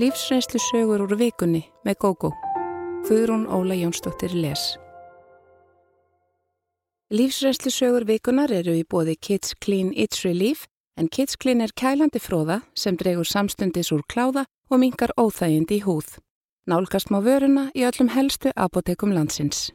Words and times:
Lífsreynslu 0.00 0.56
sögur 0.64 1.02
úr 1.04 1.12
vikunni 1.18 1.60
með 1.84 1.96
GóGó. 2.00 2.30
Guðrún 3.04 3.42
Óla 3.52 3.74
Jónsdóttir 3.76 4.32
les. 4.32 4.62
Lífsreynslu 7.12 7.68
sögur 7.74 8.06
vikunar 8.08 8.48
eru 8.48 8.72
í 8.78 8.86
bóði 8.88 9.18
Kids 9.20 9.52
Clean 9.60 9.92
It's 9.92 10.24
Relief 10.24 10.64
en 10.96 11.10
Kids 11.12 11.36
Clean 11.36 11.60
er 11.60 11.76
kælandi 11.76 12.16
fróða 12.16 12.62
sem 12.72 12.96
dregur 12.96 13.28
samstundis 13.28 13.92
úr 13.92 14.00
kláða 14.08 14.46
og 14.70 14.80
mingar 14.80 15.12
óþægindi 15.20 15.82
í 15.82 15.84
húð. 15.84 16.16
Nálgast 16.64 17.12
má 17.12 17.20
vöruna 17.20 17.68
í 17.76 17.84
öllum 17.84 18.14
helstu 18.16 18.54
apotekum 18.56 19.12
landsins. 19.12 19.68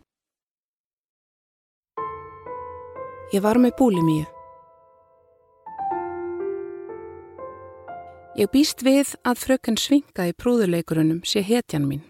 Ég 3.29 3.45
var 3.45 3.61
með 3.61 3.77
búlimíu. 3.77 4.34
Ég 8.35 8.49
býst 8.51 8.81
við 8.83 9.13
að 9.23 9.37
fröken 9.39 9.77
svinga 9.79 10.25
í 10.27 10.33
prúðuleikurunum 10.35 11.21
sé 11.23 11.39
hetjan 11.39 11.85
mín. 11.87 12.01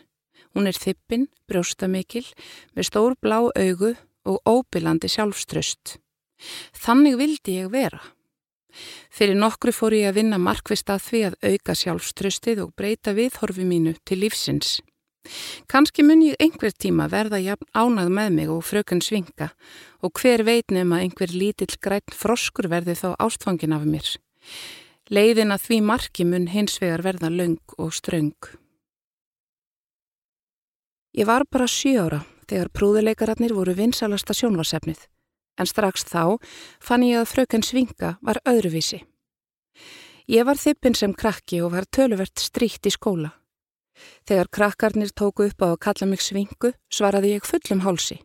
Hún 0.58 0.66
er 0.66 0.74
þippin, 0.74 1.28
brjóstamikil, 1.46 2.24
með 2.74 2.88
stór 2.88 3.14
blá 3.22 3.44
augu 3.46 3.92
og 4.26 4.40
óbylandi 4.50 5.06
sjálfströst. 5.14 6.00
Þannig 6.74 7.20
vildi 7.20 7.60
ég 7.60 7.70
vera. 7.70 8.00
Fyrir 9.14 9.38
nokkru 9.38 9.70
fór 9.70 9.94
ég 9.94 10.10
að 10.10 10.18
vinna 10.18 10.40
markvist 10.42 10.90
að 10.90 11.04
því 11.06 11.22
að 11.28 11.36
auka 11.52 11.76
sjálfströstið 11.78 12.62
og 12.64 12.72
breyta 12.74 13.14
viðhorfi 13.14 13.66
mínu 13.70 13.94
til 14.02 14.18
lífsins. 14.24 14.80
Kanski 15.70 16.02
mun 16.08 16.24
ég 16.26 16.42
einhver 16.42 16.74
tíma 16.74 17.06
verða 17.12 17.38
jafn 17.44 17.70
ánað 17.70 18.10
með 18.18 18.32
mig 18.40 18.50
og 18.50 18.66
fröken 18.66 19.02
svinga 19.02 19.52
og 20.02 20.18
hver 20.18 20.42
veit 20.50 20.74
nefn 20.74 20.98
að 20.98 21.06
einhver 21.06 21.38
lítill 21.38 21.78
græn 21.78 22.18
froskur 22.18 22.66
verði 22.74 22.98
þá 22.98 23.14
ástfangin 23.22 23.78
af 23.78 23.86
mér. 23.86 24.10
Leiðin 25.06 25.54
að 25.54 25.68
því 25.68 25.78
marki 25.86 26.24
mun 26.26 26.48
hins 26.50 26.80
vegar 26.82 27.04
verða 27.06 27.30
laung 27.30 27.60
og 27.78 27.92
ströng. 27.94 28.34
Ég 31.14 31.28
var 31.30 31.46
bara 31.46 31.68
sjö 31.70 32.08
ára 32.08 32.24
þegar 32.50 32.72
prúðuleikararnir 32.74 33.54
voru 33.54 33.76
vinsalasta 33.78 34.34
sjónvarsefnið, 34.34 34.98
en 35.62 35.70
strax 35.70 36.08
þá 36.10 36.42
fann 36.82 37.06
ég 37.06 37.22
að 37.22 37.30
fröken 37.36 37.62
Svinga 37.62 38.16
var 38.26 38.42
öðruvísi. 38.50 39.04
Ég 40.26 40.42
var 40.50 40.58
þippin 40.58 40.98
sem 40.98 41.14
krakki 41.14 41.62
og 41.62 41.76
var 41.78 41.86
töluvert 41.86 42.42
stríkt 42.42 42.90
í 42.90 42.98
skóla. 42.98 43.36
Þegar 44.26 44.50
krakkarnir 44.58 45.14
tóku 45.14 45.46
upp 45.46 45.62
á 45.62 45.70
að 45.70 45.82
kalla 45.86 46.10
mig 46.10 46.26
Svingu 46.26 46.74
svaraði 46.90 47.38
ég 47.38 47.46
fullum 47.46 47.86
hálsi. 47.86 48.24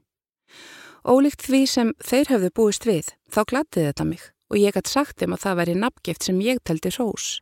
Ólíkt 1.04 1.44
því 1.44 1.64
sem 1.68 1.96
þeir 2.00 2.32
hefðu 2.32 2.54
búist 2.56 2.88
við, 2.88 3.12
þá 3.28 3.44
gladdi 3.44 3.84
þetta 3.84 4.08
mig 4.08 4.30
og 4.50 4.58
ég 4.58 4.74
gætt 4.74 4.90
sagt 4.90 5.20
þeim 5.20 5.36
að 5.36 5.44
það 5.44 5.60
væri 5.60 5.76
nafngift 5.78 6.26
sem 6.26 6.42
ég 6.44 6.60
teldi 6.66 6.92
rós. 6.96 7.38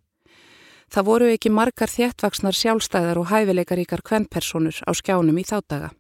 Það 0.89 1.09
voru 1.09 1.31
ekki 1.33 1.53
margar 1.53 1.91
þjættvaksnar 1.93 2.57
sjálfstæðar 2.57 3.21
og 3.21 3.29
hæfileikaríkar 3.33 4.05
kvennpersonur 4.05 4.79
á 4.89 4.91
skjánum 4.97 5.41
í 5.41 5.45
þáttaga. 5.45 5.91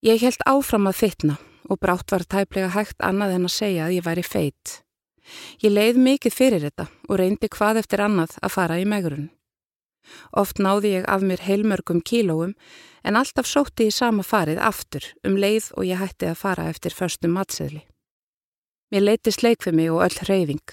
Ég 0.00 0.22
held 0.24 0.40
áfram 0.48 0.88
að 0.88 1.00
fytna 1.02 1.36
og 1.68 1.80
brátt 1.80 2.12
var 2.12 2.24
tæplega 2.24 2.70
hægt 2.72 3.04
annað 3.04 3.34
en 3.36 3.48
að 3.48 3.56
segja 3.56 3.88
að 3.88 3.98
ég 3.98 4.06
væri 4.06 4.24
feitt. 4.24 4.80
Ég 5.60 5.74
leið 5.74 6.00
mikið 6.00 6.34
fyrir 6.34 6.64
þetta 6.64 6.88
og 7.08 7.20
reyndi 7.20 7.50
hvað 7.52 7.82
eftir 7.82 8.02
annað 8.04 8.38
að 8.40 8.54
fara 8.56 8.80
í 8.80 8.88
megurinn. 8.88 9.28
Oft 10.32 10.58
náði 10.58 10.96
ég 10.96 11.04
af 11.06 11.22
mér 11.22 11.44
heilmörgum 11.44 12.00
kílóum 12.00 12.56
en 13.04 13.16
alltaf 13.20 13.46
sótti 13.46 13.90
ég 13.90 13.94
sama 13.94 14.24
farið 14.26 14.62
aftur 14.64 15.04
um 15.26 15.36
leið 15.36 15.70
og 15.76 15.86
ég 15.86 16.00
hætti 16.00 16.30
að 16.32 16.40
fara 16.40 16.68
eftir 16.72 16.96
förstum 16.96 17.36
matseðli. 17.36 17.84
Mér 18.90 19.18
fyrir 19.22 19.74
mig 19.74 19.90
og 19.90 20.02
öll 20.02 20.18
hreyfing. 20.26 20.66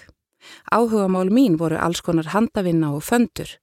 Áhugamál 0.71 1.29
mín 1.29 1.57
voru 1.57 1.77
alls 1.77 2.01
konar 2.01 2.33
handavinna 2.33 2.91
og 2.95 3.03
föndur. 3.03 3.59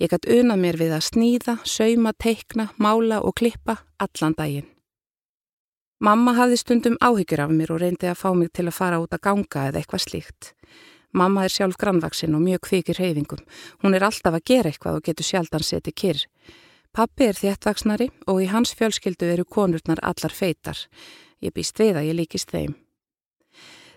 Ég 0.00 0.08
gætt 0.08 0.26
unað 0.26 0.58
mér 0.58 0.76
við 0.80 0.92
að 0.96 1.04
sníða, 1.06 1.54
sauma, 1.64 2.12
teikna, 2.12 2.70
mála 2.78 3.20
og 3.20 3.36
klippa 3.36 3.76
allan 4.00 4.34
daginn. 4.34 4.66
Mamma 6.00 6.32
hafði 6.34 6.56
stundum 6.58 6.96
áhyggjur 6.98 7.44
af 7.44 7.52
mér 7.54 7.70
og 7.70 7.82
reyndi 7.82 8.08
að 8.10 8.18
fá 8.18 8.32
mig 8.34 8.50
til 8.50 8.66
að 8.66 8.74
fara 8.74 8.98
út 8.98 9.12
að 9.12 9.22
ganga 9.28 9.68
eða 9.68 9.78
eitthvað 9.78 10.04
slíkt. 10.06 10.52
Mamma 11.12 11.44
er 11.44 11.52
sjálf 11.52 11.76
grannvaksinn 11.78 12.34
og 12.34 12.42
mjög 12.42 12.64
kvikir 12.66 12.98
hreyfingum. 12.98 13.44
Hún 13.84 13.94
er 13.94 14.02
alltaf 14.08 14.34
að 14.34 14.46
gera 14.50 14.72
eitthvað 14.72 14.98
og 14.98 15.04
getur 15.06 15.28
sjaldan 15.28 15.62
setið 15.62 15.98
kyrr. 16.02 16.22
Pappi 16.92 17.28
er 17.28 17.38
þéttvaksnari 17.38 18.08
og 18.26 18.40
í 18.42 18.48
hans 18.50 18.74
fjölskyldu 18.74 19.28
eru 19.30 19.44
konurnar 19.44 20.02
allar 20.02 20.34
feitar. 20.34 20.80
Ég 21.44 21.54
býst 21.54 21.78
við 21.78 22.00
að 22.00 22.08
ég 22.10 22.18
líkist 22.18 22.50
þeim. 22.50 22.74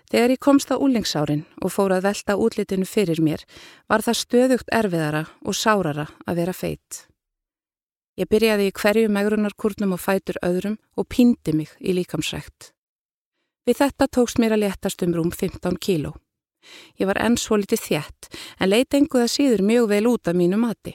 Þegar 0.06 0.36
ég 0.36 0.42
komst 0.42 0.70
á 0.70 0.78
úlingsárin 0.78 1.42
og 1.58 1.72
fór 1.74 1.96
að 1.96 2.06
velta 2.06 2.36
útlitinu 2.38 2.86
fyrir 2.86 3.18
mér 3.18 3.42
var 3.90 4.04
það 4.06 4.20
stöðugt 4.20 4.70
erfiðara 4.70 5.24
og 5.42 5.58
sárara 5.58 6.06
að 6.26 6.42
vera 6.42 6.54
feitt. 6.54 7.06
Ég 8.16 8.30
byrjaði 8.30 8.70
í 8.70 8.74
hverju 8.76 9.08
megrunarkurnum 9.12 9.96
og 9.96 10.00
fætur 10.00 10.38
öðrum 10.46 10.78
og 10.96 11.08
píndi 11.10 11.52
mig 11.52 11.74
í 11.80 11.92
líkamsrækt. 11.98 12.70
Við 13.66 13.82
þetta 13.82 14.06
tókst 14.06 14.38
mér 14.38 14.54
að 14.54 14.62
letast 14.62 15.02
um 15.02 15.16
rúm 15.16 15.32
15 15.34 15.76
kíló. 15.82 16.14
Ég 16.98 17.10
var 17.10 17.18
enn 17.18 17.36
svo 17.36 17.58
litið 17.58 17.82
þjætt 17.82 18.30
en 18.60 18.70
leiti 18.70 19.00
enguða 19.00 19.26
síður 19.30 19.64
mjög 19.66 19.90
vel 19.90 20.06
út 20.12 20.30
af 20.30 20.38
mínu 20.38 20.60
mati. 20.62 20.94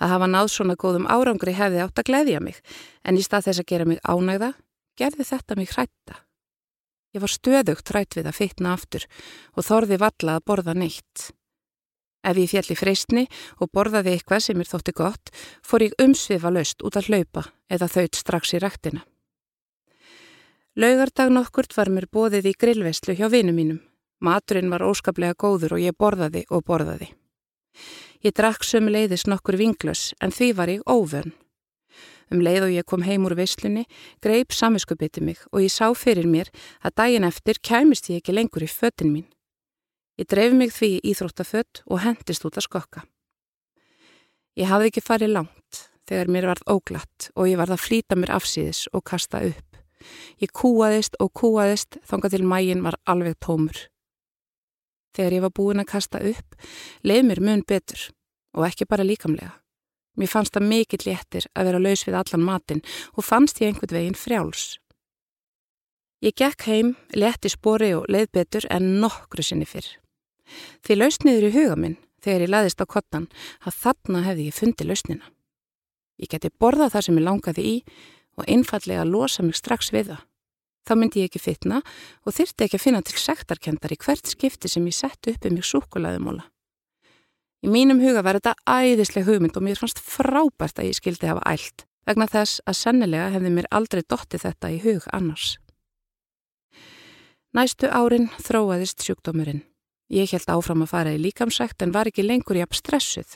Að 0.00 0.12
hafa 0.12 0.28
náð 0.28 0.52
svona 0.52 0.76
góðum 0.76 1.08
árangri 1.08 1.56
hefði 1.56 1.82
átt 1.84 2.00
að 2.00 2.08
gleyðja 2.12 2.44
mig 2.44 2.60
en 3.04 3.16
í 3.16 3.24
stað 3.24 3.48
þess 3.48 3.64
að 3.64 3.70
gera 3.72 3.88
mig 3.88 4.00
ánægða 4.04 4.52
gerði 4.96 5.28
þetta 5.32 5.56
mig 5.56 5.72
hrætta. 5.72 6.25
Ég 7.16 7.22
var 7.24 7.32
stöðugt 7.32 7.90
rætt 7.96 8.18
við 8.18 8.26
að 8.28 8.36
fytna 8.36 8.74
aftur 8.76 9.06
og 9.56 9.64
þorði 9.64 9.96
valla 10.02 10.36
að 10.36 10.42
borða 10.50 10.74
neitt. 10.76 11.30
Ef 12.26 12.36
ég 12.36 12.50
fjalli 12.50 12.76
freystni 12.76 13.22
og 13.56 13.70
borðaði 13.72 14.12
eitthvað 14.12 14.42
sem 14.44 14.58
mér 14.58 14.68
þótti 14.68 14.92
gott, 14.98 15.30
fór 15.64 15.86
ég 15.86 15.94
umsvifa 16.02 16.52
laust 16.52 16.84
út 16.84 16.98
að 17.00 17.08
hlaupa 17.08 17.46
eða 17.72 17.88
þaut 17.88 18.18
strax 18.20 18.52
í 18.52 18.60
rættina. 18.60 19.00
Laugardag 20.76 21.32
nokkurt 21.32 21.72
var 21.72 21.88
mér 21.88 22.04
bóðið 22.12 22.50
í 22.50 22.54
grillveslu 22.60 23.16
hjá 23.16 23.30
vinum 23.32 23.56
mínum. 23.56 23.80
Maturinn 24.20 24.68
var 24.68 24.84
óskaplega 24.84 25.38
góður 25.40 25.78
og 25.78 25.86
ég 25.86 25.96
borðaði 25.96 26.44
og 26.52 26.66
borðaði. 26.68 27.08
Ég 28.20 28.36
drakk 28.36 28.60
sömu 28.60 28.92
leiðis 28.92 29.24
nokkur 29.24 29.56
vinglös 29.56 30.10
en 30.20 30.36
því 30.36 30.52
var 30.60 30.68
ég 30.68 30.84
óvörn. 30.84 31.32
Um 32.32 32.42
leið 32.42 32.66
og 32.66 32.74
ég 32.74 32.86
kom 32.90 33.04
heim 33.06 33.26
úr 33.28 33.36
veislunni, 33.38 33.84
greip 34.22 34.54
samiskupiti 34.54 35.22
mig 35.22 35.38
og 35.52 35.62
ég 35.62 35.70
sá 35.70 35.86
fyrir 35.94 36.26
mér 36.26 36.50
að 36.82 36.96
daginn 37.02 37.26
eftir 37.28 37.60
kæmist 37.62 38.10
ég 38.10 38.22
ekki 38.22 38.34
lengur 38.34 38.66
í 38.66 38.70
föttin 38.70 39.12
mín. 39.12 39.28
Ég 40.18 40.26
dreif 40.26 40.54
mig 40.56 40.72
því 40.72 40.96
í 40.96 41.12
Íþróttafött 41.12 41.82
og 41.86 42.00
hendist 42.02 42.46
út 42.48 42.56
að 42.56 42.66
skokka. 42.66 43.04
Ég 44.56 44.70
hafði 44.70 44.90
ekki 44.90 45.04
farið 45.04 45.34
langt 45.36 45.82
þegar 46.08 46.30
mér 46.32 46.48
varð 46.50 46.70
óglatt 46.72 47.28
og 47.34 47.50
ég 47.50 47.60
varð 47.60 47.76
að 47.76 47.84
flýta 47.84 48.16
mér 48.16 48.32
afsýðis 48.38 48.86
og 48.96 49.04
kasta 49.04 49.42
upp. 49.44 49.76
Ég 50.40 50.52
kúaðist 50.56 51.18
og 51.20 51.32
kúaðist 51.36 51.98
þonga 52.08 52.32
til 52.32 52.46
mægin 52.48 52.84
var 52.86 52.96
alveg 53.04 53.36
tómur. 53.44 53.76
Þegar 55.16 55.36
ég 55.36 55.44
var 55.46 55.54
búin 55.56 55.82
að 55.82 55.90
kasta 55.92 56.20
upp, 56.20 56.56
leið 57.04 57.28
mér 57.28 57.42
mun 57.44 57.64
betur 57.68 58.08
og 58.56 58.66
ekki 58.68 58.88
bara 58.88 59.04
líkamlega. 59.06 59.54
Mér 60.16 60.32
fannst 60.32 60.56
það 60.56 60.68
mikill 60.70 61.04
léttir 61.04 61.46
að 61.52 61.70
vera 61.70 61.82
laus 61.82 62.06
við 62.06 62.16
allan 62.16 62.44
matin 62.44 62.82
og 63.14 63.26
fannst 63.26 63.60
ég 63.60 63.72
einhvern 63.72 63.96
veginn 63.98 64.18
frjáls. 64.18 64.78
Ég 66.24 66.32
gekk 66.32 66.64
heim, 66.66 66.94
létti 67.12 67.52
spori 67.52 67.92
og 67.94 68.08
leið 68.08 68.30
betur 68.32 68.66
en 68.72 68.96
nokkru 69.02 69.44
sinni 69.44 69.68
fyrr. 69.68 69.88
Því 70.86 70.96
lausniður 70.96 71.48
í 71.50 71.54
huga 71.54 71.76
minn 71.76 71.98
þegar 72.24 72.46
ég 72.46 72.52
laðist 72.52 72.80
á 72.80 72.86
kottan 72.88 73.28
að 73.60 73.76
þarna 73.82 74.22
hefði 74.24 74.48
ég 74.48 74.56
fundið 74.56 74.90
lausnina. 74.90 75.26
Ég 76.16 76.32
geti 76.32 76.48
borðað 76.50 76.94
það 76.94 77.06
sem 77.06 77.20
ég 77.20 77.26
langaði 77.26 77.66
í 77.68 77.76
og 78.40 78.48
einfallega 78.48 79.04
losa 79.04 79.44
mig 79.44 79.58
strax 79.58 79.92
við 79.92 80.14
það. 80.14 80.24
Þá 80.86 80.92
myndi 80.96 81.22
ég 81.22 81.30
ekki 81.30 81.42
fitna 81.42 81.82
og 82.24 82.34
þyrti 82.36 82.64
ekki 82.64 82.78
að 82.78 82.84
finna 82.84 83.04
til 83.04 83.18
sektarkendar 83.20 83.92
í 83.92 83.98
hvert 84.00 84.30
skipti 84.30 84.70
sem 84.70 84.86
ég 84.86 84.96
sett 84.96 85.28
upp 85.32 85.48
um 85.48 85.56
mig 85.58 85.66
súkulaðumóla. 85.66 86.46
Í 87.66 87.70
mínum 87.74 87.98
huga 87.98 88.22
var 88.22 88.38
þetta 88.38 88.54
æðisleg 88.70 89.24
hugmynd 89.26 89.56
og 89.58 89.64
mér 89.66 89.78
fannst 89.80 89.98
frábært 89.98 90.78
að 90.78 90.92
ég 90.92 90.98
skildi 91.00 91.26
hafa 91.26 91.42
ælt 91.50 91.82
vegna 92.06 92.28
þess 92.30 92.60
að 92.62 92.76
sennilega 92.78 93.30
hefði 93.34 93.50
mér 93.56 93.66
aldrei 93.74 94.04
dotti 94.06 94.38
þetta 94.38 94.68
í 94.70 94.76
hug 94.84 95.08
annars. 95.16 95.56
Næstu 97.56 97.90
árin 97.90 98.28
þróaðist 98.38 99.02
sjúkdómurinn. 99.02 99.64
Ég 100.14 100.30
held 100.30 100.46
áfram 100.52 100.84
að 100.84 100.92
fara 100.92 101.14
í 101.16 101.18
líkamsækt 101.18 101.82
en 101.82 101.94
var 101.96 102.06
ekki 102.06 102.22
lengur 102.22 102.60
jafn 102.60 102.78
stressuð. 102.78 103.34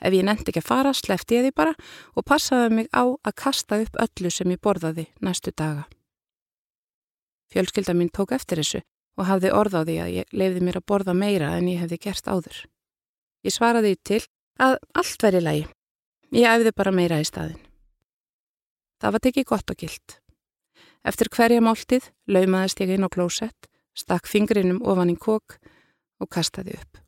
Ef 0.00 0.14
ég 0.14 0.24
nefndi 0.24 0.54
ekki 0.54 0.62
að 0.62 0.70
fara, 0.70 0.92
slefti 0.96 1.36
ég 1.36 1.44
því 1.44 1.52
bara 1.58 1.74
og 2.16 2.24
passaði 2.24 2.70
mig 2.78 2.88
á 2.96 3.04
að 3.04 3.36
kasta 3.36 3.82
upp 3.82 3.98
öllu 4.00 4.32
sem 4.32 4.54
ég 4.54 4.62
borðaði 4.64 5.10
næstu 5.20 5.52
daga. 5.52 5.84
Fjölskylda 7.52 7.92
mín 7.92 8.08
tók 8.08 8.32
eftir 8.32 8.62
þessu 8.62 8.80
og 9.20 9.28
hafði 9.28 9.52
orð 9.52 9.76
á 9.76 9.82
því 9.84 9.98
að 10.00 10.14
ég 10.22 10.32
lefði 10.32 10.64
mér 10.64 10.80
að 10.80 10.88
borða 10.88 11.12
meira 11.12 11.52
en 11.58 11.68
ég 11.68 11.84
hefði 11.84 12.00
gert 12.08 12.32
áður. 12.32 12.64
Ég 13.44 13.54
svaraði 13.54 13.96
til 14.04 14.22
að 14.62 14.78
allt 14.96 15.22
væri 15.22 15.42
lægi. 15.42 15.66
Ég 16.36 16.48
æfði 16.48 16.72
bara 16.76 16.92
meira 16.94 17.20
í 17.20 17.26
staðin. 17.26 17.60
Það 19.00 19.12
var 19.12 19.24
tekið 19.26 19.48
gott 19.50 19.70
og 19.70 19.80
gilt. 19.80 20.18
Eftir 21.06 21.30
hverja 21.30 21.62
máltið 21.62 22.08
laumaðist 22.26 22.80
ég 22.82 22.94
inn 22.96 23.06
á 23.06 23.10
klósett, 23.12 23.68
stakk 23.94 24.26
fingrinum 24.26 24.80
ofan 24.82 25.12
í 25.12 25.16
kók 25.16 25.58
og 26.20 26.30
kastaði 26.32 26.74
upp. 26.80 27.02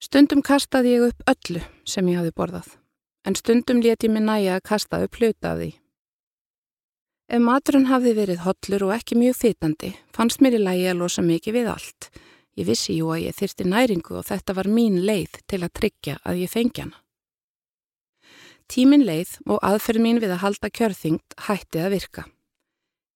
Stundum 0.00 0.40
kastaði 0.42 0.96
ég 0.96 1.10
upp 1.10 1.28
öllu 1.28 1.60
sem 1.84 2.08
ég 2.08 2.18
hafi 2.18 2.32
borðað, 2.32 2.72
en 3.28 3.36
stundum 3.36 3.82
leti 3.84 4.08
ég 4.08 4.14
mig 4.14 4.24
næja 4.24 4.56
að 4.56 4.66
kasta 4.70 5.02
upp 5.04 5.20
hluta 5.20 5.52
af 5.52 5.60
því. 5.60 5.70
Ef 7.30 7.42
maturinn 7.44 7.86
hafði 7.86 8.16
verið 8.16 8.40
hollur 8.46 8.86
og 8.88 8.94
ekki 8.96 9.20
mjög 9.20 9.36
fytandi, 9.38 9.92
fannst 10.16 10.40
mér 10.42 10.56
í 10.56 10.62
lægi 10.64 10.88
að 10.90 11.02
losa 11.04 11.22
mikið 11.22 11.58
við 11.60 11.68
allt. 11.76 12.08
Ég 12.60 12.66
vissi 12.68 12.98
jú 12.98 13.08
að 13.14 13.22
ég 13.24 13.36
þyrti 13.38 13.64
næringu 13.72 14.18
og 14.20 14.26
þetta 14.28 14.54
var 14.58 14.68
mín 14.68 14.98
leið 15.08 15.38
til 15.48 15.62
að 15.64 15.72
tryggja 15.78 16.18
að 16.28 16.42
ég 16.42 16.50
fengi 16.52 16.82
hana. 16.84 16.98
Tímin 18.68 19.06
leið 19.06 19.38
og 19.48 19.64
aðferð 19.64 20.04
mín 20.04 20.20
við 20.20 20.34
að 20.34 20.42
halda 20.44 20.68
kjörþyngd 20.68 21.38
hætti 21.46 21.80
að 21.80 21.94
virka. 21.94 22.26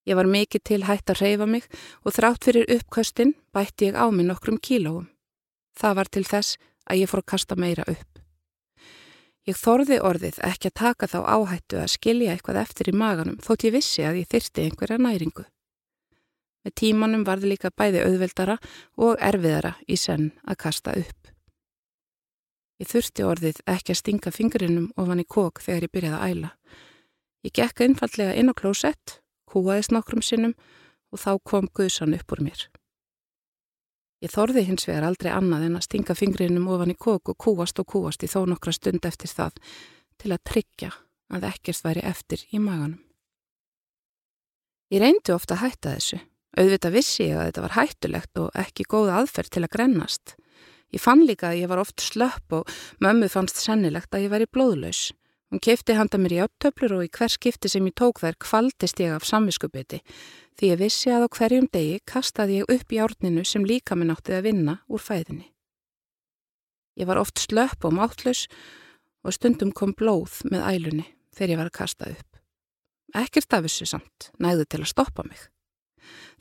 Ég 0.09 0.17
var 0.17 0.29
mikið 0.29 0.65
til 0.65 0.81
hætt 0.89 1.13
að 1.13 1.21
reyfa 1.21 1.47
mig 1.49 1.69
og 2.05 2.17
þrátt 2.17 2.49
fyrir 2.49 2.73
uppkvöstin 2.79 3.37
bætti 3.53 3.91
ég 3.91 4.01
á 4.01 4.09
mig 4.09 4.27
nokkrum 4.31 4.57
kílóum. 4.57 5.07
Það 5.77 5.97
var 6.01 6.11
til 6.11 6.25
þess 6.25 6.59
að 6.89 7.05
ég 7.05 7.13
fór 7.13 7.23
að 7.23 7.31
kasta 7.35 7.57
meira 7.61 7.85
upp. 7.89 8.21
Ég 9.45 9.61
þorði 9.61 10.01
orðið 10.01 10.41
ekki 10.41 10.71
að 10.73 10.79
taka 10.81 11.09
þá 11.13 11.19
áhættu 11.37 11.81
að 11.83 11.93
skilja 11.93 12.33
eitthvað 12.33 12.63
eftir 12.65 12.89
í 12.89 12.97
maganum 12.97 13.41
þótt 13.45 13.69
ég 13.69 13.77
vissi 13.77 14.05
að 14.09 14.23
ég 14.23 14.31
þyrti 14.33 14.65
einhverja 14.65 15.01
næringu. 15.05 15.45
Með 16.65 16.75
tímanum 16.81 17.25
varði 17.29 17.53
líka 17.53 17.71
bæði 17.71 18.05
auðveldara 18.07 18.57
og 18.97 19.21
erfiðara 19.21 19.75
í 19.85 19.99
senn 20.01 20.31
að 20.49 20.61
kasta 20.65 20.95
upp. 20.97 21.31
Ég 22.81 22.91
þurfti 22.91 23.27
orðið 23.29 23.61
ekki 23.71 23.93
að 23.95 24.01
stinga 24.01 24.33
fingurinnum 24.35 24.89
ofan 24.99 25.23
í 25.23 25.27
kók 25.29 25.61
þegar 25.63 25.87
ég 25.87 25.93
byrjaði 25.95 26.17
að 26.17 26.33
æla. 26.33 26.51
Ég 27.45 27.55
gekk 27.55 27.85
einfallega 27.85 28.35
inn 28.41 28.51
á 28.51 28.55
klósett, 28.57 29.21
kúaðist 29.47 29.93
nokkrum 29.95 30.25
sinnum 30.25 30.57
og 31.13 31.21
þá 31.21 31.31
kom 31.45 31.69
guðsan 31.71 32.17
upp 32.17 32.35
úr 32.35 32.43
mér. 32.49 32.67
Ég 34.25 34.33
þorði 34.33 34.65
hins 34.65 34.87
vegar 34.89 35.05
aldrei 35.05 35.31
annað 35.37 35.67
en 35.69 35.79
að 35.79 35.85
stinga 35.85 36.17
fingrinum 36.17 36.69
ofan 36.73 36.95
í 36.95 36.97
kók 36.97 37.29
og 37.29 37.37
kúast 37.37 37.79
og 37.83 37.91
kúast 37.93 38.25
í 38.25 38.31
þó 38.31 38.47
nokkra 38.49 38.73
stund 38.73 39.05
eftir 39.05 39.29
það 39.29 39.59
til 40.23 40.33
að 40.33 40.45
tryggja 40.49 40.93
að 41.35 41.49
ekkert 41.51 41.85
væri 41.85 42.05
eftir 42.09 42.45
í 42.51 42.61
maganum. 42.63 43.03
Ég 44.93 45.03
reyndi 45.03 45.35
ofta 45.35 45.59
að 45.59 45.67
hætta 45.67 45.95
þessu. 45.97 46.21
Auðvitað 46.55 46.95
vissi 46.95 47.29
ég 47.29 47.39
að 47.39 47.49
þetta 47.49 47.65
var 47.65 47.77
hættulegt 47.79 48.41
og 48.43 48.57
ekki 48.59 48.87
góð 48.87 49.11
aðferð 49.19 49.55
til 49.55 49.65
að 49.65 49.73
grennast. 49.75 50.35
Ég 50.95 51.03
fann 51.03 51.25
líka 51.27 51.51
að 51.51 51.65
ég 51.65 51.71
var 51.73 51.83
oft 51.83 52.03
slöpp 52.03 52.55
og 52.55 52.71
mömmu 53.03 53.27
fannst 53.33 53.59
sennilegt 53.59 54.15
að 54.15 54.29
ég 54.29 54.35
væri 54.35 54.47
blóðlaus. 54.47 55.09
Hún 55.51 55.63
kefti 55.63 55.97
handa 55.99 56.19
mér 56.19 56.37
í 56.37 56.43
áttöflur 56.45 56.97
og 56.97 57.05
í 57.07 57.11
hver 57.15 57.31
skipti 57.31 57.71
sem 57.71 57.85
ég 57.87 57.97
tók 57.99 58.23
þær 58.23 58.39
kvaldist 58.43 59.03
ég 59.03 59.15
af 59.15 59.27
samviskubiti 59.27 60.01
því 60.59 60.71
ég 60.71 60.81
vissi 60.81 61.11
að 61.11 61.27
á 61.27 61.29
hverjum 61.35 61.67
degi 61.75 61.99
kastaði 62.11 62.61
ég 62.61 62.71
upp 62.75 62.95
í 62.95 63.01
árninu 63.03 63.45
sem 63.47 63.67
líka 63.67 63.99
minn 63.99 64.15
áttið 64.15 64.39
að 64.39 64.47
vinna 64.49 64.77
úr 64.87 65.03
fæðinni. 65.03 65.51
Ég 66.95 67.11
var 67.11 67.19
oft 67.19 67.43
slöpp 67.43 67.87
og 67.87 67.95
máttlaus 67.95 68.47
og 69.27 69.35
stundum 69.35 69.73
kom 69.75 69.95
blóð 69.99 70.43
með 70.51 70.67
ælunni 70.71 71.09
þegar 71.35 71.55
ég 71.55 71.63
var 71.63 71.71
að 71.71 71.79
kasta 71.81 72.11
upp. 72.11 72.31
Ekkert 73.15 73.55
af 73.55 73.67
þessu 73.67 73.87
samt, 73.87 74.31
næðu 74.43 74.67
til 74.67 74.83
að 74.83 74.91
stoppa 74.91 75.27
mig. 75.27 75.39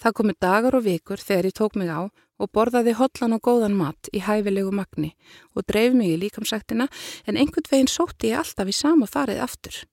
Það 0.01 0.15
komi 0.19 0.35
dagar 0.41 0.77
og 0.77 0.85
vikur 0.85 1.21
þegar 1.21 1.49
ég 1.49 1.57
tók 1.57 1.77
mig 1.79 1.91
á 1.91 2.09
og 2.41 2.51
borðaði 2.51 2.95
hotlan 2.97 3.35
og 3.37 3.43
góðan 3.45 3.75
mat 3.77 4.09
í 4.11 4.23
hæfilegu 4.25 4.71
magni 4.73 5.13
og 5.53 5.67
dreif 5.69 5.93
mig 5.97 6.13
í 6.13 6.21
líkamsættina 6.25 6.87
en 7.27 7.37
einhvern 7.37 7.69
veginn 7.69 7.91
sótti 7.91 8.33
ég 8.33 8.41
alltaf 8.41 8.69
í 8.69 8.75
sama 8.75 9.07
farið 9.09 9.43
aftur. 9.45 9.83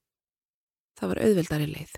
Það 0.98 1.12
var 1.12 1.22
auðveldari 1.26 1.68
leið. 1.70 1.92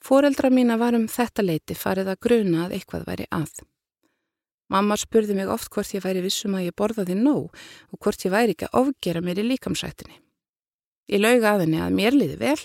Fóreldra 0.00 0.48
mína 0.50 0.78
var 0.80 0.96
um 0.96 1.04
þetta 1.12 1.44
leiti 1.44 1.76
farið 1.76 2.14
að 2.14 2.22
gruna 2.24 2.64
að 2.64 2.78
eitthvað 2.78 3.04
væri 3.10 3.28
að. 3.36 3.60
Mamma 4.70 4.96
spurði 4.96 5.34
mig 5.36 5.50
oft 5.50 5.68
hvort 5.74 5.92
ég 5.96 6.04
væri 6.04 6.22
vissum 6.24 6.54
að 6.56 6.68
ég 6.70 6.76
borðaði 6.78 7.18
nóg 7.18 7.50
og 7.90 7.98
hvort 8.00 8.24
ég 8.24 8.32
væri 8.32 8.54
ekki 8.54 8.70
að 8.70 8.80
ofgera 8.84 9.22
mér 9.24 9.42
í 9.42 9.48
líkamsættinni. 9.50 10.16
Ég 11.10 11.18
lauga 11.18 11.56
að 11.56 11.64
henni 11.64 11.80
að 11.82 11.96
mér 11.96 12.14
liði 12.14 12.36
vel, 12.38 12.60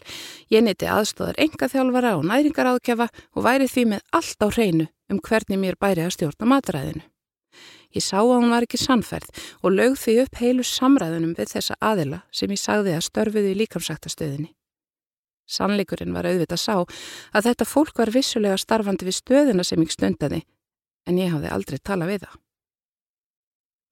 ég 0.53 0.61
neti 0.61 0.85
aðstóðar 0.85 1.39
enga 1.41 1.69
þjálfara 1.71 2.13
og 2.19 2.27
næringar 2.29 2.69
áðgjafa 2.75 3.07
og 3.33 3.45
væri 3.47 3.67
því 3.71 3.85
með 3.95 4.05
allt 4.19 4.45
á 4.45 4.47
hreinu 4.53 4.87
um 5.09 5.21
hvernig 5.25 5.61
mér 5.61 5.79
bæri 5.81 6.05
að 6.05 6.13
stjórna 6.13 6.49
matræðinu. 6.53 7.01
Ég 7.95 8.03
sá 8.03 8.19
að 8.19 8.35
hún 8.35 8.51
var 8.51 8.65
ekki 8.67 8.77
sannferð 8.81 9.31
og 9.63 9.73
laug 9.73 9.95
því 9.97 10.15
upp 10.25 10.39
heilu 10.41 10.65
samræðunum 10.67 11.33
við 11.37 11.53
þessa 11.55 11.77
aðila 11.79 12.21
sem 12.29 12.51
ég 12.51 12.61
sagði 12.61 12.95
að 12.97 13.05
störfiði 13.07 13.53
í 13.53 13.59
líkamsættastöðinni. 13.63 14.51
Sannleikurinn 15.45 16.13
var 16.13 16.27
auðvitað 16.27 16.61
sá 16.61 16.75
að 16.81 17.47
þetta 17.49 17.69
fólk 17.69 18.01
var 18.01 18.11
vissulega 18.13 18.57
starfandi 18.59 19.07
við 19.07 19.19
stöðina 19.21 19.65
sem 19.65 19.81
ég 19.81 19.93
stundaði 19.93 20.41
en 21.05 21.21
ég 21.21 21.31
hafði 21.33 21.53
aldrei 21.53 21.79
talað 21.79 22.11
við 22.13 22.25
það. 22.25 22.41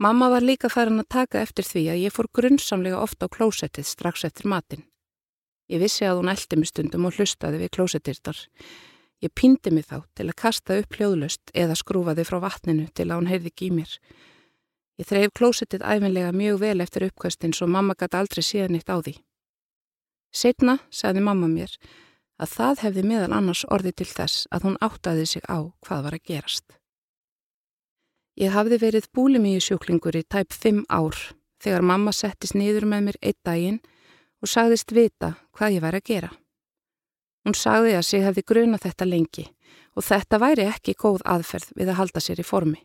Mamma 0.04 0.28
var 0.30 0.44
líka 0.44 0.68
farin 0.68 1.00
að 1.00 1.14
taka 1.16 1.42
eftir 1.46 1.64
því 1.64 1.82
að 1.94 2.02
ég 2.02 2.12
fór 2.12 2.28
grunnsamlega 2.36 2.98
ofta 3.00 3.30
á 3.30 3.34
klósettið 3.36 3.86
strax 3.88 4.26
eftir 4.28 4.50
matin. 4.52 4.82
Ég 5.72 5.80
vissi 5.80 6.04
að 6.04 6.18
hún 6.20 6.32
eldi 6.34 6.60
mig 6.60 6.68
stundum 6.68 7.08
og 7.08 7.16
hlustaði 7.16 7.62
við 7.62 7.72
klósettirtar. 7.78 8.42
Ég 9.24 9.32
pýndi 9.32 9.72
mig 9.72 9.88
þá 9.88 10.04
til 10.12 10.28
að 10.28 10.40
kasta 10.44 10.82
upp 10.82 11.00
hljóðlust 11.00 11.56
eða 11.56 11.80
skrúfaði 11.80 12.28
frá 12.28 12.42
vatninu 12.44 12.90
til 12.92 13.08
að 13.08 13.22
hún 13.22 13.32
heyrði 13.32 13.54
ekki 13.54 13.70
í 13.70 13.78
mér. 13.78 13.96
Ég 15.00 15.08
þreif 15.08 15.36
klósettið 15.40 15.88
æfinlega 15.88 16.36
mjög 16.36 16.60
vel 16.68 16.76
eftir 16.84 17.08
uppkvæstin 17.08 17.56
svo 17.56 17.72
mamma 17.72 17.96
gæti 17.96 18.20
aldrei 18.20 18.44
síðan 18.44 18.76
eitt 18.76 18.92
á 18.92 19.00
því. 19.00 19.18
Setna 20.36 20.80
sagði 20.92 21.24
mamma 21.24 21.48
mér 21.48 21.80
að 22.44 22.58
það 22.60 22.88
hefði 22.90 23.08
meðal 23.08 23.34
annars 23.40 23.64
orði 23.72 23.96
til 23.96 24.12
þess 24.12 24.52
að 24.52 24.68
hún 24.68 24.80
áttaði 24.84 25.30
sig 25.38 25.48
á 25.48 25.64
hvað 25.80 26.10
var 26.10 26.20
að 26.20 26.28
gerast. 26.28 26.83
Ég 28.40 28.54
hafði 28.54 28.80
verið 28.82 29.10
búlimíu 29.14 29.62
sjúklingur 29.62 30.18
í 30.18 30.24
tæp 30.26 30.54
5 30.54 30.86
ár 30.90 31.18
þegar 31.64 31.86
mamma 31.86 32.14
settist 32.16 32.58
niður 32.58 32.88
með 32.90 33.06
mér 33.08 33.20
einn 33.22 33.40
daginn 33.46 33.80
og 34.42 34.50
sagðist 34.50 34.92
vita 34.92 35.36
hvað 35.54 35.78
ég 35.78 35.86
væri 35.86 36.02
að 36.02 36.10
gera. 36.10 36.32
Hún 37.44 37.58
sagði 37.60 37.98
að 37.98 38.08
sig 38.08 38.24
hefði 38.24 38.46
gruna 38.48 38.80
þetta 38.82 39.08
lengi 39.08 39.46
og 39.94 40.08
þetta 40.08 40.40
væri 40.42 40.68
ekki 40.72 40.98
góð 40.98 41.22
aðferð 41.26 41.74
við 41.78 41.94
að 41.94 42.00
halda 42.02 42.24
sér 42.24 42.42
í 42.42 42.48
formi. 42.48 42.80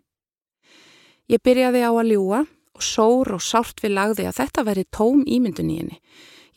Ég 1.29 1.43
byrjaði 1.45 1.85
á 1.85 1.93
að 1.93 2.11
ljúa 2.13 2.43
og 2.79 2.85
sór 2.85 3.33
og 3.37 3.45
sárt 3.45 3.81
við 3.83 3.97
lagði 3.97 4.29
að 4.29 4.43
þetta 4.43 4.67
væri 4.69 4.85
tóm 4.93 5.25
ímyndun 5.27 5.73
í 5.73 5.79
henni 5.81 6.03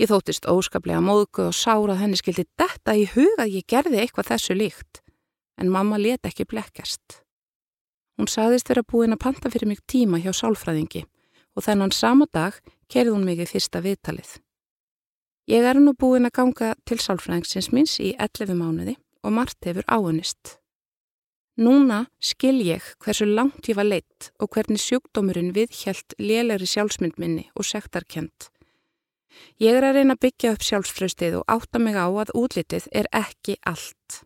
Ég 0.01 0.09
þóttist 0.09 0.47
óskaplega 0.49 0.97
móðgu 1.03 1.43
og 1.51 1.53
sára 1.53 1.93
að 1.93 1.99
henni 2.01 2.17
skildi 2.17 2.47
detta 2.57 2.95
í 2.97 3.03
huga 3.11 3.43
að 3.43 3.57
ég 3.59 3.67
gerði 3.69 3.99
eitthvað 4.01 4.31
þessu 4.31 4.55
líkt, 4.57 5.01
en 5.61 5.69
mamma 5.69 5.99
let 6.01 6.25
ekki 6.25 6.47
blekkjast. 6.49 7.19
Hún 8.21 8.29
saðist 8.29 8.69
vera 8.69 8.83
búin 8.85 9.15
að 9.15 9.23
panta 9.23 9.50
fyrir 9.50 9.65
mig 9.65 9.79
tíma 9.89 10.19
hjá 10.21 10.29
sálfræðingi 10.38 11.00
og 11.57 11.63
þennan 11.65 11.89
sama 11.89 12.27
dag 12.29 12.60
kerði 12.86 13.15
hún 13.15 13.25
mig 13.25 13.41
í 13.41 13.48
fyrsta 13.50 13.81
viðtalið. 13.81 14.36
Ég 15.50 15.65
er 15.65 15.79
nú 15.81 15.96
búin 15.98 16.29
að 16.29 16.36
ganga 16.38 16.69
til 16.86 17.00
sálfræðingsins 17.01 17.72
minns 17.74 17.98
í 17.98 18.12
11 18.13 18.53
mánuði 18.60 18.93
og 19.25 19.34
margt 19.34 19.65
hefur 19.65 19.89
áunist. 19.89 20.60
Núna 21.57 22.03
skil 22.22 22.62
ég 22.62 22.93
hversu 23.01 23.25
langt 23.25 23.65
ég 23.74 23.81
var 23.81 23.89
leitt 23.89 24.29
og 24.38 24.53
hvernig 24.53 24.86
sjúkdómurinn 24.86 25.50
viðhjælt 25.57 26.13
lélæri 26.22 26.69
sjálfsmyndminni 26.69 27.50
og 27.57 27.65
sektarkent 27.65 28.51
Ég 29.57 29.74
er 29.77 29.86
að 29.88 29.98
reyna 29.98 30.13
að 30.13 30.27
byggja 30.27 30.53
upp 30.53 30.67
sjálfströstið 30.67 31.41
og 31.41 31.48
átta 31.50 31.81
mig 31.81 31.98
á 31.98 32.05
að 32.05 32.36
útlitið 32.38 32.86
er 32.93 33.10
ekki 33.15 33.57
allt. 33.65 34.22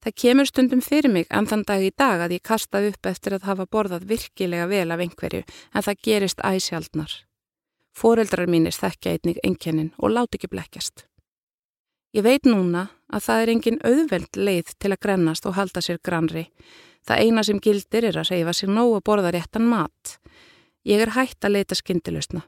Það 0.00 0.16
kemur 0.22 0.48
stundum 0.48 0.80
fyrir 0.80 1.12
mig 1.12 1.26
en 1.28 1.46
þann 1.48 1.66
dag 1.68 1.82
í 1.84 1.90
dag 1.92 2.22
að 2.24 2.38
ég 2.38 2.46
kasta 2.46 2.80
upp 2.88 3.06
eftir 3.06 3.36
að 3.36 3.48
hafa 3.50 3.66
borðað 3.68 4.06
virkilega 4.08 4.68
vel 4.70 4.88
af 4.94 5.02
einhverju 5.04 5.42
en 5.44 5.84
það 5.84 6.00
gerist 6.06 6.40
æsjaldnar. 6.40 7.12
Fóreldrar 7.92 8.48
mínir 8.48 8.72
þekkja 8.72 9.16
einnig 9.16 9.40
enkennin 9.44 9.92
og 9.98 10.14
láti 10.14 10.38
ekki 10.38 10.48
blekkjast. 10.54 11.04
Ég 12.16 12.24
veit 12.24 12.48
núna 12.48 12.88
að 13.12 13.26
það 13.26 13.42
er 13.42 13.52
engin 13.52 13.82
auðveld 13.86 14.38
leið 14.40 14.72
til 14.80 14.90
að 14.94 15.02
grennast 15.04 15.46
og 15.46 15.54
halda 15.58 15.82
sér 15.84 16.00
granri. 16.02 16.48
Það 17.06 17.22
eina 17.26 17.44
sem 17.44 17.60
gildir 17.62 18.08
er 18.08 18.18
að 18.18 18.32
reyfa 18.32 18.56
sér 18.56 18.72
nóg 18.72 18.96
að 18.96 19.06
borða 19.06 19.34
réttan 19.36 19.68
mat. 19.68 20.16
Ég 20.88 21.02
er 21.04 21.12
hægt 21.14 21.44
að 21.44 21.58
leita 21.58 21.76
skindilusna. 21.76 22.46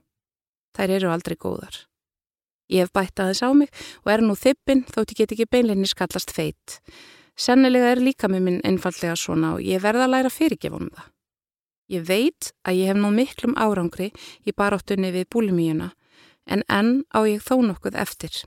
Þær 0.72 0.96
eru 0.96 1.12
aldrei 1.12 1.36
góðar. 1.36 1.84
Ég 2.72 2.86
hef 2.86 2.92
bætt 2.96 3.20
aðeins 3.20 3.44
á 3.44 3.50
mig 3.52 3.70
og 4.02 4.12
er 4.12 4.22
nú 4.24 4.34
þippin 4.38 4.86
þótt 4.88 5.12
ég 5.12 5.20
get 5.20 5.34
ekki 5.36 5.50
beinleginni 5.52 5.90
skallast 5.90 6.32
feitt. 6.32 6.80
Sennilega 7.38 7.94
er 7.94 8.02
líka 8.02 8.28
með 8.28 8.44
minn 8.46 8.60
einfallega 8.66 9.16
svona 9.16 9.54
og 9.56 9.64
ég 9.64 9.82
verða 9.82 10.06
að 10.06 10.14
læra 10.14 10.32
fyrirgefunum 10.32 10.92
það. 10.92 11.08
Ég 11.92 12.04
veit 12.08 12.52
að 12.64 12.78
ég 12.78 12.92
hef 12.92 13.00
nú 13.00 13.10
miklum 13.12 13.56
árangri 13.56 14.12
í 14.46 14.54
baráttunni 14.56 15.12
við 15.12 15.28
búlimíuna 15.32 15.90
en 16.46 16.64
enn 16.68 17.02
á 17.12 17.20
ég 17.28 17.42
þó 17.44 17.58
nokkuð 17.62 17.98
eftir. 18.00 18.44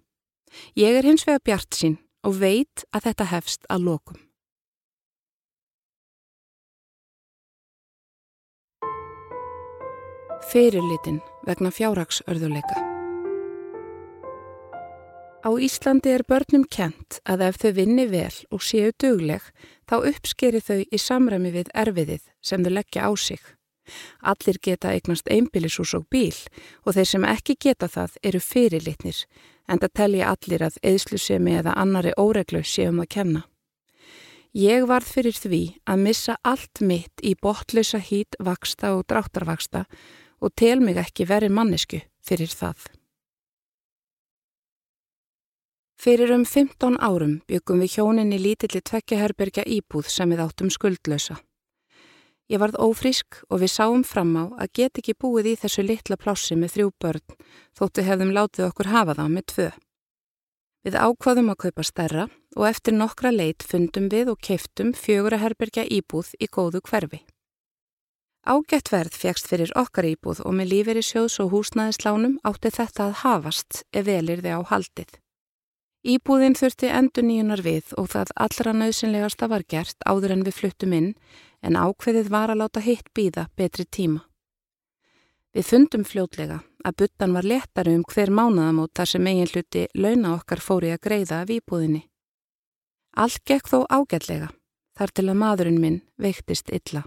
Ég 0.77 0.98
er 0.98 1.06
hins 1.06 1.25
vega 1.27 1.44
bjart 1.44 1.75
sín 1.75 2.00
og 2.25 2.39
veit 2.42 2.86
að 2.92 3.10
þetta 3.10 3.30
hefst 3.34 3.70
að 3.70 3.89
lokum. 3.89 4.22
Fyrirlitin 10.46 11.24
vegna 11.46 11.72
fjárhagsörðuleika 11.74 12.85
Á 15.46 15.54
Íslandi 15.62 16.10
er 16.10 16.24
börnum 16.25 16.64
kent 16.66 17.20
að 17.30 17.44
ef 17.46 17.58
þau 17.62 17.72
vinni 17.78 18.08
vel 18.10 18.34
og 18.50 18.64
séu 18.66 18.90
dugleg 18.98 19.44
þá 19.86 19.96
uppskeri 20.10 20.58
þau 20.58 20.80
í 20.82 20.98
samræmi 20.98 21.52
við 21.54 21.70
erfiðið 21.78 22.24
sem 22.42 22.66
þau 22.66 22.72
leggja 22.74 23.06
á 23.06 23.12
sig. 23.14 23.44
Allir 24.25 24.58
geta 24.58 24.96
eignast 24.96 25.30
einbílisús 25.30 25.94
og 25.94 26.08
bíl 26.10 26.34
og 26.82 26.98
þeir 26.98 27.10
sem 27.12 27.30
ekki 27.30 27.58
geta 27.62 27.86
það 27.86 28.18
eru 28.25 28.42
fyrirlitnir 28.42 29.22
en 29.70 29.84
það 29.86 29.96
telja 30.02 30.34
allir 30.34 30.66
að 30.66 30.82
eðslusemi 30.82 31.56
eða 31.62 31.78
annari 31.78 32.18
óreglu 32.18 32.66
séum 32.66 33.06
að 33.06 33.12
kenna. 33.20 33.46
Ég 34.58 34.90
varð 34.90 35.14
fyrir 35.14 35.38
því 35.38 35.64
að 35.86 36.06
missa 36.10 36.40
allt 36.42 36.82
mitt 36.82 37.22
í 37.22 37.38
botlösa 37.38 38.02
hít 38.02 38.34
vaksta 38.42 38.96
og 38.98 39.06
dráttarvaksta 39.06 39.86
og 40.42 40.58
tel 40.58 40.80
mig 40.82 40.98
ekki 40.98 41.30
verið 41.30 41.54
mannesku 41.54 42.02
fyrir 42.25 42.50
það. 42.50 42.80
Fyrir 45.96 46.32
um 46.36 46.44
15 46.44 46.98
árum 47.00 47.40
byggum 47.48 47.80
við 47.82 47.98
hjónin 47.98 48.34
í 48.36 48.40
lítilli 48.42 48.82
tvekjaherbergja 48.84 49.64
íbúð 49.64 50.10
sem 50.12 50.30
við 50.30 50.44
áttum 50.44 50.70
skuldlösa. 50.74 51.40
Ég 52.52 52.62
varð 52.62 52.78
ófrísk 52.78 53.40
og 53.50 53.64
við 53.64 53.72
sáum 53.74 54.04
fram 54.06 54.36
á 54.38 54.44
að 54.62 54.74
get 54.78 55.00
ekki 55.02 55.16
búið 55.18 55.54
í 55.54 55.56
þessu 55.64 55.86
litla 55.88 56.18
plássi 56.20 56.58
með 56.60 56.75
þrjú 56.75 56.92
börn 57.02 57.40
þóttu 57.80 58.06
hefðum 58.06 58.36
látið 58.36 58.68
okkur 58.68 58.92
hafa 58.92 59.16
það 59.18 59.32
með 59.34 59.48
tvö. 59.54 59.70
Við 60.86 61.00
ákvaðum 61.02 61.50
að 61.50 61.62
kaupa 61.64 61.88
stærra 61.90 62.28
og 62.54 62.68
eftir 62.70 62.94
nokkra 62.94 63.32
leit 63.34 63.66
fundum 63.66 64.12
við 64.12 64.30
og 64.36 64.44
keiftum 64.46 64.94
fjögur 64.94 65.34
að 65.34 65.46
herbergja 65.48 65.88
íbúð 65.90 66.36
í 66.38 66.46
góðu 66.46 66.84
hverfi. 66.86 67.24
Ágætt 68.46 68.92
verð 68.94 69.18
fegst 69.18 69.50
fyrir 69.50 69.74
okkar 69.74 70.06
íbúð 70.06 70.44
og 70.46 70.54
með 70.54 70.70
lífeyri 70.75 71.02
sjóðs 71.02 71.40
og 71.42 71.50
húsnæðislánum 71.56 72.38
átti 72.46 72.70
þetta 72.75 73.08
að 73.08 73.22
hafast 73.24 73.82
ef 73.90 74.06
velir 74.06 74.46
þið 74.46 74.60
á 74.60 74.70
haldið. 74.70 75.10
Íbúðin 76.06 76.54
þurfti 76.54 76.90
endur 76.94 77.26
nýjunar 77.26 77.64
við 77.66 77.94
og 77.98 78.12
það 78.12 78.32
allra 78.46 78.74
nöðsynlegasta 78.78 79.48
var 79.50 79.64
gert 79.66 80.04
áður 80.06 80.36
en 80.36 80.44
við 80.46 80.58
fluttum 80.60 80.92
inn 80.94 81.08
en 81.66 81.78
ákveðið 81.82 82.28
var 82.30 82.52
að 82.54 82.60
láta 82.62 82.84
hitt 82.86 83.08
býða 83.18 83.48
betri 83.58 83.88
tíma. 83.90 84.22
Við 85.58 85.66
fundum 85.66 86.04
fljótlega 86.06 86.60
að 86.86 86.98
buttan 87.00 87.34
var 87.34 87.48
letari 87.50 87.96
um 87.98 88.04
hver 88.06 88.30
mánaðamót 88.30 88.94
þar 88.94 89.12
sem 89.16 89.32
eigin 89.32 89.50
hluti 89.50 89.88
launa 89.98 90.36
okkar 90.36 90.62
fóri 90.62 90.92
að 90.94 91.02
greiða 91.08 91.42
af 91.42 91.56
íbúðinni. 91.58 92.04
Allt 93.18 93.42
gekk 93.50 93.72
þó 93.74 93.80
ágætlega, 93.90 94.52
þar 94.94 95.16
til 95.16 95.26
að 95.26 95.42
maðurinn 95.42 95.82
minn 95.82 96.00
veiktist 96.22 96.70
illa. 96.70 97.02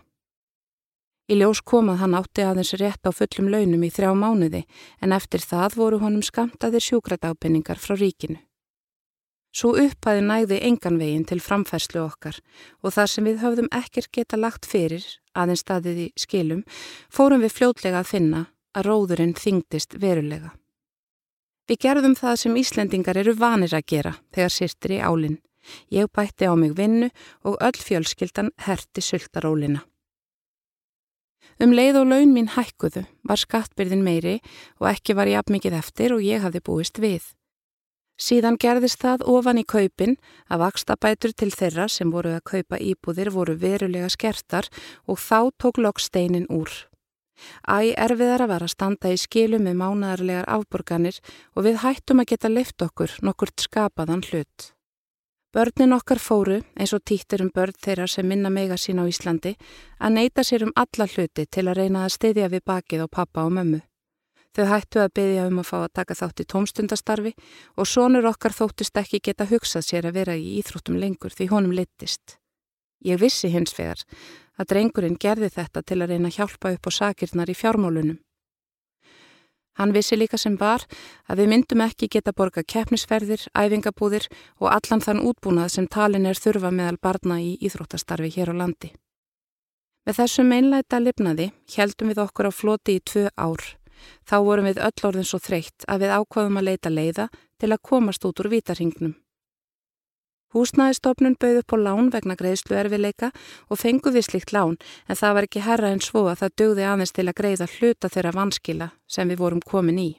Í 1.30 1.38
ljós 1.38 1.62
komað 1.62 2.02
hann 2.02 2.18
átti 2.18 2.42
aðeins 2.42 2.74
rétt 2.80 3.06
á 3.06 3.14
fullum 3.14 3.52
launum 3.52 3.86
í 3.86 3.94
þrjá 3.94 4.10
mánuði 4.16 4.64
en 4.98 5.14
eftir 5.14 5.44
það 5.44 5.78
voru 5.84 6.02
honum 6.02 6.24
skamtaðir 6.24 6.82
sjúkradápenningar 6.82 7.78
frá 7.78 7.94
ríkinu. 7.94 8.40
Svo 9.58 9.72
upphæði 9.74 10.22
næði 10.22 10.56
engan 10.68 11.00
veginn 11.00 11.24
til 11.26 11.40
framfærslu 11.42 12.04
okkar 12.04 12.36
og 12.84 12.92
þar 12.94 13.10
sem 13.10 13.26
við 13.26 13.40
höfðum 13.42 13.70
ekkert 13.74 14.12
geta 14.14 14.38
lagt 14.38 14.68
fyrir, 14.70 15.02
aðeins 15.34 15.64
staðið 15.64 15.98
í 16.04 16.06
skilum, 16.20 16.60
fórum 17.10 17.42
við 17.42 17.56
fljótlega 17.56 18.04
að 18.04 18.10
finna 18.12 18.42
að 18.78 18.86
róðurinn 18.86 19.34
þingdist 19.34 19.96
verulega. 19.98 20.52
Við 21.68 21.80
gerðum 21.84 22.14
það 22.16 22.36
sem 22.42 22.58
Íslendingar 22.60 23.18
eru 23.18 23.34
vanir 23.34 23.74
að 23.74 23.88
gera 23.92 24.14
þegar 24.36 24.54
sýrtir 24.54 24.94
í 24.94 25.00
álinn. 25.02 25.40
Ég 25.90 26.06
bætti 26.14 26.46
á 26.46 26.54
mig 26.54 26.76
vinnu 26.78 27.10
og 27.42 27.58
öll 27.58 27.82
fjölskyldan 27.82 28.52
herti 28.68 29.02
sultarólina. 29.04 29.82
Um 31.58 31.74
leið 31.74 31.98
og 32.04 32.06
laun 32.12 32.30
mín 32.30 32.52
hækkuðu 32.54 33.02
var 33.26 33.42
skattbyrðin 33.42 34.06
meiri 34.06 34.38
og 34.78 34.92
ekki 34.92 35.18
var 35.18 35.26
ég 35.26 35.42
afmikið 35.42 35.80
eftir 35.80 36.14
og 36.14 36.22
ég 36.22 36.46
hafði 36.46 36.62
búist 36.62 37.02
við. 37.02 37.26
Síðan 38.18 38.58
gerðist 38.58 38.98
það 39.04 39.22
ofan 39.30 39.60
í 39.60 39.64
kaupin 39.64 40.16
að 40.50 40.64
vakstabætur 40.64 41.34
til 41.38 41.52
þeirra 41.54 41.86
sem 41.88 42.10
voru 42.10 42.34
að 42.34 42.46
kaupa 42.50 42.80
íbúðir 42.82 43.30
voru 43.30 43.54
verulega 43.54 44.08
skertar 44.10 44.66
og 45.06 45.20
þá 45.22 45.54
tók 45.62 45.78
loksteinin 45.78 46.48
úr. 46.50 46.72
Æ 47.62 47.94
erfiðar 47.94 48.42
að 48.42 48.50
vera 48.52 48.66
að 48.66 48.74
standa 48.74 49.12
í 49.14 49.20
skilu 49.22 49.60
með 49.62 49.78
mánadarlegar 49.78 50.48
afborganir 50.50 51.20
og 51.54 51.68
við 51.68 51.78
hættum 51.84 52.24
að 52.24 52.32
geta 52.32 52.50
lift 52.50 52.82
okkur 52.82 53.14
nokkurt 53.22 53.62
skapaðan 53.62 54.26
hlut. 54.26 54.72
Börnin 55.54 55.94
okkar 55.96 56.20
fóru, 56.20 56.58
eins 56.76 56.92
og 56.92 57.06
týttir 57.08 57.40
um 57.40 57.48
börn 57.54 57.72
þeirra 57.80 58.08
sem 58.10 58.26
minna 58.28 58.50
mega 58.52 58.76
sín 58.76 59.00
á 59.00 59.08
Íslandi, 59.08 59.54
að 59.96 60.14
neyta 60.18 60.44
sér 60.44 60.66
um 60.66 60.74
alla 60.76 61.06
hluti 61.08 61.46
til 61.46 61.64
að 61.70 61.78
reyna 61.80 62.04
að 62.04 62.16
styðja 62.18 62.50
við 62.52 62.66
bakið 62.68 63.06
á 63.06 63.08
pappa 63.08 63.46
og 63.46 63.54
mömmu. 63.56 63.80
Þau 64.58 64.66
hættu 64.66 64.98
að 64.98 65.12
byggja 65.14 65.42
um 65.46 65.58
að 65.60 65.68
fá 65.68 65.76
að 65.78 65.92
taka 65.94 66.14
þátt 66.18 66.40
í 66.42 66.44
tómstundastarfi 66.50 67.30
og 67.78 67.86
sonur 67.86 68.26
okkar 68.26 68.56
þóttist 68.56 68.98
ekki 68.98 69.20
geta 69.28 69.46
hugsað 69.46 69.84
sér 69.86 70.08
að 70.08 70.16
vera 70.18 70.34
í 70.34 70.56
íþróttum 70.58 70.96
lengur 70.98 71.30
því 71.30 71.46
honum 71.52 71.76
litist. 71.78 72.40
Ég 73.06 73.20
vissi 73.22 73.52
hins 73.54 73.76
vegar 73.78 74.02
að 74.58 74.72
drengurinn 74.72 75.14
gerði 75.14 75.52
þetta 75.54 75.84
til 75.86 76.00
að 76.02 76.10
reyna 76.10 76.32
að 76.32 76.40
hjálpa 76.40 76.74
upp 76.74 76.90
á 76.90 76.92
sakirnar 76.98 77.54
í 77.54 77.54
fjármálunum. 77.54 78.18
Hann 79.78 79.94
vissi 79.94 80.18
líka 80.18 80.42
sem 80.42 80.58
var 80.58 80.82
að 81.30 81.44
við 81.44 81.52
myndum 81.54 81.86
ekki 81.86 82.10
geta 82.10 82.34
borga 82.34 82.66
keppnisferðir, 82.66 83.46
æfingabúðir 83.54 84.26
og 84.58 84.72
allan 84.74 85.06
þann 85.06 85.22
útbúnað 85.22 85.76
sem 85.76 85.86
talin 85.86 86.26
er 86.26 86.34
þurfa 86.34 86.74
meðal 86.74 86.98
barna 86.98 87.38
í 87.38 87.54
íþróttastarfi 87.62 88.34
hér 88.34 88.50
á 88.50 88.66
landi. 88.66 88.90
Með 90.02 90.24
þessum 90.24 90.50
einlæta 90.50 90.98
lifnaði 90.98 91.52
heldum 91.76 92.10
við 92.10 92.24
okkur 92.26 92.50
á 92.50 92.52
floti 92.58 92.98
í 92.98 93.04
tvö 93.06 93.28
ár 93.38 93.62
Þá 94.28 94.36
vorum 94.46 94.68
við 94.68 94.82
öll 94.88 95.06
orðin 95.08 95.28
svo 95.28 95.40
þreytt 95.42 95.86
að 95.88 96.04
við 96.04 96.14
ákvaðum 96.18 96.60
að 96.60 96.68
leita 96.68 96.92
leiða 96.92 97.28
til 97.58 97.72
að 97.72 97.82
komast 97.90 98.24
út 98.24 98.40
úr 98.42 98.50
vítarhingnum. 98.52 99.16
Húsnæðistofnun 100.56 101.36
bauð 101.36 101.58
upp 101.60 101.74
á 101.74 101.76
lán 101.76 102.06
vegna 102.08 102.36
greiðslu 102.40 102.76
erfileika 102.80 103.28
og 103.68 103.80
fengu 103.82 104.12
við 104.14 104.30
slikt 104.30 104.54
lán 104.56 104.78
en 105.06 105.18
það 105.20 105.34
var 105.36 105.46
ekki 105.48 105.64
herra 105.66 105.90
en 105.92 106.00
svo 106.00 106.24
að 106.30 106.40
það 106.42 106.54
dögði 106.62 106.86
aðeins 106.88 107.12
til 107.12 107.26
að 107.28 107.38
greiða 107.40 107.68
hluta 107.74 108.08
þeirra 108.14 108.32
vanskila 108.38 108.88
sem 109.06 109.28
við 109.28 109.42
vorum 109.42 109.60
komin 109.60 110.00
í. 110.00 110.10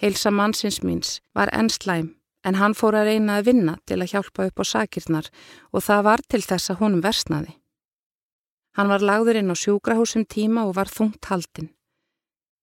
Heilsa 0.00 0.32
mannsins 0.32 0.80
míns 0.84 1.20
var 1.36 1.52
enn 1.52 1.68
slæm 1.68 2.14
en 2.48 2.56
hann 2.56 2.76
fór 2.78 2.96
að 2.96 3.10
reyna 3.10 3.38
að 3.38 3.48
vinna 3.50 3.76
til 3.84 4.00
að 4.00 4.12
hjálpa 4.14 4.48
upp 4.48 4.60
á 4.60 4.64
sakirnar 4.72 5.30
og 5.72 5.84
það 5.84 6.02
var 6.08 6.24
til 6.24 6.42
þess 6.46 6.72
að 6.72 6.80
honum 6.80 7.04
versnaði. 7.04 7.56
Hann 8.76 8.92
var 8.92 9.04
lagður 9.04 9.40
inn 9.40 9.52
á 9.52 9.56
sjúkrahúsum 9.56 10.24
tíma 10.28 10.64
og 10.68 10.76
var 10.76 10.88
þungt 10.92 11.28
haldinn. 11.28 11.72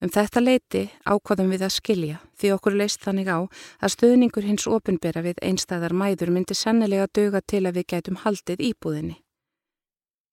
Um 0.04 0.12
þetta 0.12 0.42
leiti 0.44 0.82
ákvaðum 1.08 1.54
við 1.54 1.62
að 1.64 1.76
skilja 1.78 2.18
því 2.36 2.50
okkur 2.58 2.76
leist 2.76 3.06
þannig 3.06 3.30
á 3.32 3.40
að 3.40 3.94
stöðningur 3.94 4.44
hins 4.44 4.66
ofinbera 4.68 5.24
við 5.24 5.40
einstæðar 5.40 5.96
mæður 5.96 6.34
myndi 6.36 6.58
sennilega 6.60 7.08
döga 7.08 7.40
til 7.40 7.64
að 7.64 7.78
við 7.80 7.88
gætum 7.94 8.20
haldið 8.26 8.66
íbúðinni. 8.68 9.16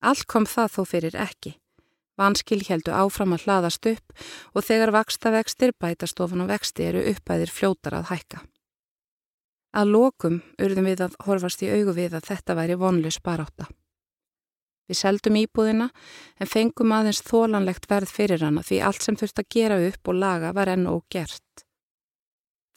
Allt 0.03 0.27
kom 0.27 0.43
það 0.43 0.75
þó 0.75 0.81
fyrir 0.91 1.15
ekki. 1.15 1.55
Vanskil 2.19 2.59
heldu 2.67 2.91
áfram 2.91 3.31
að 3.37 3.45
hlaðast 3.47 3.87
upp 3.87 4.23
og 4.51 4.67
þegar 4.67 4.91
vaksta 4.97 5.31
vextir 5.31 5.71
bætastofan 5.79 6.43
og 6.43 6.51
vexti 6.51 6.89
eru 6.89 7.05
uppæðir 7.13 7.53
fljótar 7.55 7.95
að 8.01 8.09
hækka. 8.11 8.41
Að 9.71 9.93
lokum 9.95 10.41
urðum 10.59 10.91
við 10.91 11.05
að 11.07 11.15
horfast 11.23 11.63
í 11.63 11.71
augu 11.71 11.95
við 11.95 12.19
að 12.19 12.27
þetta 12.27 12.59
væri 12.59 12.75
vonlus 12.75 13.21
baráta. 13.23 13.71
Við 14.89 14.97
seldum 14.99 15.37
íbúðina 15.39 15.89
en 16.41 16.49
fengum 16.49 16.93
aðeins 16.95 17.21
þólanlegt 17.27 17.85
verð 17.89 18.11
fyrir 18.11 18.43
hana 18.43 18.63
því 18.65 18.81
allt 18.87 19.05
sem 19.05 19.17
þurft 19.19 19.43
að 19.43 19.51
gera 19.55 19.77
upp 19.87 20.11
og 20.11 20.17
laga 20.17 20.51
var 20.57 20.71
enn 20.73 20.87
og 20.91 21.05
gert. 21.13 21.65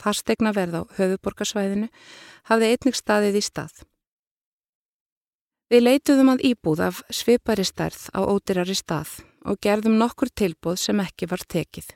Fastegna 0.00 0.52
verð 0.52 0.78
á 0.78 0.82
höfuborgarsvæðinu 0.98 1.88
hafði 2.50 2.70
einnig 2.70 2.98
staðið 2.98 3.40
í 3.40 3.44
stað. 3.44 3.74
Við 5.72 5.84
leituðum 5.86 6.34
að 6.34 6.44
íbúð 6.50 6.84
af 6.86 7.02
svipari 7.08 7.64
stærð 7.64 8.10
á 8.12 8.20
ódyrari 8.20 8.76
stað 8.76 9.16
og 9.48 9.58
gerðum 9.64 9.96
nokkur 9.98 10.30
tilbúð 10.30 10.76
sem 10.82 11.00
ekki 11.00 11.28
var 11.30 11.42
tekið. 11.48 11.88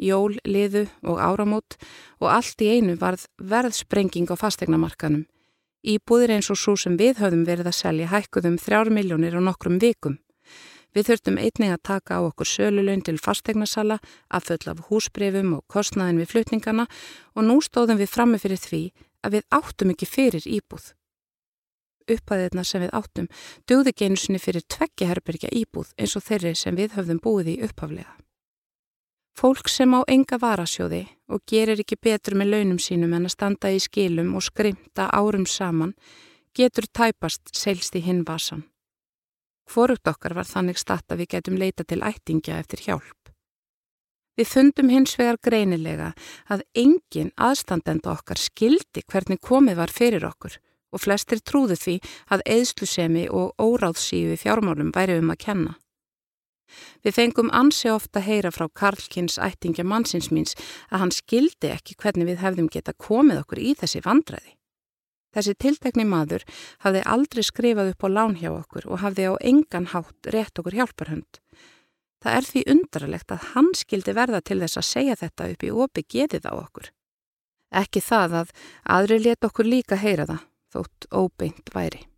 Jól, 0.00 0.36
liðu 0.48 0.86
og 1.04 1.18
áramót 1.20 1.76
og 2.20 2.28
allt 2.32 2.62
í 2.64 2.70
einu 2.76 2.94
varð 3.00 3.26
verðsprenging 3.40 4.30
á 4.32 4.36
fastegnamarkanum 4.38 5.26
Íbúðir 5.80 6.34
eins 6.34 6.50
og 6.52 6.58
svo 6.60 6.74
sem 6.76 6.98
við 7.00 7.22
höfðum 7.22 7.46
verið 7.48 7.70
að 7.70 7.78
selja 7.78 8.10
hækkuðum 8.10 8.58
þrjár 8.60 8.90
miljónir 8.92 9.36
á 9.36 9.40
nokkrum 9.40 9.78
vikum. 9.80 10.18
Við 10.92 11.06
þurftum 11.06 11.38
einnig 11.38 11.72
að 11.72 11.84
taka 11.86 12.18
á 12.18 12.20
okkur 12.26 12.48
söluleun 12.50 13.04
til 13.06 13.16
fastegnarsala, 13.16 14.00
afföll 14.28 14.68
af 14.68 14.82
húsbreyfum 14.90 15.54
og 15.56 15.64
kostnaðin 15.70 16.18
við 16.20 16.32
flutningana 16.34 16.86
og 17.34 17.46
nú 17.46 17.60
stóðum 17.62 18.00
við 18.00 18.10
frammi 18.10 18.40
fyrir 18.42 18.60
því 18.60 18.82
að 19.24 19.36
við 19.36 19.46
áttum 19.54 19.92
ekki 19.94 20.08
fyrir 20.10 20.48
íbúð. 20.50 20.92
Uppæðirna 22.10 22.64
sem 22.66 22.82
við 22.82 22.94
áttum 22.96 23.28
dögði 23.70 23.94
genusinni 24.02 24.40
fyrir 24.42 24.66
tveggjaherbergja 24.66 25.52
íbúð 25.54 25.94
eins 25.96 26.16
og 26.18 26.26
þeirri 26.26 26.56
sem 26.58 26.76
við 26.76 26.98
höfðum 26.98 27.22
búið 27.22 27.54
í 27.54 27.60
upphaflega. 27.68 28.16
Fólk 29.38 29.70
sem 29.70 29.94
á 29.94 30.04
enga 30.10 30.40
varasjóði 30.42 31.06
og 31.30 31.44
gerir 31.48 31.80
ekki 31.80 31.98
betur 32.02 32.36
með 32.38 32.52
launum 32.54 32.80
sínum 32.82 33.14
en 33.16 33.28
að 33.28 33.34
standa 33.36 33.70
í 33.70 33.78
skilum 33.82 34.34
og 34.36 34.44
skrimta 34.44 35.08
árum 35.14 35.46
saman 35.46 35.94
getur 36.56 36.88
tæpast 36.90 37.54
seilst 37.56 37.96
í 37.96 38.02
hinn 38.04 38.24
vasan. 38.26 38.64
Hvorugt 39.70 40.08
okkar 40.10 40.34
var 40.34 40.48
þannig 40.48 40.78
statt 40.78 41.12
að 41.12 41.22
við 41.22 41.32
getum 41.36 41.58
leita 41.58 41.86
til 41.86 42.02
ættingja 42.02 42.58
eftir 42.58 42.82
hjálp. 42.86 43.30
Við 44.38 44.48
fundum 44.48 44.90
hins 44.90 45.14
vegar 45.18 45.38
greinilega 45.44 46.12
að 46.50 46.64
engin 46.74 47.30
aðstandenda 47.36 48.14
okkar 48.14 48.40
skildi 48.40 49.04
hvernig 49.06 49.38
komið 49.42 49.78
var 49.82 49.92
fyrir 49.94 50.26
okkur 50.26 50.56
og 50.90 51.02
flestir 51.04 51.42
trúðu 51.44 51.76
því 51.78 51.96
að 52.34 52.44
eðslusemi 52.56 53.28
og 53.30 53.54
óráðsífi 53.62 54.38
fjármálum 54.40 54.90
væri 54.96 55.20
um 55.20 55.30
að 55.30 55.42
kenna. 55.44 55.76
Við 57.04 57.16
fengum 57.16 57.50
ansi 57.56 57.90
ofta 57.92 58.22
heyra 58.24 58.52
frá 58.54 58.68
Karlkins 58.68 59.38
ættingja 59.40 59.84
mannsins 59.84 60.30
míns 60.34 60.56
að 60.90 61.04
hann 61.04 61.14
skildi 61.14 61.72
ekki 61.74 61.98
hvernig 62.00 62.30
við 62.30 62.42
hefðum 62.44 62.70
geta 62.72 62.96
komið 62.96 63.42
okkur 63.44 63.62
í 63.62 63.74
þessi 63.78 64.02
vandræði. 64.04 64.56
Þessi 65.30 65.54
tiltekni 65.62 66.04
maður 66.10 66.42
hafði 66.82 67.02
aldrei 67.06 67.44
skrifað 67.46 67.92
upp 67.92 68.06
á 68.06 68.08
lán 68.10 68.34
hjá 68.40 68.50
okkur 68.50 68.88
og 68.90 69.02
hafði 69.04 69.28
á 69.30 69.34
engan 69.46 69.86
hátt 69.92 70.30
rétt 70.34 70.58
okkur 70.58 70.78
hjálparhund. 70.80 71.38
Það 72.20 72.36
er 72.36 72.48
því 72.48 72.64
undarlegt 72.74 73.32
að 73.32 73.46
hann 73.54 73.70
skildi 73.78 74.16
verða 74.16 74.42
til 74.44 74.58
þess 74.60 74.80
að 74.80 74.88
segja 74.90 75.18
þetta 75.22 75.48
upp 75.54 75.64
í 75.64 75.70
opi 75.70 76.04
getið 76.16 76.50
á 76.50 76.54
okkur. 76.58 76.90
Ekki 77.70 78.02
það 78.02 78.38
að 78.42 78.54
aðri 78.98 79.20
let 79.22 79.46
okkur 79.46 79.70
líka 79.70 79.96
heyra 80.00 80.26
það, 80.26 80.46
þótt 80.74 81.12
óbeint 81.14 81.74
væri. 81.74 82.09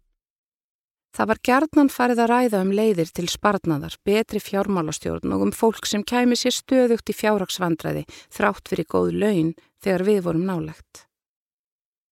Það 1.13 1.29
var 1.29 1.41
gjarnan 1.45 1.91
farið 1.93 2.21
að 2.25 2.31
ræða 2.31 2.61
um 2.65 2.71
leiðir 2.73 3.11
til 3.13 3.27
sparnaðar, 3.29 3.99
betri 4.01 4.41
fjármálastjórn 4.41 5.35
og 5.37 5.43
um 5.45 5.53
fólk 5.53 5.85
sem 5.85 6.01
kæmi 6.09 6.39
sér 6.41 6.57
stöðugt 6.57 7.13
í 7.13 7.17
fjárraksvandræði 7.19 8.07
þrátt 8.33 8.73
fyrir 8.73 8.89
góð 8.89 9.11
laun 9.21 9.51
þegar 9.85 10.07
við 10.09 10.23
vorum 10.25 10.47
nálegt. 10.49 11.05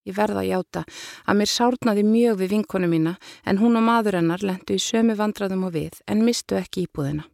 Ég 0.05 0.17
verða 0.17 0.45
að 0.45 0.51
játa 0.51 0.85
að 1.25 1.41
mér 1.41 1.53
sárnaði 1.53 2.05
mjög 2.05 2.39
við 2.43 2.55
vinkonu 2.59 2.93
mína 2.93 3.17
en 3.49 3.61
hún 3.61 3.81
og 3.81 3.89
maður 3.89 4.21
hennar 4.21 4.45
lendu 4.45 4.77
í 4.77 4.85
sömu 4.85 5.17
vandraðum 5.17 5.65
og 5.69 5.77
við 5.79 6.01
en 6.05 6.25
mistu 6.25 6.61
ekki 6.61 6.85
íbúðina. 6.85 7.25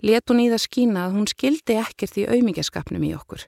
Let 0.00 0.32
hún 0.32 0.40
í 0.40 0.48
það 0.48 0.64
skína 0.64 1.06
að 1.06 1.16
hún 1.18 1.28
skildi 1.28 1.76
ekkert 1.76 2.16
í 2.16 2.24
auðmíkjaskapnum 2.24 3.04
í 3.04 3.12
okkur. 3.20 3.44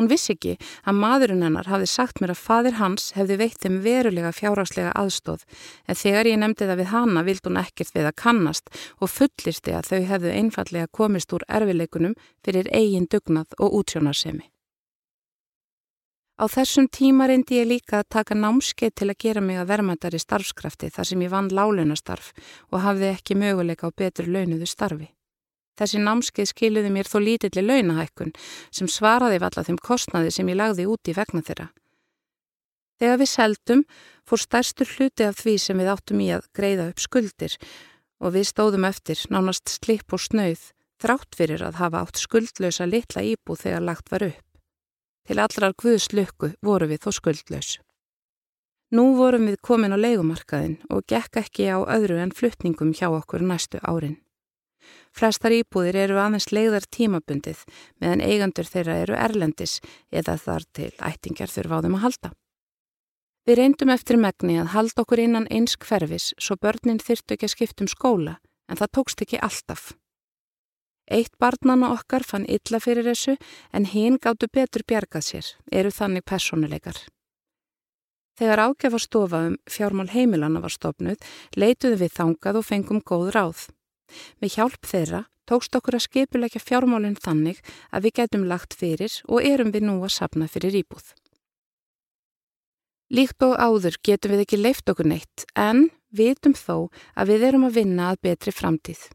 Hún 0.00 0.08
vissi 0.08 0.32
ekki 0.32 0.54
að 0.88 0.96
maðurinn 0.96 1.42
hennar 1.44 1.66
hafði 1.68 1.86
sagt 1.92 2.22
mér 2.22 2.30
að 2.32 2.38
fadir 2.40 2.76
hans 2.78 3.10
hefði 3.12 3.34
veitt 3.36 3.58
þeim 3.60 3.74
verulega 3.84 4.30
fjáráslega 4.32 4.94
aðstóð 4.96 5.42
en 5.84 5.98
þegar 6.00 6.30
ég 6.30 6.38
nefndi 6.40 6.68
það 6.70 6.80
við 6.80 6.88
hana 6.94 7.24
vild 7.26 7.44
hún 7.44 7.58
ekkert 7.60 7.92
við 7.98 8.08
að 8.08 8.16
kannast 8.22 8.72
og 8.96 9.12
fullirsti 9.12 9.76
að 9.76 9.90
þau 9.90 10.00
hefðu 10.14 10.32
einfallega 10.38 10.88
komist 11.00 11.36
úr 11.36 11.44
erfileikunum 11.58 12.16
fyrir 12.40 12.72
eigin 12.72 13.10
dugnað 13.12 13.52
og 13.60 13.76
útsjónarsemi. 13.82 14.48
Á 16.40 16.48
þessum 16.48 16.88
tíma 16.88 17.28
reyndi 17.28 17.60
ég 17.60 17.68
líka 17.68 18.00
að 18.00 18.10
taka 18.16 18.40
námskeið 18.40 18.96
til 18.96 19.12
að 19.12 19.20
gera 19.20 19.44
mig 19.44 19.60
að 19.60 19.74
vermaðar 19.74 20.16
í 20.16 20.24
starfskrafti 20.24 20.88
þar 20.96 21.12
sem 21.12 21.28
ég 21.28 21.36
vann 21.36 21.52
lálunastarf 21.52 22.32
og 22.72 22.80
hafði 22.88 23.12
ekki 23.12 23.36
möguleika 23.36 23.92
á 23.92 23.92
betri 23.92 24.32
launuðu 24.32 24.64
starfi. 24.64 25.12
Þessi 25.80 26.00
námskeið 26.04 26.48
skiluði 26.50 26.90
mér 26.92 27.08
þó 27.08 27.18
lítilli 27.24 27.62
launahækkun 27.64 28.34
sem 28.68 28.88
svaraði 28.90 29.38
valla 29.40 29.64
þeim 29.64 29.78
kostnaði 29.80 30.34
sem 30.34 30.50
ég 30.52 30.58
lagði 30.60 30.84
út 30.92 31.08
í 31.08 31.14
vegna 31.16 31.40
þeirra. 31.46 31.70
Þegar 33.00 33.20
við 33.22 33.30
seldum 33.32 33.84
fór 34.28 34.42
stærstur 34.42 34.90
hluti 34.92 35.24
af 35.24 35.40
því 35.40 35.56
sem 35.64 35.80
við 35.80 35.88
áttum 35.94 36.20
í 36.20 36.28
að 36.36 36.50
greiða 36.52 36.90
upp 36.90 37.00
skuldir 37.00 37.56
og 38.20 38.36
við 38.36 38.50
stóðum 38.50 38.84
eftir 38.90 39.24
nánast 39.32 39.72
slip 39.72 40.12
og 40.12 40.20
snauð 40.20 40.68
þrátt 41.00 41.36
fyrir 41.38 41.64
að 41.64 41.80
hafa 41.80 42.04
átt 42.04 42.20
skuldlösa 42.20 42.84
litla 42.84 43.24
íbú 43.24 43.56
þegar 43.56 43.86
lagt 43.88 44.12
var 44.12 44.28
upp. 44.28 44.46
Til 45.24 45.40
allrar 45.40 45.72
guðslökku 45.80 46.52
voru 46.60 46.90
við 46.90 47.06
þó 47.06 47.10
skuldlaus. 47.16 47.78
Nú 48.92 49.14
vorum 49.16 49.46
við 49.48 49.60
komin 49.64 49.94
á 49.94 49.98
leikumarkaðin 50.00 50.80
og 50.90 51.06
gekk 51.08 51.40
ekki 51.40 51.70
á 51.72 51.80
öðru 51.80 52.18
en 52.20 52.34
fluttningum 52.36 52.92
hjá 52.92 53.08
okkur 53.08 53.40
næstu 53.46 53.80
árin. 53.80 54.18
Flestar 55.16 55.54
íbúðir 55.54 55.96
eru 56.04 56.18
aðeins 56.22 56.50
leiðar 56.54 56.86
tímabundið 56.86 57.64
meðan 58.00 58.22
eigandur 58.24 58.68
þeirra 58.68 59.00
eru 59.04 59.16
erlendis 59.18 59.80
eða 60.10 60.36
þar 60.38 60.66
til 60.76 60.92
ættingar 60.98 61.50
þurfa 61.50 61.80
á 61.80 61.82
þeim 61.84 61.96
að 61.98 62.04
halda. 62.04 62.30
Við 63.48 63.58
reyndum 63.58 63.90
eftir 63.90 64.20
megni 64.20 64.60
að 64.60 64.74
halda 64.76 65.02
okkur 65.02 65.22
innan 65.24 65.48
eins 65.50 65.74
hverfis 65.80 66.30
svo 66.38 66.56
börnin 66.60 67.00
þyrtu 67.02 67.34
ekki 67.34 67.48
að 67.48 67.54
skiptum 67.56 67.90
skóla 67.90 68.36
en 68.70 68.78
það 68.78 68.92
tókst 68.98 69.24
ekki 69.24 69.40
alltaf. 69.42 69.90
Eitt 71.10 71.32
barnana 71.42 71.90
okkar 71.96 72.22
fann 72.22 72.46
illa 72.46 72.78
fyrir 72.78 73.08
þessu 73.08 73.34
en 73.74 73.88
hinn 73.90 74.20
gáttu 74.22 74.46
betur 74.46 74.84
bjargað 74.86 75.24
sér, 75.26 75.48
eru 75.72 75.90
þannig 75.90 76.22
personuleikar. 76.22 77.00
Þegar 78.38 78.62
ágjafastofa 78.68 79.40
um 79.48 79.56
fjármál 79.68 80.08
heimilana 80.12 80.62
var 80.62 80.72
stopnuð, 80.72 81.18
leituðu 81.58 81.98
við 82.04 82.14
þangað 82.14 82.60
og 82.60 82.68
fengum 82.68 83.02
góð 83.02 83.32
ráð. 83.34 83.66
Með 84.40 84.56
hjálp 84.56 84.86
þeirra 84.86 85.24
tókst 85.50 85.74
okkur 85.74 85.98
að 85.98 86.06
skipuleika 86.06 86.62
fjármálinn 86.62 87.18
þannig 87.18 87.58
að 87.90 88.06
við 88.06 88.16
getum 88.20 88.46
lagt 88.50 88.76
fyrir 88.78 89.16
og 89.26 89.46
erum 89.46 89.72
við 89.74 89.88
nú 89.88 89.96
að 90.04 90.14
sapna 90.18 90.48
fyrir 90.50 90.76
íbúð. 90.82 91.14
Líkt 93.10 93.42
og 93.42 93.56
áður 93.58 93.96
getum 94.06 94.36
við 94.36 94.44
ekki 94.44 94.60
leift 94.60 94.90
okkur 94.92 95.08
neitt 95.10 95.46
en 95.58 95.88
vitum 96.14 96.54
þó 96.54 96.90
að 97.18 97.32
við 97.32 97.46
erum 97.48 97.66
að 97.66 97.80
vinna 97.80 98.12
að 98.12 98.20
betri 98.28 98.54
framtíð. 98.54 99.08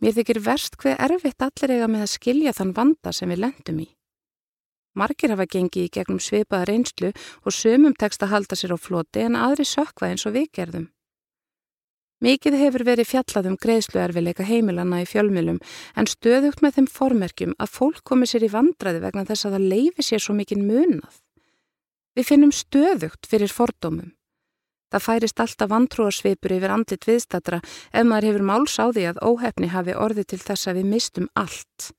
Mér 0.00 0.14
þykir 0.18 0.40
verst 0.44 0.76
hver 0.78 1.00
erfitt 1.02 1.42
allir 1.42 1.72
eiga 1.72 1.88
með 1.90 2.04
að 2.04 2.14
skilja 2.18 2.52
þann 2.54 2.74
vanda 2.76 3.12
sem 3.16 3.32
við 3.32 3.46
lendum 3.46 3.80
í. 3.80 3.88
Margir 4.94 5.32
hafa 5.34 5.48
gengið 5.50 5.88
í 5.88 5.92
gegnum 5.96 6.20
svipaða 6.22 6.68
reynslu 6.70 7.10
og 7.42 7.54
sömum 7.56 7.96
tekst 7.98 8.22
að 8.22 8.36
halda 8.36 8.58
sér 8.58 8.76
á 8.76 8.78
floti 8.78 9.24
en 9.24 9.40
aðri 9.40 9.66
sökva 9.66 10.12
eins 10.12 10.26
og 10.28 10.36
við 10.36 10.52
gerðum. 10.54 10.90
Mikið 12.24 12.54
hefur 12.56 12.86
verið 12.88 13.08
fjallað 13.10 13.50
um 13.50 13.56
greiðsluerfileika 13.60 14.46
heimilanna 14.48 15.02
í 15.02 15.08
fjölmjölum 15.08 15.58
en 16.00 16.06
stöðugt 16.08 16.62
með 16.64 16.78
þeim 16.78 16.86
formerkjum 16.94 17.56
að 17.60 17.72
fólk 17.74 18.00
komi 18.08 18.28
sér 18.30 18.46
í 18.46 18.52
vandraði 18.54 19.02
vegna 19.02 19.26
þess 19.28 19.44
að 19.44 19.56
það 19.58 19.66
leifi 19.74 20.06
sér 20.06 20.22
svo 20.24 20.36
mikinn 20.38 20.64
munað. 20.64 21.18
Við 22.16 22.28
finnum 22.30 22.54
stöðugt 22.54 23.28
fyrir 23.28 23.52
fordómum. 23.52 24.14
Það 24.94 25.04
færist 25.04 25.42
alltaf 25.42 25.70
vantrúarsvipur 25.74 26.54
yfir 26.56 26.72
andlit 26.72 27.04
viðstatra 27.04 27.58
ef 27.60 28.08
maður 28.08 28.28
hefur 28.30 28.46
máls 28.52 28.78
á 28.80 28.86
því 28.88 29.04
að 29.10 29.20
óhefni 29.26 29.70
hafi 29.74 29.98
orði 30.06 30.24
til 30.24 30.40
þess 30.40 30.70
að 30.70 30.80
við 30.80 30.90
mistum 30.94 31.28
allt. 31.36 31.90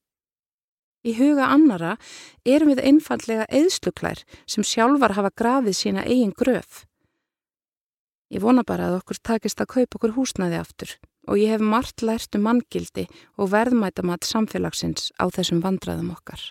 Í 1.05 1.13
huga 1.19 1.51
annara 1.53 1.97
erum 2.41 2.73
við 2.73 2.81
einfallega 2.87 3.45
eðsluklær 3.53 4.25
sem 4.49 4.65
sjálfar 4.65 5.13
hafa 5.19 5.35
grafið 5.37 5.81
sína 5.83 6.07
eigin 6.07 6.33
gröf. 6.33 6.87
Ég 8.35 8.43
vona 8.43 8.65
bara 8.67 8.89
að 8.89 8.97
okkur 8.97 9.19
takist 9.23 9.61
að 9.63 9.69
kaupa 9.71 9.95
okkur 9.95 10.13
húsnaði 10.17 10.57
aftur 10.59 10.89
og 11.31 11.39
ég 11.39 11.53
hef 11.53 11.61
margt 11.63 12.03
lært 12.03 12.35
um 12.35 12.43
manngildi 12.43 13.05
og 13.39 13.47
verðmætamat 13.53 14.27
samfélagsins 14.27 15.13
á 15.15 15.31
þessum 15.31 15.61
vandraðum 15.63 16.11
okkar. 16.11 16.43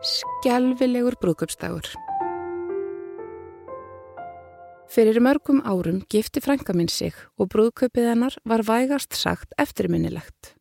Skelvilegur 0.00 1.20
brúðköpsdagur. 1.20 1.92
Fyrir 4.88 5.20
mörgum 5.20 5.60
árum 5.68 6.00
gifti 6.08 6.40
frænka 6.40 6.72
minn 6.72 6.88
sig 6.88 7.12
og 7.36 7.52
brúðköpið 7.52 8.12
hennar 8.14 8.40
var 8.48 8.64
vægast 8.64 9.12
sagt 9.12 9.52
eftirminnilegt. 9.60 10.54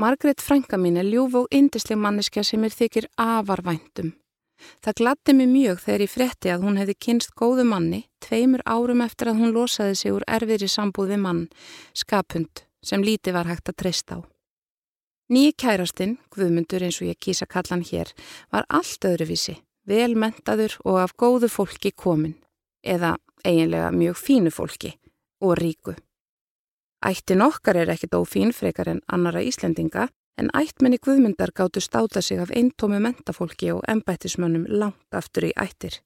Margret 0.00 0.40
frænka 0.40 0.78
mín 0.80 0.96
er 0.96 1.04
ljúf 1.04 1.34
og 1.36 1.48
indisleg 1.52 1.98
manniska 2.00 2.40
sem 2.46 2.62
er 2.64 2.72
þykir 2.72 3.06
afarvæntum. 3.20 4.14
Það 4.80 4.96
gladdi 5.00 5.34
mig 5.36 5.48
mjög 5.52 5.82
þegar 5.84 6.04
ég 6.04 6.12
fretti 6.12 6.52
að 6.52 6.64
hún 6.64 6.78
hefði 6.80 6.94
kynst 7.04 7.34
góðu 7.36 7.66
manni 7.68 8.00
tveimur 8.24 8.64
árum 8.64 9.04
eftir 9.04 9.28
að 9.28 9.42
hún 9.42 9.52
losaði 9.52 9.98
sig 10.00 10.16
úr 10.16 10.24
erfiðri 10.24 10.70
sambúð 10.72 11.12
við 11.12 11.20
mann, 11.26 11.44
skapund, 11.92 12.64
sem 12.80 13.04
líti 13.04 13.36
var 13.36 13.50
hægt 13.50 13.68
að 13.68 13.78
treysta 13.82 14.16
á. 14.16 14.18
Nýji 15.28 15.52
kærastinn, 15.60 16.16
Guðmundur 16.32 16.86
eins 16.86 17.02
og 17.02 17.12
ég 17.12 17.20
kýsa 17.20 17.44
kallan 17.44 17.84
hér, 17.84 18.08
var 18.48 18.64
allt 18.72 19.04
öðruvísi, 19.04 19.60
velmentaður 19.84 20.80
og 20.84 21.02
af 21.04 21.16
góðu 21.20 21.52
fólki 21.52 21.92
komin, 21.92 22.38
eða 22.80 23.18
eiginlega 23.44 23.92
mjög 23.92 24.16
fínu 24.16 24.54
fólki 24.54 24.96
og 25.44 25.60
ríku. 25.60 26.00
Ættin 27.00 27.40
okkar 27.40 27.78
er 27.80 27.88
ekkit 27.94 28.12
ófín 28.12 28.52
frekar 28.52 28.88
en 28.92 29.00
annara 29.08 29.40
Íslendinga, 29.40 30.08
en 30.36 30.50
ættmenni 30.56 30.98
Guðmundar 31.00 31.52
gáttu 31.56 31.80
státa 31.80 32.20
sig 32.22 32.38
af 32.38 32.52
eintómi 32.52 33.00
mentafólki 33.00 33.72
og 33.72 33.84
embættismönnum 33.88 34.66
langt 34.68 35.16
aftur 35.16 35.48
í 35.48 35.52
ættir. 35.56 36.00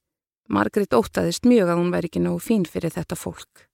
Margrit 0.49 0.95
ótaðist 0.95 1.47
mjög 1.49 1.73
að 1.73 1.81
hún 1.81 1.93
væri 1.95 2.11
ekki 2.11 2.23
nógu 2.23 2.43
fín 2.47 2.67
fyrir 2.69 2.95
þetta 2.95 3.19
fólk. 3.19 3.67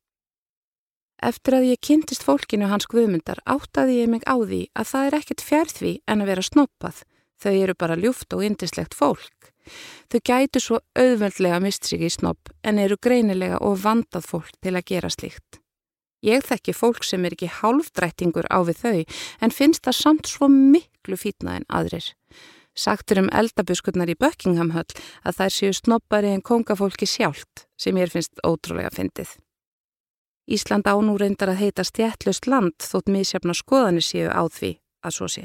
Eftir 1.20 1.58
að 1.58 1.68
ég 1.68 1.80
kynntist 1.84 2.24
fólkinu 2.24 2.70
hans 2.70 2.88
guðmyndar 2.88 3.42
áttaði 3.44 4.00
ég 4.00 4.08
mig 4.08 4.24
á 4.24 4.40
því 4.40 4.62
að 4.72 4.90
það 4.92 5.06
er 5.06 5.16
ekkert 5.20 5.44
fjærþví 5.44 5.94
en 6.08 6.24
að 6.24 6.30
vera 6.32 6.46
snoppað. 6.48 7.02
Þau 7.40 7.52
eru 7.52 7.74
bara 7.76 8.00
ljúft 8.00 8.32
og 8.36 8.44
indislegt 8.44 8.96
fólk. 8.96 9.52
Þau 10.08 10.20
gætu 10.24 10.60
svo 10.60 10.80
auðveldlega 10.96 11.60
mist 11.60 11.84
sig 11.84 12.00
í 12.00 12.08
snopp 12.12 12.52
en 12.64 12.80
eru 12.80 12.96
greinilega 12.96 13.60
og 13.60 13.76
vandað 13.84 14.28
fólk 14.32 14.56
til 14.64 14.76
að 14.76 14.86
gera 14.88 15.12
slíkt. 15.12 15.59
Ég 16.20 16.44
þekki 16.44 16.74
fólk 16.76 17.04
sem 17.06 17.24
er 17.24 17.32
ekki 17.36 17.48
hálfdrættingur 17.48 18.48
á 18.52 18.60
við 18.68 18.80
þau 18.84 18.98
en 19.40 19.54
finnst 19.56 19.86
það 19.86 19.96
samt 19.96 20.28
svo 20.28 20.50
miklu 20.52 21.16
fítna 21.16 21.56
en 21.56 21.68
aðrir. 21.72 22.12
Sagtur 22.76 23.22
um 23.22 23.30
eldabuskurnar 23.32 24.12
í 24.12 24.18
Buckingham 24.20 24.74
höll 24.76 24.88
að 25.24 25.38
þær 25.38 25.54
séu 25.56 25.76
snoppari 25.76 26.34
en 26.34 26.44
kongafólki 26.44 27.08
sjálft 27.08 27.64
sem 27.80 27.96
ég 27.96 28.12
finnst 28.12 28.36
ótrúlega 28.44 28.92
fyndið. 28.94 29.32
Ísland 30.50 30.88
ánú 30.90 31.16
reyndar 31.18 31.52
að 31.52 31.62
heita 31.64 31.86
stjættlust 31.86 32.46
land 32.50 32.76
þótt 32.84 33.10
misjafna 33.12 33.56
skoðanir 33.56 34.04
séu 34.04 34.28
á 34.28 34.44
því 34.44 34.76
að 35.06 35.16
svo 35.16 35.28
sé. 35.30 35.44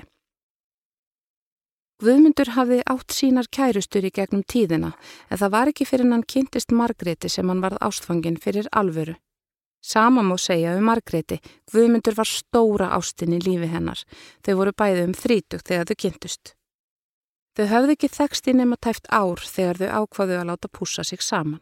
Guðmundur 2.03 2.51
hafði 2.51 2.81
átt 2.91 3.13
sínar 3.15 3.47
kærustur 3.47 4.03
í 4.03 4.11
gegnum 4.11 4.43
tíðina 4.43 4.91
en 5.29 5.39
það 5.39 5.53
var 5.53 5.71
ekki 5.71 5.87
fyrir 5.87 6.11
hann 6.11 6.25
kynntist 6.27 6.75
Margreti 6.75 7.31
sem 7.31 7.47
hann 7.47 7.63
varð 7.63 7.79
ástfangin 7.85 8.35
fyrir 8.41 8.67
alvöru. 8.75 9.15
Sama 9.85 10.23
má 10.25 10.33
segja 10.41 10.73
um 10.73 10.87
Margreti, 10.89 11.37
Guðmundur 11.69 12.15
var 12.17 12.25
stóra 12.25 12.87
ástin 12.97 13.35
í 13.37 13.39
lífi 13.43 13.67
hennar. 13.69 13.99
Þau 14.41 14.55
voru 14.57 14.71
bæði 14.73 15.03
um 15.05 15.13
þrítugt 15.13 15.69
þegar 15.69 15.91
þau 15.91 15.97
kynntust. 16.01 16.55
Þau 17.55 17.65
höfðu 17.69 17.93
ekki 17.93 18.09
þekst 18.15 18.49
í 18.49 18.55
nema 18.57 18.79
tæft 18.81 19.05
ár 19.13 19.45
þegar 19.45 19.83
þau 19.83 20.01
ákvaðu 20.01 20.39
að 20.39 20.49
láta 20.49 20.71
púsa 20.73 21.05
sig 21.05 21.21
saman. 21.21 21.61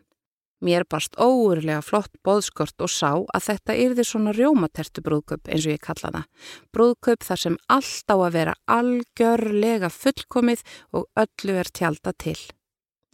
Mér 0.64 0.88
barst 0.88 1.20
óurlega 1.20 1.82
flott 1.84 2.14
boðskort 2.24 2.80
og 2.80 2.88
sá 2.88 3.12
að 3.20 3.48
þetta 3.50 3.76
yrði 3.84 4.08
svona 4.08 4.32
rjómatertu 4.32 5.04
brúðköp 5.04 5.52
eins 5.52 5.68
og 5.68 5.76
ég 5.76 5.84
kalla 5.84 6.16
það. 6.16 6.28
Brúðköp 6.72 7.28
þar 7.28 7.42
sem 7.44 7.62
allt 7.68 8.08
á 8.08 8.16
að 8.16 8.36
vera 8.40 8.58
algjörlega 8.72 9.92
fullkomið 9.92 10.64
og 10.96 11.10
öllu 11.20 11.60
er 11.60 11.76
tjálta 11.76 12.16
til. 12.16 12.40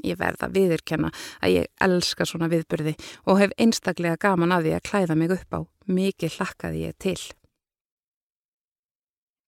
Ég 0.06 0.20
verða 0.20 0.48
að 0.48 0.60
viðurkenna 0.60 1.12
að 1.42 1.56
ég 1.58 1.74
elska 1.86 2.28
svona 2.28 2.52
viðbyrði 2.52 2.96
og 3.26 3.42
hef 3.42 3.58
einstaklega 3.58 4.20
gaman 4.22 4.56
að 4.56 4.70
því 4.70 4.78
að 4.78 4.88
klæða 4.92 5.20
mig 5.20 5.36
upp 5.36 5.60
á. 5.60 5.60
Mikið 5.90 6.40
hlakkaði 6.40 6.88
ég 6.88 6.98
til. 7.02 7.20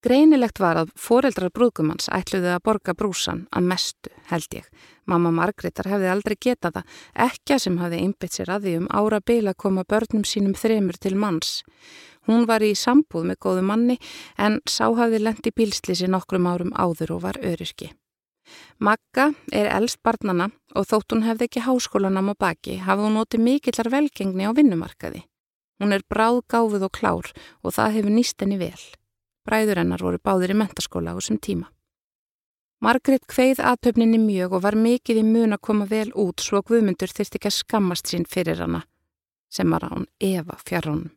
Greinilegt 0.01 0.57
var 0.57 0.79
að 0.81 0.95
foreldrar 0.97 1.51
brúðgumans 1.53 2.07
ætluði 2.09 2.49
að 2.55 2.63
borga 2.65 2.95
brúsan 2.97 3.43
að 3.53 3.67
mestu, 3.69 4.09
held 4.31 4.55
ég. 4.57 4.65
Mamma 5.05 5.29
Margreðar 5.29 5.91
hefði 5.91 6.09
aldrei 6.09 6.35
getað 6.41 6.79
það, 6.79 6.95
ekki 7.27 7.53
að 7.53 7.61
sem 7.61 7.77
hefði 7.83 7.99
einbitt 8.01 8.33
sér 8.33 8.53
að 8.55 8.65
því 8.65 8.73
um 8.79 8.89
ára 8.89 9.21
beila 9.21 9.53
koma 9.53 9.85
börnum 9.85 10.25
sínum 10.25 10.57
þremur 10.57 10.97
til 10.97 11.13
manns. 11.13 11.59
Hún 12.25 12.49
var 12.49 12.65
í 12.65 12.73
sambúð 12.73 13.29
með 13.29 13.41
góðu 13.45 13.69
manni 13.69 14.01
en 14.41 14.57
sá 14.65 14.87
hafði 14.89 15.21
lendi 15.21 15.53
bílslisi 15.53 16.09
nokkrum 16.09 16.49
árum 16.49 16.73
áður 16.73 17.19
og 17.19 17.27
var 17.29 17.37
öryrki. 17.37 17.93
Magga 18.79 19.31
er 19.51 19.69
elst 19.71 19.99
barnana 20.03 20.49
og 20.75 20.87
þótt 20.89 21.15
hún 21.15 21.25
hefði 21.27 21.47
ekki 21.47 21.65
háskólanam 21.65 22.31
á 22.31 22.35
baki 22.35 22.79
hafði 22.85 23.07
hún 23.07 23.19
notið 23.19 23.45
mikillar 23.45 23.91
velgengni 23.93 24.47
á 24.47 24.51
vinnumarkaði. 24.57 25.21
Hún 25.81 25.93
er 25.95 26.05
bráð 26.09 26.41
gáfuð 26.51 26.87
og 26.87 26.93
klár 26.93 27.29
og 27.63 27.75
það 27.75 27.95
hefur 27.97 28.15
nýst 28.15 28.41
henni 28.41 28.57
vel. 28.61 28.81
Bræður 29.45 29.81
hennar 29.81 30.03
voru 30.05 30.19
báðir 30.21 30.53
í 30.53 30.57
mentaskóla 30.61 31.13
á 31.13 31.17
þessum 31.17 31.39
tíma. 31.41 31.71
Margret 32.81 33.27
kveið 33.29 33.61
aðtöfninni 33.61 34.17
mjög 34.17 34.57
og 34.57 34.63
var 34.65 34.73
mikið 34.73 35.21
í 35.21 35.25
mun 35.25 35.53
að 35.53 35.65
koma 35.67 35.85
vel 35.85 36.09
út 36.17 36.41
svo 36.41 36.63
Guðmundur 36.65 37.13
þyrst 37.13 37.37
ekki 37.37 37.49
að 37.51 37.57
skammast 37.59 38.09
sín 38.09 38.25
fyrir 38.25 38.63
hana, 38.63 38.81
sem 39.53 39.69
var 39.69 39.85
án 39.85 40.07
Eva 40.17 40.57
fjarrónum. 40.65 41.11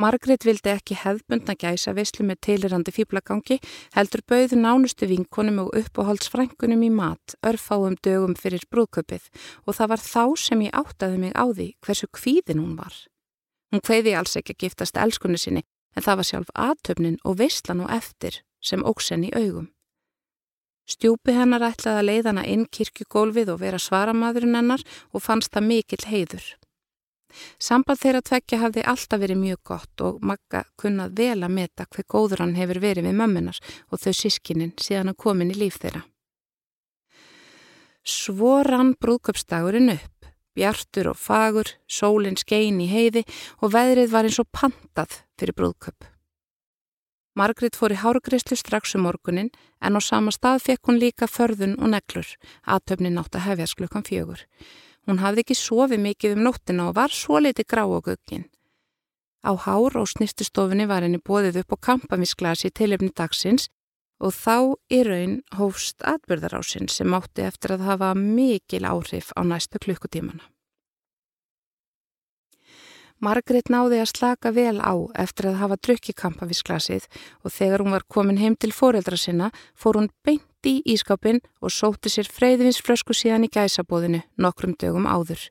Margret 0.00 0.46
vildi 0.48 0.70
ekki 0.72 0.96
hefðbundna 0.96 1.52
gæsa 1.60 1.92
veislu 1.92 2.24
með 2.24 2.38
teilirandi 2.46 2.92
fýblagangi, 2.96 3.58
heldur 3.92 4.22
bauðu 4.32 4.56
nánustu 4.56 5.08
vinkonum 5.10 5.58
og 5.66 5.74
uppáhaldsfrængunum 5.76 6.86
í 6.86 6.88
mat, 6.94 7.34
örfáum 7.44 7.98
dögum 8.00 8.32
fyrir 8.38 8.64
brúðköpið 8.72 9.26
og 9.66 9.76
það 9.76 9.90
var 9.92 10.04
þá 10.04 10.24
sem 10.40 10.62
ég 10.64 10.78
áttaði 10.80 11.18
mig 11.20 11.34
á 11.36 11.44
því 11.52 11.66
hversu 11.84 12.08
kvíðin 12.16 12.62
hún 12.62 12.78
var. 12.78 12.96
Hún 13.74 13.84
kveiði 13.84 14.16
alls 14.16 14.38
ekki 14.40 14.56
að 14.56 14.64
giftast 14.64 14.96
elskunni 14.96 15.42
sinni 15.42 15.66
en 15.92 16.06
það 16.06 16.22
var 16.22 16.30
sjálf 16.30 16.54
aðtöfnin 16.68 17.20
og 17.24 17.36
veistlan 17.42 17.84
og 17.84 17.92
eftir 17.92 18.40
sem 18.64 18.86
óksenn 18.86 19.28
í 19.28 19.34
augum. 19.36 19.68
Stjúpi 20.88 21.36
hennar 21.36 21.66
ætlaði 21.68 22.00
að 22.00 22.08
leiðana 22.08 22.48
inn 22.48 22.64
kirkugólfið 22.72 23.52
og 23.52 23.60
vera 23.60 23.78
svaramadurinn 23.78 24.56
hennar 24.56 24.82
og 25.12 25.22
fannst 25.22 25.52
það 25.52 25.68
mikill 25.68 26.04
heiður. 26.08 26.46
Samband 27.58 28.00
þeirra 28.00 28.22
tveggja 28.26 28.60
hafði 28.60 28.84
alltaf 28.92 29.20
verið 29.22 29.40
mjög 29.40 29.60
gott 29.72 30.04
og 30.06 30.20
Magga 30.24 30.64
kunnað 30.80 31.16
vel 31.22 31.38
að 31.40 31.56
meta 31.56 31.86
hver 31.88 32.06
góður 32.08 32.44
hann 32.44 32.56
hefur 32.58 32.80
verið 32.82 33.08
við 33.08 33.18
mömmunar 33.22 33.60
og 33.90 34.02
þau 34.02 34.12
sískinin 34.16 34.72
síðan 34.80 35.12
að 35.14 35.20
komin 35.24 35.52
í 35.54 35.58
líf 35.58 35.80
þeirra. 35.82 36.04
Svo 38.04 38.60
rann 38.64 38.94
brúðköpsdagurinn 39.00 39.92
upp. 39.96 40.16
Bjartur 40.56 41.12
og 41.12 41.18
fagur, 41.20 41.68
sólinn 41.86 42.38
skein 42.40 42.80
í 42.82 42.88
heiði 42.90 43.22
og 43.62 43.70
veðrið 43.76 44.10
var 44.10 44.26
eins 44.26 44.40
og 44.42 44.48
pantað 44.50 45.20
fyrir 45.38 45.54
brúðköp. 45.56 46.08
Margrit 47.38 47.76
fór 47.78 47.94
í 47.94 48.00
hárgreyslu 48.00 48.58
strax 48.58 48.96
um 48.98 49.04
morgunin 49.06 49.52
en 49.80 49.96
á 49.96 50.00
sama 50.02 50.34
stað 50.34 50.64
fekk 50.66 50.90
hún 50.90 50.98
líka 50.98 51.28
förðun 51.30 51.76
og 51.78 51.92
neglur, 51.94 52.26
aðtöfnin 52.66 53.20
átt 53.22 53.38
að 53.38 53.46
hefjast 53.46 53.78
klukkan 53.78 54.04
fjögur. 54.04 54.42
Hún 55.08 55.20
hafði 55.22 55.44
ekki 55.44 55.56
sofið 55.58 56.02
mikið 56.04 56.36
um 56.36 56.44
nóttina 56.46 56.88
og 56.90 56.96
var 56.98 57.14
svo 57.14 57.40
liti 57.40 57.64
grá 57.64 57.84
á 57.88 57.98
göggin. 58.00 58.48
Á 59.40 59.56
hár 59.56 59.96
og 59.96 60.08
snirtustofunni 60.10 60.86
var 60.88 61.02
henni 61.06 61.18
bóðið 61.18 61.62
upp 61.62 61.76
á 61.80 61.84
kampamisglasi 61.88 62.70
tilefni 62.70 63.08
dagsins 63.16 63.70
og 64.20 64.36
þá 64.36 64.56
í 64.92 65.00
raun 65.06 65.36
hófst 65.56 66.04
atbyrðarásinn 66.04 66.90
sem 66.92 67.14
átti 67.16 67.46
eftir 67.48 67.76
að 67.76 67.86
hafa 67.88 68.14
mikil 68.14 68.84
áhrif 68.84 69.32
á 69.32 69.40
næstu 69.40 69.80
klukkutímana. 69.80 70.44
Margret 73.20 73.68
náði 73.68 73.98
að 74.00 74.12
slaka 74.14 74.52
vel 74.56 74.78
á 74.80 74.96
eftir 75.20 75.50
að 75.50 75.58
hafa 75.60 75.76
drukki 75.76 76.14
kampavísglasið 76.16 77.08
og 77.44 77.52
þegar 77.52 77.84
hún 77.84 77.96
var 77.96 78.06
komin 78.08 78.40
heim 78.40 78.56
til 78.56 78.72
foreldra 78.72 79.18
sinna 79.20 79.50
fór 79.76 80.00
hún 80.00 80.08
beint 80.24 80.46
í 80.66 80.80
ískapin 80.94 81.40
og 81.60 81.72
sóti 81.74 82.12
sér 82.12 82.28
freyðvinsflösku 82.30 83.16
síðan 83.16 83.46
í 83.46 83.52
gæsabóðinu 83.52 84.22
nokkrum 84.36 84.76
dögum 84.80 85.08
áður. 85.08 85.48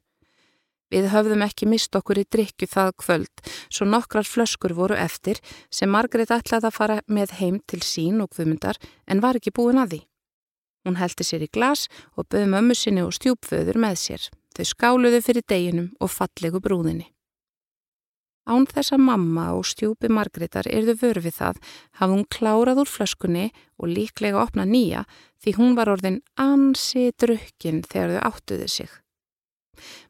Við 0.90 1.12
höfðum 1.14 1.44
ekki 1.46 1.68
mist 1.70 1.94
okkur 1.94 2.24
í 2.24 2.26
drikju 2.26 2.68
það 2.70 2.96
kvöld, 3.04 3.44
svo 3.70 3.86
nokkrar 3.86 4.26
flöskur 4.26 4.74
voru 4.74 4.98
eftir 4.98 5.38
sem 5.70 5.90
Margret 5.90 6.34
ætlaði 6.34 6.70
að 6.70 6.78
fara 6.78 6.98
með 7.06 7.36
heim 7.42 7.60
til 7.70 7.82
sín 7.86 8.24
og 8.24 8.32
kvumundar 8.34 8.80
en 9.06 9.22
var 9.22 9.38
ekki 9.38 9.54
búin 9.54 9.78
að 9.78 9.94
því. 9.94 10.02
Hún 10.88 10.98
heldi 10.98 11.28
sér 11.28 11.46
í 11.46 11.52
glas 11.54 11.86
og 12.18 12.26
böði 12.32 12.50
mömmu 12.50 12.78
sinni 12.78 13.06
og 13.06 13.14
stjúpföður 13.14 13.78
með 13.78 14.02
sér. 14.02 14.28
Þau 14.58 14.66
skáluðu 14.66 15.22
fyrir 15.22 15.46
deginum 15.46 15.92
og 16.02 16.10
fallegu 16.10 16.62
brúðinni. 16.64 17.12
Án 18.50 18.66
þess 18.66 18.96
að 18.96 19.04
mamma 19.06 19.50
og 19.54 19.68
stjúpi 19.70 20.10
Margretar 20.10 20.66
erðu 20.72 20.96
vörfið 21.04 21.36
það 21.36 21.60
hafði 22.00 22.16
hún 22.16 22.26
klárað 22.34 22.82
úr 22.84 22.90
flöskunni 22.90 23.46
og 23.78 23.92
líklega 23.94 24.42
opnað 24.42 24.72
nýja 24.74 25.04
því 25.44 25.54
hún 25.60 25.76
var 25.78 25.92
orðin 25.94 26.18
ansi 26.42 27.12
drukkin 27.22 27.84
þegar 27.86 28.16
þau 28.16 28.32
áttuðu 28.32 28.70
sig. 28.74 28.90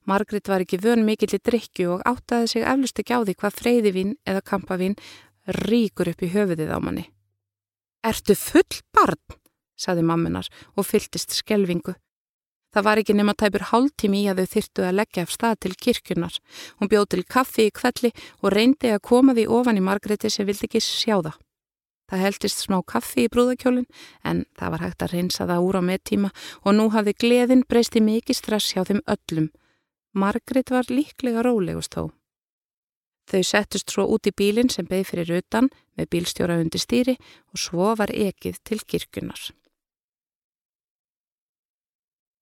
Margrit 0.08 0.48
var 0.50 0.64
ekki 0.64 0.80
vön 0.82 1.04
mikill 1.06 1.36
í 1.36 1.42
drikju 1.44 1.98
og 1.98 2.06
áttaði 2.08 2.48
sig 2.54 2.66
eflust 2.66 3.02
ekki 3.04 3.20
á 3.20 3.22
því 3.22 3.36
hvað 3.38 3.60
freyðivín 3.60 4.16
eða 4.26 4.46
kampavín 4.46 4.96
ríkur 5.68 6.10
upp 6.14 6.24
í 6.24 6.32
höfuðið 6.34 6.72
á 6.74 6.80
manni. 6.80 7.06
Ertu 8.06 8.36
full 8.40 8.82
barn? 8.96 9.20
saði 9.80 10.04
mamminar 10.04 10.48
og 10.76 10.88
fylltist 10.88 11.36
skelvingu. 11.38 11.94
Það 12.70 12.86
var 12.86 13.02
ekki 13.02 13.16
nema 13.18 13.34
tæpur 13.34 13.66
hálftími 13.72 14.24
í 14.24 14.30
að 14.30 14.42
þau 14.44 14.50
þyrtu 14.54 14.86
að 14.86 14.98
leggja 15.00 15.24
af 15.26 15.32
stað 15.34 15.56
til 15.66 15.76
kirkjunar. 15.86 16.36
Hún 16.78 16.90
bjóð 16.92 17.08
til 17.10 17.24
kaffi 17.26 17.70
í 17.70 17.74
kvelli 17.74 18.12
og 18.44 18.54
reyndi 18.54 18.92
að 18.94 19.06
koma 19.10 19.34
því 19.34 19.48
ofan 19.60 19.80
í 19.80 19.86
Margreti 19.86 20.30
sem 20.30 20.46
vildi 20.46 20.70
ekki 20.70 20.82
sjá 20.86 21.18
það. 21.18 21.40
Það 22.10 22.24
heldist 22.26 22.62
smá 22.66 22.78
kaffi 22.86 23.26
í 23.26 23.32
brúðakjólinn 23.34 23.90
en 24.26 24.46
það 24.58 24.72
var 24.74 24.86
hægt 24.86 25.04
að 25.06 25.14
reynsa 25.14 25.46
það 25.50 25.66
úr 25.66 25.78
á 25.78 25.82
meðtíma 25.90 26.30
og 26.66 26.78
nú 26.78 26.88
hafði 26.94 27.14
gleðin 27.22 27.66
breyst 27.70 27.98
í 27.98 28.06
mikið 28.06 28.38
stress 28.38 28.74
hjá 28.74 28.86
þeim 28.86 29.04
öllum 29.06 29.50
Margrit 30.14 30.72
var 30.74 30.90
líklega 30.90 31.44
rólegust 31.46 31.94
þó. 31.94 32.10
Þau 33.30 33.44
settust 33.46 33.94
svo 33.94 34.08
út 34.10 34.26
í 34.26 34.34
bílinn 34.34 34.72
sem 34.74 34.88
beði 34.90 35.06
fyrir 35.06 35.36
utan 35.38 35.70
með 35.98 36.10
bílstjóra 36.16 36.58
undir 36.58 36.82
stýri 36.82 37.16
og 37.54 37.62
svo 37.62 37.94
var 38.00 38.10
ekið 38.10 38.58
til 38.66 38.80
kirkunar. 38.82 39.52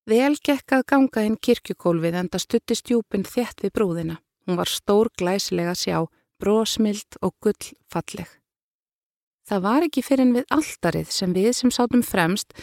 Vel 0.08 0.38
gekk 0.39 0.72
að 0.72 0.86
ganga 0.88 1.22
inn 1.28 1.36
kirkukólfið 1.36 2.15
en 2.15 2.30
það 2.32 2.43
stutti 2.46 2.76
stjúpin 2.80 3.26
þétt 3.28 3.65
við 3.65 3.74
brúðina. 3.76 4.13
Hún 4.48 4.56
var 4.56 4.70
stór 4.72 5.10
glæsilega 5.20 5.74
sjá, 5.76 6.06
brósmild 6.39 7.17
og 7.20 7.34
gull 7.43 7.74
falleg. 7.91 8.30
Það 9.48 9.63
var 9.65 9.84
ekki 9.84 10.04
fyrir 10.08 10.24
en 10.24 10.32
við 10.38 10.54
alldarið 10.56 11.12
sem 11.12 11.34
við 11.36 11.50
sem 11.58 11.74
sátum 11.76 12.06
fremst 12.08 12.56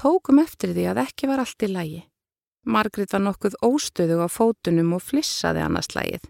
tókum 0.00 0.42
eftir 0.42 0.74
því 0.76 0.84
að 0.90 1.00
ekki 1.06 1.30
var 1.30 1.40
allt 1.40 1.64
í 1.64 1.70
lægi. 1.72 2.02
Margrit 2.68 3.14
var 3.16 3.24
nokkuð 3.24 3.56
óstöðu 3.64 4.20
á 4.20 4.28
fótunum 4.28 4.92
og 4.96 5.00
flissaði 5.04 5.64
annars 5.64 5.88
lægið. 5.96 6.28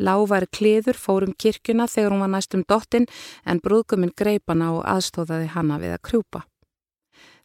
Lávar 0.00 0.46
kliður 0.48 0.96
fórum 0.96 1.36
kirkuna 1.36 1.84
þegar 1.84 2.14
hún 2.14 2.24
var 2.24 2.32
næstum 2.32 2.64
dottinn 2.64 3.10
en 3.44 3.60
brúðguminn 3.60 4.16
greipana 4.16 4.70
og 4.72 4.86
aðstóðaði 4.88 5.52
hanna 5.52 5.76
við 5.84 5.98
að 5.98 6.02
krjúpa. 6.08 6.44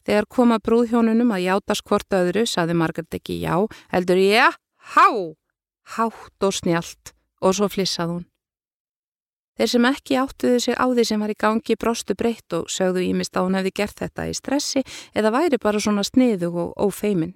Þegar 0.08 0.24
koma 0.32 0.56
brúðhjónunum 0.64 1.34
að 1.36 1.42
játas 1.44 1.82
hvort 1.84 2.14
öðru 2.16 2.46
saði 2.48 2.72
Margrit 2.80 3.12
ekki 3.12 3.34
já, 3.42 3.60
heldur 3.92 4.16
ég 4.16 4.54
há, 4.94 5.08
hátt 5.98 6.46
og 6.48 6.54
snjált 6.56 7.12
og 7.44 7.52
svo 7.58 7.68
flissað 7.68 8.14
hún. 8.14 8.22
Þeir 9.58 9.70
sem 9.74 9.88
ekki 9.90 10.16
áttuðu 10.16 10.60
sig 10.64 10.78
á 10.80 10.88
því 10.88 11.04
sem 11.04 11.20
var 11.20 11.34
í 11.34 11.36
gangi 11.36 11.76
brostu 11.76 12.14
breytt 12.16 12.54
og 12.56 12.70
sögðu 12.72 13.02
ímist 13.04 13.36
að 13.36 13.48
hún 13.48 13.58
hefði 13.58 13.72
gert 13.82 14.00
þetta 14.00 14.24
í 14.30 14.36
stressi 14.38 14.82
eða 15.12 15.32
væri 15.34 15.58
bara 15.60 15.82
svona 15.82 16.04
sniðug 16.06 16.56
og 16.62 16.70
ófeimin. 16.88 17.34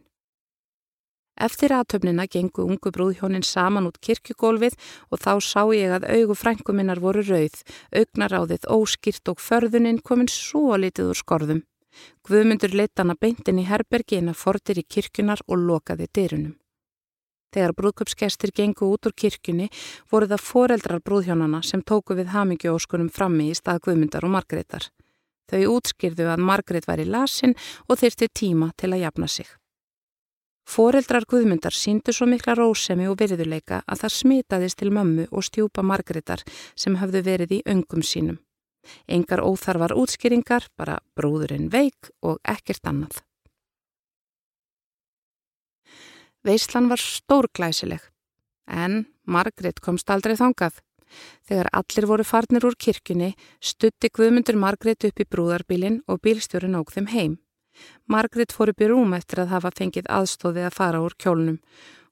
Eftir 1.37 1.75
aðtöfnina 1.77 2.25
gengu 2.31 2.65
ungu 2.65 2.93
brúðhjónin 2.95 3.45
saman 3.45 3.89
út 3.91 3.99
kirkugólfið 4.01 4.79
og 5.11 5.21
þá 5.21 5.33
sá 5.45 5.61
ég 5.77 5.93
að 5.93 6.09
augu 6.09 6.39
frænguminnar 6.39 7.03
voru 7.05 7.25
rauð, 7.27 7.61
augnaráðið 7.93 8.65
óskýrt 8.71 9.33
og 9.33 9.45
förðuninn 9.45 10.01
komin 10.01 10.31
svo 10.31 10.73
litið 10.81 11.13
úr 11.13 11.21
skorðum. 11.21 11.63
Guðmundur 12.29 12.75
leitt 12.75 12.99
hana 12.99 13.15
beintin 13.19 13.61
í 13.63 13.69
herbergina 13.69 14.35
fortir 14.35 14.81
í 14.81 14.87
kirkunar 14.89 15.43
og 15.47 15.63
lokaði 15.63 16.09
dyrunum. 16.13 16.57
Þegar 17.53 17.75
brúðköpsgestir 17.77 18.53
gengu 18.57 18.89
út 18.95 19.07
úr 19.09 19.13
kirkjunni 19.13 19.69
voru 20.11 20.29
það 20.31 20.45
foreldrar 20.47 21.03
brúðhjónana 21.05 21.61
sem 21.69 21.83
tóku 21.85 22.17
við 22.17 22.33
hamingjóskunum 22.33 23.11
frammi 23.13 23.51
í 23.53 23.57
stað 23.59 23.83
Guðmundar 23.87 24.25
og 24.25 24.33
Margreðar. 24.33 24.87
Þau 25.53 25.65
útskýrðu 25.75 26.31
að 26.33 26.45
Margreð 26.49 26.87
var 26.89 27.03
í 27.03 27.05
lasin 27.05 27.53
og 27.89 28.01
þyrti 28.01 28.31
tíma 28.33 28.71
til 28.81 28.95
að 28.95 29.05
jafna 29.05 29.29
sig. 29.29 29.51
Foreldrar 30.65 31.27
Guðmundar 31.29 31.77
síndu 31.77 32.15
svo 32.15 32.29
mikla 32.31 32.55
rósemi 32.57 33.09
og 33.11 33.19
virðuleika 33.21 33.83
að 33.85 34.05
það 34.05 34.17
smitaðist 34.17 34.79
til 34.81 34.93
mömmu 34.95 35.27
og 35.29 35.45
stjúpa 35.45 35.85
Margreðar 35.85 36.45
sem 36.73 36.97
hafðu 37.03 37.25
verið 37.27 37.59
í 37.59 37.63
öngum 37.69 38.07
sínum. 38.07 38.39
Engar 39.07 39.43
óþarfar 39.45 39.95
útskýringar, 39.99 40.69
bara 40.77 40.99
brúðurinn 41.17 41.71
veik 41.73 42.11
og 42.23 42.41
ekkert 42.45 42.87
annað. 42.89 43.23
Veislan 46.43 46.89
var 46.91 46.99
stórglæsileg, 46.99 48.03
en 48.67 49.05
Margret 49.25 49.79
komst 49.81 50.11
aldrei 50.11 50.35
þangað. 50.35 50.81
Þegar 51.47 51.69
allir 51.77 52.07
voru 52.09 52.25
farnir 52.27 52.67
úr 52.67 52.75
kirkjunni, 52.75 53.35
stutti 53.61 54.11
Guðmundur 54.11 54.59
Margret 54.59 55.07
upp 55.07 55.21
í 55.23 55.29
brúðarbilin 55.29 56.01
og 56.09 56.23
bílstjórin 56.25 56.79
óg 56.81 56.91
þeim 56.95 57.09
heim. 57.13 57.35
Margret 58.11 58.53
fór 58.53 58.73
upp 58.73 58.83
í 58.83 58.89
rúm 58.91 59.15
eftir 59.17 59.45
að 59.45 59.53
hafa 59.55 59.73
fengið 59.77 60.09
aðstóði 60.11 60.67
að 60.67 60.77
fara 60.77 61.03
úr 61.05 61.15
kjólnum. 61.17 61.61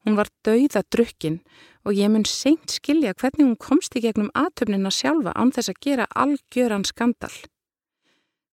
Hún 0.04 0.16
var 0.16 0.30
dauða 0.46 0.82
drukkin 0.88 1.40
og 1.84 1.96
ég 1.96 2.10
mun 2.12 2.26
seint 2.28 2.72
skilja 2.72 3.12
hvernig 3.14 3.44
hún 3.44 3.56
komst 3.60 3.96
í 3.96 4.02
gegnum 4.04 4.32
aðtöfnina 4.36 4.92
sjálfa 4.92 5.34
án 5.36 5.52
þess 5.52 5.72
að 5.72 5.80
gera 5.84 6.08
algjöran 6.16 6.86
skandal. 6.88 7.32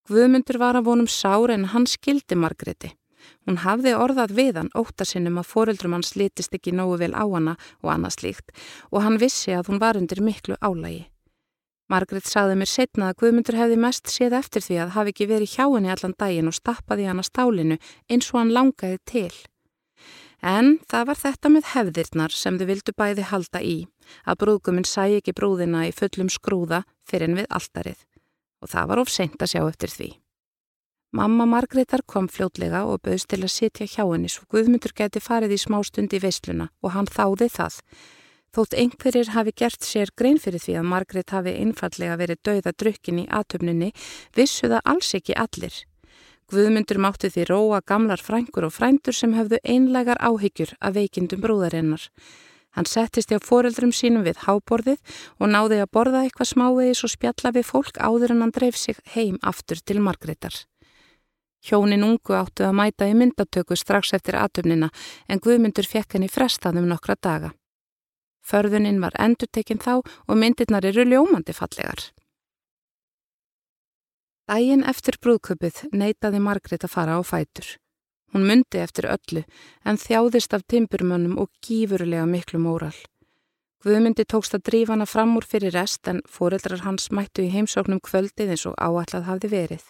Guðmundur 0.08 0.60
var 0.60 0.78
að 0.80 0.88
vonum 0.88 1.10
sár 1.12 1.52
en 1.52 1.70
hann 1.74 1.88
skildi 1.88 2.36
Margreti. 2.40 2.94
Hún 3.48 3.60
hafði 3.64 3.92
orðað 3.96 4.34
við 4.38 4.60
hann 4.60 4.72
óttasinnum 4.76 5.40
að 5.42 5.50
foreldrum 5.52 5.96
hans 5.98 6.14
litist 6.20 6.54
ekki 6.56 6.72
nógu 6.76 7.00
vel 7.02 7.14
á 7.16 7.24
hana 7.28 7.58
og 7.84 7.92
annað 7.92 8.16
slíkt 8.20 8.56
og 8.92 9.04
hann 9.04 9.20
vissi 9.20 9.56
að 9.56 9.72
hún 9.72 9.82
var 9.84 10.00
undir 10.00 10.24
miklu 10.24 10.56
álægi. 10.64 11.08
Margret 11.88 12.28
saði 12.28 12.56
mér 12.60 12.68
setna 12.68 13.10
að 13.10 13.20
Guðmundur 13.22 13.56
hefði 13.56 13.78
mest 13.80 14.12
séð 14.12 14.36
eftir 14.42 14.64
því 14.64 14.80
að 14.84 14.96
hafi 14.96 15.14
ekki 15.14 15.28
verið 15.30 15.54
hjá 15.56 15.66
henni 15.66 15.92
allan 15.94 16.16
daginn 16.20 16.50
og 16.52 16.56
stappaði 16.58 17.08
hann 17.08 17.22
að 17.24 17.30
stálinu 17.30 17.78
eins 18.12 18.32
og 18.34 18.42
hann 18.42 18.56
langaði 18.56 19.00
til. 19.08 19.32
En 20.42 20.78
það 20.86 21.08
var 21.10 21.18
þetta 21.24 21.50
með 21.50 21.72
hefðirnar 21.74 22.34
sem 22.36 22.60
þau 22.60 22.68
vildu 22.70 22.94
bæði 22.94 23.26
halda 23.32 23.62
í, 23.64 23.78
að 24.26 24.40
brúðguminn 24.44 24.86
sæ 24.86 25.18
ekki 25.18 25.34
brúðina 25.34 25.88
í 25.88 25.96
fullum 25.96 26.30
skrúða 26.30 26.84
fyrir 27.10 27.32
en 27.32 27.42
við 27.42 27.50
alltarið 27.50 28.06
og 28.62 28.70
það 28.72 28.88
var 28.90 29.02
of 29.02 29.12
seint 29.14 29.42
að 29.42 29.52
sjá 29.54 29.62
eftir 29.66 29.94
því. 29.94 30.10
Mamma 31.18 31.46
Margreðar 31.48 32.04
kom 32.06 32.28
fljótlega 32.28 32.84
og 32.86 33.02
bauðst 33.06 33.30
til 33.32 33.40
að 33.40 33.54
sitja 33.54 33.88
hjá 33.88 34.04
henni 34.04 34.30
svo 34.30 34.44
Guðmundur 34.52 34.94
geti 34.98 35.22
farið 35.24 35.56
í 35.56 35.60
smá 35.62 35.80
stund 35.88 36.14
í 36.14 36.20
veisluna 36.22 36.68
og 36.84 36.94
hann 36.98 37.08
þáði 37.08 37.48
það. 37.54 37.78
Þótt 38.54 38.76
einhverjir 38.82 39.32
hafi 39.36 39.54
gert 39.56 39.86
sér 39.88 40.12
grein 40.18 40.40
fyrir 40.42 40.62
því 40.64 40.80
að 40.80 40.90
Margreð 40.92 41.34
hafi 41.36 41.54
einfallega 41.62 42.18
verið 42.20 42.42
dauða 42.50 42.74
drukkin 42.74 43.22
í 43.24 43.28
atöfninni 43.40 43.94
vissu 44.36 44.68
það 44.68 44.84
alls 44.94 45.14
ekki 45.16 45.38
allir. 45.38 45.80
Guðmundur 46.48 47.02
mátti 47.04 47.28
því 47.28 47.44
róa 47.50 47.82
gamlar 47.84 48.22
frængur 48.24 48.70
og 48.70 48.72
frændur 48.72 49.16
sem 49.16 49.34
höfðu 49.36 49.58
einlegar 49.68 50.22
áhyggjur 50.24 50.78
af 50.80 50.94
veikindum 50.96 51.42
brúðarinnar. 51.44 52.06
Hann 52.72 52.88
settist 52.88 53.34
hjá 53.34 53.42
foreldrum 53.44 53.92
sínum 53.92 54.24
við 54.24 54.46
háborðið 54.46 55.02
og 55.42 55.52
náði 55.52 55.82
að 55.84 55.92
borða 55.98 56.22
eitthvað 56.24 56.52
smávegis 56.54 57.04
og 57.04 57.12
spjalla 57.12 57.52
við 57.52 57.66
fólk 57.68 58.00
áður 58.00 58.36
en 58.36 58.44
hann 58.46 58.54
dreif 58.56 58.78
sig 58.80 59.02
heim 59.16 59.36
aftur 59.42 59.82
til 59.84 60.00
Margreðar. 60.06 60.56
Hjónin 61.68 62.06
ungu 62.08 62.38
áttu 62.38 62.64
að 62.64 62.78
mæta 62.80 63.10
í 63.12 63.16
myndatöku 63.18 63.76
strax 63.76 64.14
eftir 64.16 64.38
atöfnina 64.40 64.88
en 65.28 65.42
Guðmundur 65.44 65.90
fekk 65.90 66.16
henni 66.16 66.30
frestað 66.32 66.80
um 66.80 66.88
nokkra 66.88 67.18
daga. 67.20 67.52
Förðuninn 68.48 69.02
var 69.04 69.18
endutekinn 69.20 69.84
þá 69.84 70.00
og 70.00 70.38
myndirnar 70.40 70.86
eru 70.88 71.04
ljómandi 71.04 71.52
fallegar. 71.52 72.08
Dægin 74.48 74.86
eftir 74.88 75.18
brúðköpið 75.20 75.90
neytaði 75.92 76.40
Margrét 76.40 76.86
að 76.88 76.94
fara 76.94 77.16
á 77.20 77.22
fætur. 77.28 77.68
Hún 78.32 78.46
myndi 78.48 78.80
eftir 78.80 79.04
öllu 79.12 79.42
en 79.84 79.98
þjáðist 80.00 80.54
af 80.56 80.62
timburmönnum 80.72 81.34
og 81.42 81.50
gífurlega 81.60 82.24
miklu 82.24 82.62
móral. 82.64 82.96
Guðmyndi 83.84 84.24
tókst 84.24 84.56
að 84.56 84.64
drífa 84.70 84.96
hana 84.96 85.04
fram 85.06 85.34
úr 85.36 85.44
fyrir 85.44 85.76
rest 85.76 86.08
en 86.08 86.22
fóreldrar 86.32 86.86
hans 86.86 87.10
mættu 87.12 87.44
í 87.44 87.52
heimsóknum 87.52 88.00
kvöldið 88.00 88.54
eins 88.56 88.64
og 88.70 88.78
áallad 88.80 89.28
hafði 89.28 89.50
verið. 89.52 89.84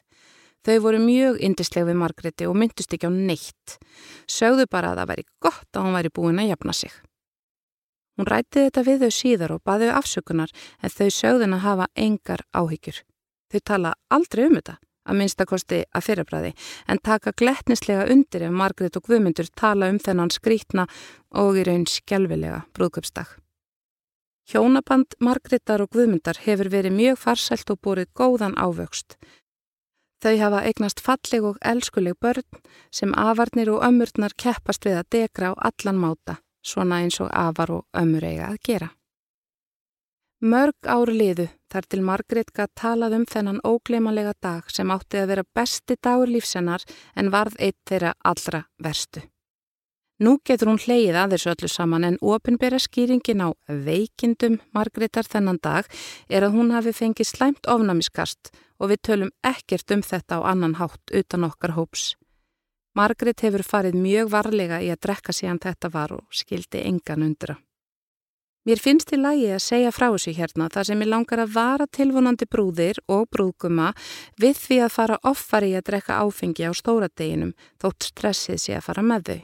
Þau 0.65 0.78
voru 0.88 1.02
mjög 1.04 1.38
indisleg 1.46 1.86
við 1.86 2.00
Margreti 2.02 2.48
og 2.50 2.58
myndust 2.58 2.96
ekki 2.98 3.08
á 3.08 3.13
neitt. 3.13 3.76
Sögðu 4.26 4.65
bara 4.65 4.96
að 4.96 5.04
það 5.04 5.12
væri 5.12 5.26
gott 5.38 5.78
að 5.78 5.86
hún 5.86 6.00
væri 6.00 6.12
búin 6.17 6.41
að 6.41 6.50
jafna 6.50 6.74
sig. 6.74 6.96
Hún 8.17 8.30
rætti 8.34 8.65
þetta 8.65 8.86
við 8.89 9.06
þau 9.06 9.13
síðar 9.20 9.54
og 9.54 9.62
baði 9.62 9.91
afsökunar 9.93 10.56
en 10.82 10.96
þau 10.98 11.13
sögðin 11.13 11.56
að 11.60 11.63
hafa 11.67 11.88
engar 11.93 12.43
áhyggjur. 12.58 13.04
Þau 13.51 13.62
tala 13.63 13.95
aldrei 14.12 14.45
um 14.47 14.55
þetta, 14.57 14.77
að 15.07 15.17
minnstakosti 15.21 15.81
að 15.95 16.05
fyrirbræði, 16.07 16.53
en 16.88 17.01
taka 17.03 17.31
gletnislega 17.31 18.07
undir 18.12 18.47
ef 18.47 18.55
Margret 18.62 18.99
og 18.99 19.07
Guðmundur 19.07 19.49
tala 19.55 19.89
um 19.91 19.99
þennan 19.99 20.33
skrítna 20.36 20.88
og 21.31 21.60
í 21.60 21.65
raun 21.67 21.88
skjálfilega 21.88 22.63
brúðköpsdag. 22.75 23.38
Hjónaband 24.47 25.17
Margretar 25.19 25.83
og 25.83 25.91
Guðmundar 25.91 26.39
hefur 26.45 26.69
verið 26.71 26.95
mjög 26.95 27.17
farsælt 27.19 27.71
og 27.73 27.81
búrið 27.83 28.13
góðan 28.15 28.55
ávöxt. 28.55 29.17
Þau 30.23 30.36
hafa 30.39 30.62
eignast 30.65 31.03
falleg 31.03 31.43
og 31.45 31.60
elskuleg 31.62 32.15
börn 32.23 32.62
sem 32.91 33.12
afarnir 33.13 33.69
og 33.69 33.83
ömurnar 33.86 34.33
keppast 34.39 34.88
við 34.88 35.01
að 35.01 35.10
degra 35.17 35.51
á 35.51 35.53
allan 35.69 35.99
máta 35.99 36.39
svona 36.67 37.01
eins 37.03 37.19
og 37.23 37.29
afar 37.31 37.71
og 37.71 37.86
ömur 37.95 38.23
eiga 38.23 38.51
að 38.51 38.62
gera. 38.63 38.89
Mörg 40.38 40.86
ári 40.86 41.15
liðu 41.17 41.47
þar 41.65 41.86
til 41.89 42.04
Margrét 42.06 42.52
gætt 42.54 42.76
talað 42.78 43.15
um 43.17 43.23
þennan 43.26 43.58
óglemalega 43.65 44.36
dag 44.38 44.67
sem 44.69 44.91
átti 44.93 45.17
að 45.17 45.32
vera 45.32 45.43
besti 45.58 45.95
dagur 45.97 46.30
lífsennar 46.30 46.86
en 47.17 47.32
varð 47.34 47.58
eitt 47.58 47.80
þeirra 47.89 48.13
allra 48.21 48.62
verstu. 48.78 49.23
Nú 50.21 50.38
getur 50.45 50.69
hún 50.69 50.78
hleyið 50.78 51.17
að 51.17 51.34
þessu 51.34 51.50
öllu 51.56 51.71
saman 51.73 52.06
en 52.06 52.21
ofinbera 52.21 52.78
skýringin 52.78 53.41
á 53.41 53.50
veikindum 53.65 54.62
Margrétar 54.78 55.26
þennan 55.26 55.58
dag 55.58 55.89
er 56.30 56.45
að 56.45 56.54
hún 56.54 56.69
hafi 56.69 56.93
fengið 56.93 57.34
slæmt 57.34 57.65
ofnamiskast 57.65 58.54
og 58.78 58.93
við 58.93 59.02
tölum 59.10 59.36
ekkert 59.41 59.89
um 59.89 60.06
þetta 60.06 60.38
á 60.38 60.54
annan 60.54 60.78
hátt 60.78 61.17
utan 61.17 61.50
okkar 61.50 61.73
hóps. 61.73 62.13
Margret 62.93 63.41
hefur 63.41 63.65
farið 63.65 63.97
mjög 63.97 64.30
varlega 64.38 64.84
í 64.86 64.93
að 64.93 65.02
drekka 65.02 65.34
síðan 65.34 65.65
þetta 65.65 65.89
var 65.89 66.13
og 66.13 66.30
skildi 66.30 66.86
engan 66.86 67.26
undra. 67.26 67.58
Mér 68.67 68.82
finnst 68.84 69.13
í 69.15 69.17
lagi 69.21 69.45
að 69.56 69.62
segja 69.63 69.91
frá 69.95 70.10
þessu 70.12 70.34
hérna 70.36 70.65
þar 70.67 70.88
sem 70.89 71.03
ég 71.06 71.08
langar 71.08 71.39
að 71.39 71.53
vara 71.53 71.86
tilvonandi 71.88 72.49
brúðir 72.51 72.97
og 73.08 73.30
brúðguma 73.32 73.93
við 74.43 74.60
því 74.60 74.80
að 74.84 74.91
fara 74.91 75.19
offari 75.30 75.69
að 75.80 75.86
drekka 75.88 76.17
áfengi 76.19 76.67
á 76.67 76.75
stóradeginum 76.75 77.53
þótt 77.80 78.10
stressið 78.10 78.60
sé 78.60 78.75
að 78.75 78.84
fara 78.89 79.06
með 79.08 79.23
þau. 79.30 79.39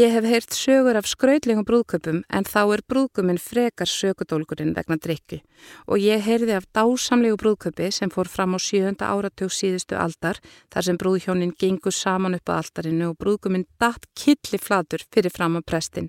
Ég 0.00 0.16
hef 0.16 0.30
heyrt 0.30 0.56
sögur 0.56 0.96
af 1.02 1.10
skrautlingum 1.12 1.68
brúðköpum 1.68 2.24
en 2.24 2.48
þá 2.48 2.62
er 2.64 2.84
brúðkuminn 2.88 3.42
frekar 3.50 3.92
sökudólkurinn 3.92 4.72
vegna 4.72 4.96
drikki 4.96 5.42
og 5.84 6.00
ég 6.00 6.24
heyrði 6.24 6.56
af 6.56 6.70
dásamlegu 6.72 7.36
brúðköpi 7.44 7.92
sem 7.92 8.08
fór 8.08 8.32
fram 8.32 8.56
á 8.56 8.58
sjönda 8.58 9.12
áratug 9.12 9.52
síðustu 9.52 10.00
aldar 10.00 10.40
þar 10.72 10.88
sem 10.88 10.96
brúðhjónin 10.96 11.52
gengur 11.60 11.92
saman 11.92 12.40
upp 12.40 12.48
að 12.48 12.64
aldarinu 12.64 13.12
og 13.12 13.20
brúðkuminn 13.20 13.68
datt 13.76 14.08
killi 14.16 14.56
flatur 14.56 15.04
fyrir 15.12 15.36
fram 15.36 15.60
á 15.60 15.62
prestin. 15.62 16.08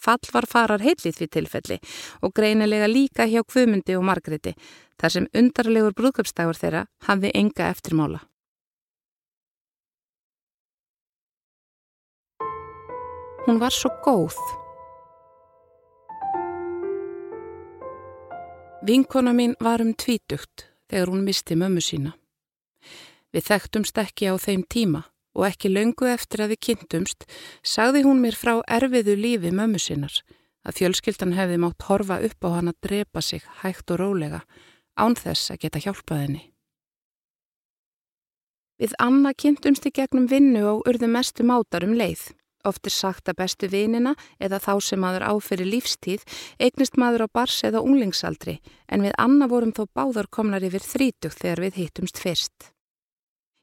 Fall 0.00 0.32
var 0.32 0.48
farar 0.48 0.80
heilið 0.80 1.18
við 1.20 1.30
tilfelli 1.36 1.76
og 2.24 2.32
greinilega 2.36 2.88
líka 2.88 3.26
hjá 3.28 3.42
Kvumundi 3.44 3.98
og 3.98 4.06
Margreti 4.08 4.54
þar 5.00 5.14
sem 5.16 5.28
undarlegur 5.36 5.96
brúðköpsdagur 5.98 6.56
þeirra 6.56 6.86
hafði 7.08 7.32
enga 7.36 7.68
eftirmála. 7.68 8.22
Hún 13.44 13.60
var 13.60 13.72
svo 13.76 13.92
góð. 14.04 14.36
Vinkona 18.86 19.32
mín 19.36 19.56
var 19.60 19.84
um 19.84 19.92
tvítugt 19.92 20.70
þegar 20.88 21.12
hún 21.12 21.24
misti 21.28 21.56
mömmu 21.56 21.84
sína. 21.84 22.14
Við 23.32 23.48
þekktumst 23.52 23.98
ekki 24.00 24.32
á 24.32 24.34
þeim 24.40 24.64
tíma 24.64 25.09
og 25.36 25.46
ekki 25.46 25.70
löngu 25.70 26.08
eftir 26.10 26.44
að 26.44 26.54
við 26.54 26.62
kynntumst 26.66 27.26
sagði 27.62 28.04
hún 28.06 28.22
mér 28.24 28.38
frá 28.38 28.58
erfiðu 28.66 29.16
lífi 29.18 29.52
mömmu 29.54 29.80
sínar 29.82 30.22
að 30.66 30.80
fjölskyldan 30.80 31.36
hefði 31.36 31.60
mátt 31.62 31.86
horfa 31.88 32.20
upp 32.26 32.46
á 32.46 32.48
hann 32.56 32.72
að 32.72 32.80
drepa 32.86 33.22
sig 33.24 33.44
hægt 33.62 33.90
og 33.90 34.00
rólega 34.02 34.40
án 34.98 35.16
þess 35.16 35.52
að 35.52 35.62
geta 35.64 35.82
hjálpað 35.84 36.24
henni. 36.24 36.42
Við 38.80 38.96
Anna 38.98 39.32
kynntumst 39.36 39.86
í 39.88 39.92
gegnum 39.92 40.28
vinnu 40.28 40.62
og 40.64 40.86
urðu 40.88 41.08
mestu 41.12 41.44
mátar 41.44 41.84
um 41.84 41.92
leið. 41.96 42.30
Oft 42.64 42.88
er 42.88 42.92
sagt 42.92 43.28
að 43.28 43.38
bestu 43.40 43.68
vinina 43.72 44.14
eða 44.40 44.60
þá 44.60 44.72
sem 44.84 45.00
maður 45.00 45.24
áfyrir 45.32 45.68
lífstíð 45.68 46.24
eignist 46.60 46.98
maður 47.00 47.24
á 47.24 47.28
bars 47.32 47.60
eða 47.64 47.80
unglingsaldri 47.84 48.58
en 48.88 49.04
við 49.04 49.16
Anna 49.20 49.48
vorum 49.48 49.72
þó 49.76 49.86
báðar 49.96 50.28
komnar 50.32 50.64
yfir 50.64 50.84
þrítug 50.84 51.36
þegar 51.36 51.64
við 51.64 51.80
hittumst 51.80 52.20
fyrst. 52.20 52.72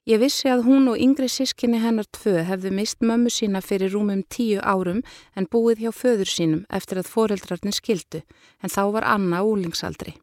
Ég 0.07 0.21
vissi 0.21 0.47
að 0.47 0.61
hún 0.63 0.85
og 0.87 1.01
yngri 1.03 1.27
sískinni 1.27 1.81
hennar 1.83 2.07
tvö 2.15 2.45
hefðu 2.47 2.69
mist 2.71 3.01
mömmu 3.03 3.27
sína 3.33 3.59
fyrir 3.59 3.91
rúmum 3.91 4.21
tíu 4.31 4.61
árum 4.63 5.01
en 5.35 5.47
búið 5.51 5.81
hjá 5.83 5.91
föður 5.91 6.31
sínum 6.31 6.61
eftir 6.71 7.01
að 7.01 7.09
foreldrarnir 7.11 7.75
skildu, 7.75 8.21
en 8.63 8.71
þá 8.71 8.83
var 8.95 9.07
Anna 9.15 9.41
úlingsaldri. 9.43 10.15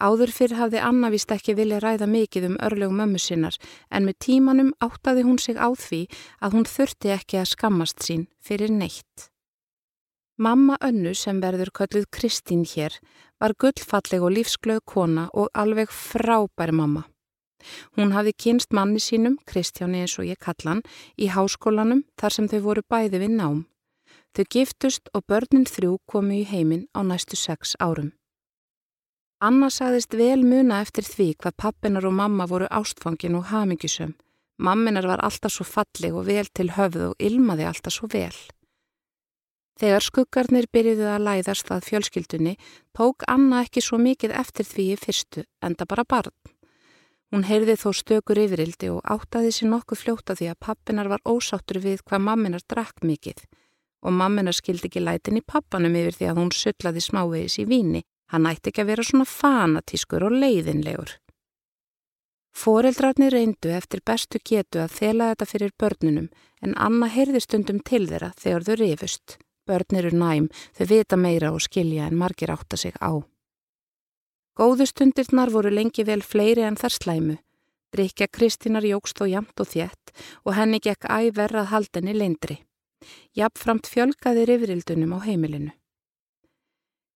Áður 0.00 0.32
fyrr 0.32 0.56
hafði 0.56 0.80
Anna 0.80 1.10
vist 1.12 1.28
ekki 1.28 1.58
vilja 1.58 1.82
ræða 1.84 2.08
mikið 2.08 2.46
um 2.48 2.56
örlegu 2.70 2.96
mömmu 3.02 3.20
sinnar 3.20 3.60
en 3.92 4.08
með 4.08 4.16
tímanum 4.24 4.72
áttaði 4.80 5.26
hún 5.28 5.36
sig 5.36 5.60
á 5.60 5.68
því 5.76 6.00
að 6.40 6.56
hún 6.56 6.68
þurfti 6.72 7.12
ekki 7.18 7.42
að 7.42 7.52
skammast 7.52 8.00
sín 8.00 8.24
fyrir 8.40 8.72
neitt. 8.72 9.28
Mamma 10.40 10.80
önnu 10.80 11.12
sem 11.12 11.44
verður 11.44 11.74
kölluð 11.76 12.08
Kristín 12.08 12.64
hér 12.64 12.96
var 13.36 13.52
gullfalleg 13.60 14.24
og 14.24 14.38
lífsglöð 14.38 14.80
kona 14.88 15.28
og 15.36 15.52
alveg 15.52 15.92
frábær 15.92 16.72
mamma. 16.72 17.09
Hún 17.96 18.14
hafði 18.16 18.32
kynst 18.44 18.72
manni 18.76 19.00
sínum, 19.02 19.38
Kristjáni 19.46 20.04
eins 20.04 20.18
og 20.18 20.28
ég 20.28 20.40
kallan, 20.40 20.84
í 21.18 21.30
háskólanum 21.32 22.04
þar 22.20 22.36
sem 22.36 22.48
þau 22.48 22.60
voru 22.68 22.86
bæði 22.88 23.22
við 23.24 23.36
nám. 23.36 23.60
Þau 24.36 24.44
giftust 24.54 25.10
og 25.14 25.26
börnin 25.26 25.66
þrjú 25.66 25.98
komu 26.06 26.40
í 26.40 26.46
heiminn 26.46 26.86
á 26.94 27.02
næstu 27.02 27.36
sex 27.36 27.74
árum. 27.82 28.12
Anna 29.40 29.70
sagðist 29.72 30.12
vel 30.14 30.42
muna 30.44 30.82
eftir 30.84 31.06
því 31.08 31.32
hvað 31.40 31.56
pappinar 31.56 32.06
og 32.06 32.12
mamma 32.12 32.46
voru 32.46 32.68
ástfangin 32.68 33.38
og 33.38 33.48
hamingisum. 33.48 34.12
Mamminar 34.60 35.06
var 35.08 35.22
alltaf 35.24 35.54
svo 35.54 35.64
falleg 35.64 36.12
og 36.12 36.26
vel 36.28 36.48
til 36.52 36.68
höfð 36.76 37.06
og 37.08 37.22
ilmaði 37.24 37.64
alltaf 37.64 37.94
svo 37.96 38.10
vel. 38.12 38.36
Þegar 39.80 40.04
skuggarnir 40.04 40.66
byrjuði 40.68 41.06
að 41.08 41.24
læðast 41.24 41.70
að 41.72 41.86
fjölskyldunni 41.88 42.58
tók 42.92 43.24
Anna 43.32 43.62
ekki 43.64 43.80
svo 43.80 43.96
mikið 43.96 44.34
eftir 44.36 44.68
því 44.68 44.84
í 44.92 44.98
fyrstu, 45.00 45.44
enda 45.64 45.86
bara 45.88 46.04
barn. 46.04 46.34
Hún 47.30 47.46
heyrði 47.46 47.76
þó 47.78 47.90
stökur 47.94 48.40
yfirildi 48.42 48.90
og 48.90 49.04
áttaði 49.06 49.52
sér 49.54 49.70
nokkuð 49.70 50.00
fljóta 50.02 50.34
því 50.34 50.50
að 50.50 50.62
pappinar 50.66 51.10
var 51.12 51.22
ósáttur 51.22 51.78
við 51.84 52.02
hvað 52.02 52.24
mamminar 52.26 52.64
drakk 52.66 53.04
mikið 53.06 53.44
og 54.00 54.14
mamminar 54.16 54.56
skildi 54.56 54.88
ekki 54.88 55.02
lætin 55.04 55.38
í 55.40 55.44
pappanum 55.44 55.96
yfir 56.00 56.16
því 56.16 56.28
að 56.30 56.38
hún 56.40 56.52
sullaði 56.56 57.02
smávegis 57.04 57.58
í 57.60 57.66
víni. 57.68 58.00
Hann 58.32 58.46
ætti 58.46 58.70
ekki 58.70 58.84
að 58.84 58.92
vera 58.92 59.04
svona 59.04 59.26
fanatískur 59.26 60.24
og 60.24 60.36
leiðinlegur. 60.38 61.16
Fóreldrarnir 62.56 63.34
reyndu 63.34 63.70
eftir 63.74 64.02
bestu 64.06 64.40
getu 64.42 64.80
að 64.82 64.94
þela 64.96 65.30
þetta 65.30 65.48
fyrir 65.50 65.74
börnunum 65.78 66.28
en 66.62 66.76
Anna 66.76 67.08
heyrði 67.10 67.42
stundum 67.44 67.80
til 67.86 68.06
þeirra 68.10 68.32
þegar 68.38 68.66
þau 68.66 68.76
rifust. 68.80 69.36
Börn 69.68 69.98
eru 70.00 70.10
næm, 70.16 70.48
þau 70.74 70.86
vita 70.90 71.18
meira 71.20 71.52
og 71.54 71.62
skilja 71.62 72.08
en 72.08 72.18
margir 72.18 72.50
átta 72.50 72.78
sig 72.80 72.96
á. 72.98 73.22
Góðustundirnar 74.58 75.52
voru 75.54 75.70
lengi 75.70 76.04
vel 76.04 76.22
fleiri 76.22 76.64
en 76.66 76.76
þar 76.76 76.96
slæmu. 76.96 77.36
Drykja 77.94 78.26
Kristínar 78.30 78.86
jógst 78.86 79.20
og 79.22 79.30
jamt 79.30 79.60
og 79.62 79.68
þjett 79.70 80.12
og 80.44 80.54
henni 80.54 80.78
gekk 80.82 81.06
æverrað 81.10 81.70
haldinni 81.72 82.14
leindri. 82.14 82.60
Jafnframt 83.34 83.86
fjölgaði 83.90 84.46
rifrildunum 84.50 85.14
á 85.16 85.18
heimilinu. 85.26 85.72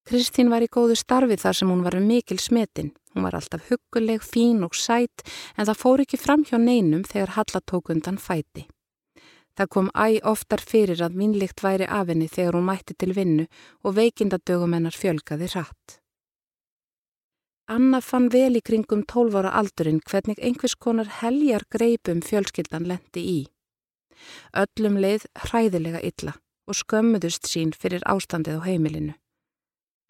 Kristín 0.04 0.50
var 0.52 0.62
í 0.62 0.68
góðu 0.68 0.96
starfi 1.00 1.38
þar 1.40 1.56
sem 1.56 1.70
hún 1.72 1.82
var 1.84 1.96
um 1.96 2.06
mikil 2.06 2.38
smetin. 2.38 2.92
Hún 3.14 3.24
var 3.24 3.38
alltaf 3.38 3.70
hugguleg, 3.70 4.20
fín 4.20 4.64
og 4.66 4.74
sætt 4.74 5.24
en 5.56 5.64
það 5.64 5.80
fór 5.80 6.02
ekki 6.04 6.20
fram 6.20 6.44
hjá 6.44 6.58
neinum 6.58 7.04
þegar 7.08 7.36
hallatókundan 7.38 8.18
fæti. 8.20 8.66
Það 9.54 9.70
kom 9.70 9.90
æg 9.94 10.18
oftar 10.26 10.60
fyrir 10.60 11.00
að 11.06 11.18
vinnlikt 11.20 11.62
væri 11.62 11.86
af 11.86 12.10
henni 12.10 12.26
þegar 12.28 12.58
hún 12.58 12.68
mætti 12.68 12.96
til 12.98 13.14
vinnu 13.14 13.46
og 13.84 13.94
veikindadögum 13.96 14.74
hennar 14.74 14.98
fjölgaði 14.98 15.52
rætt. 15.54 16.03
Anna 17.64 18.02
fann 18.04 18.26
vel 18.28 18.58
í 18.58 18.60
kringum 18.60 19.06
12 19.08 19.38
ára 19.40 19.50
aldurinn 19.56 20.02
hvernig 20.04 20.40
einhvers 20.44 20.74
konar 20.76 21.08
heljar 21.22 21.62
greipum 21.72 22.20
fjölskyldan 22.20 22.84
lendi 22.84 23.22
í. 23.24 23.38
Öllum 24.52 24.98
leið 25.00 25.24
hræðilega 25.46 26.02
illa 26.04 26.34
og 26.68 26.76
skömmuðust 26.76 27.48
sín 27.48 27.72
fyrir 27.72 28.04
ástandið 28.04 28.60
á 28.60 28.66
heimilinu. 28.68 29.14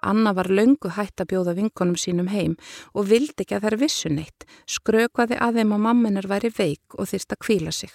Anna 0.02 0.32
var 0.34 0.50
löngu 0.50 0.90
hætt 0.96 1.22
að 1.22 1.30
bjóða 1.30 1.54
vinkonum 1.56 1.96
sínum 1.96 2.28
heim 2.28 2.56
og 2.92 3.06
vildi 3.08 3.44
ekki 3.44 3.56
að 3.56 3.68
þær 3.68 3.76
vissu 3.80 4.10
neitt, 4.10 4.44
skrökvaði 4.66 5.38
að 5.38 5.60
þeim 5.60 5.76
að 5.76 5.84
mamminar 5.86 6.28
væri 6.28 6.50
veik 6.50 6.98
og 6.98 7.08
þyrst 7.12 7.36
að 7.36 7.42
kvíla 7.46 7.72
sig. 7.72 7.92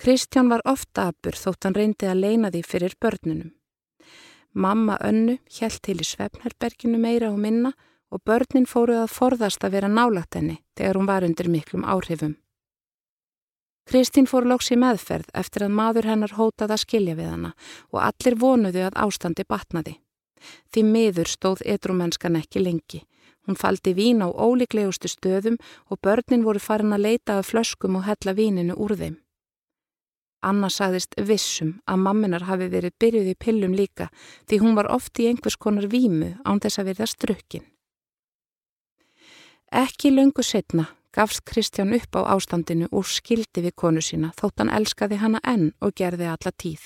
Kristján 0.00 0.48
var 0.48 0.64
ofta 0.64 1.10
abur 1.12 1.36
þótt 1.36 1.68
hann 1.68 1.76
reyndi 1.76 2.08
að 2.08 2.22
leina 2.24 2.50
því 2.50 2.64
fyrir 2.64 2.96
börnunum. 3.00 3.52
Mamma 4.56 4.96
önnu 5.04 5.36
hjælt 5.52 5.82
til 5.84 6.00
í 6.00 6.08
svefnherberginu 6.08 6.98
meira 6.98 7.28
og 7.28 7.38
minna 7.40 7.74
og 8.10 8.22
börnin 8.24 8.66
fóruð 8.70 9.02
að 9.04 9.14
forðast 9.14 9.64
að 9.64 9.76
vera 9.76 9.88
nálagt 9.90 10.38
henni 10.38 10.60
þegar 10.78 11.00
hún 11.00 11.08
var 11.10 11.26
undir 11.26 11.48
miklum 11.50 11.84
áhrifum. 11.84 12.36
Kristín 13.86 14.26
fór 14.26 14.46
lóks 14.50 14.72
í 14.74 14.76
meðferð 14.82 15.28
eftir 15.40 15.62
að 15.66 15.76
maður 15.78 16.08
hennar 16.10 16.32
hótað 16.34 16.72
að 16.74 16.82
skilja 16.82 17.14
við 17.18 17.28
hana 17.30 17.52
og 17.92 18.00
allir 18.02 18.34
vonuðu 18.40 18.82
að 18.88 18.96
ástandi 19.04 19.44
batnaði. 19.46 20.00
Því 20.74 20.82
miður 20.88 21.30
stóð 21.30 21.62
edrumennskan 21.64 22.38
ekki 22.40 22.62
lengi. 22.64 23.04
Hún 23.46 23.58
faldi 23.58 23.92
vín 23.94 24.24
á 24.26 24.28
ólíklegustu 24.28 25.06
stöðum 25.06 25.60
og 25.86 26.00
börnin 26.02 26.42
voru 26.42 26.58
farin 26.58 26.96
að 26.96 27.06
leita 27.06 27.38
af 27.38 27.52
flöskum 27.52 28.00
og 28.00 28.08
hella 28.08 28.34
víninu 28.34 28.74
úr 28.74 28.96
þeim. 28.98 29.16
Anna 30.42 30.68
sagðist 30.70 31.14
vissum 31.22 31.76
að 31.86 32.02
mamminar 32.02 32.46
hafi 32.50 32.66
verið 32.70 32.98
byrjuð 32.98 33.30
í 33.30 33.38
pillum 33.38 33.78
líka 33.78 34.10
því 34.50 34.60
hún 34.62 34.74
var 34.74 34.90
oft 34.90 35.18
í 35.22 35.30
einhvers 35.30 35.56
konar 35.56 35.86
vímu 35.86 36.34
án 36.42 36.58
þess 36.58 36.82
að 36.82 36.90
verða 36.90 37.10
strukkin. 37.14 37.64
Ekki 39.76 40.08
löngu 40.10 40.42
setna 40.42 40.86
gafst 41.12 41.42
Kristján 41.44 41.92
upp 41.92 42.16
á 42.16 42.20
ástandinu 42.32 42.86
og 42.96 43.04
skildi 43.04 43.60
við 43.60 43.74
konu 43.76 44.00
sína 44.00 44.30
þótt 44.38 44.62
hann 44.62 44.70
elskaði 44.72 45.18
hana 45.20 45.40
enn 45.44 45.66
og 45.84 45.92
gerði 46.00 46.30
alla 46.32 46.52
tíð. 46.62 46.80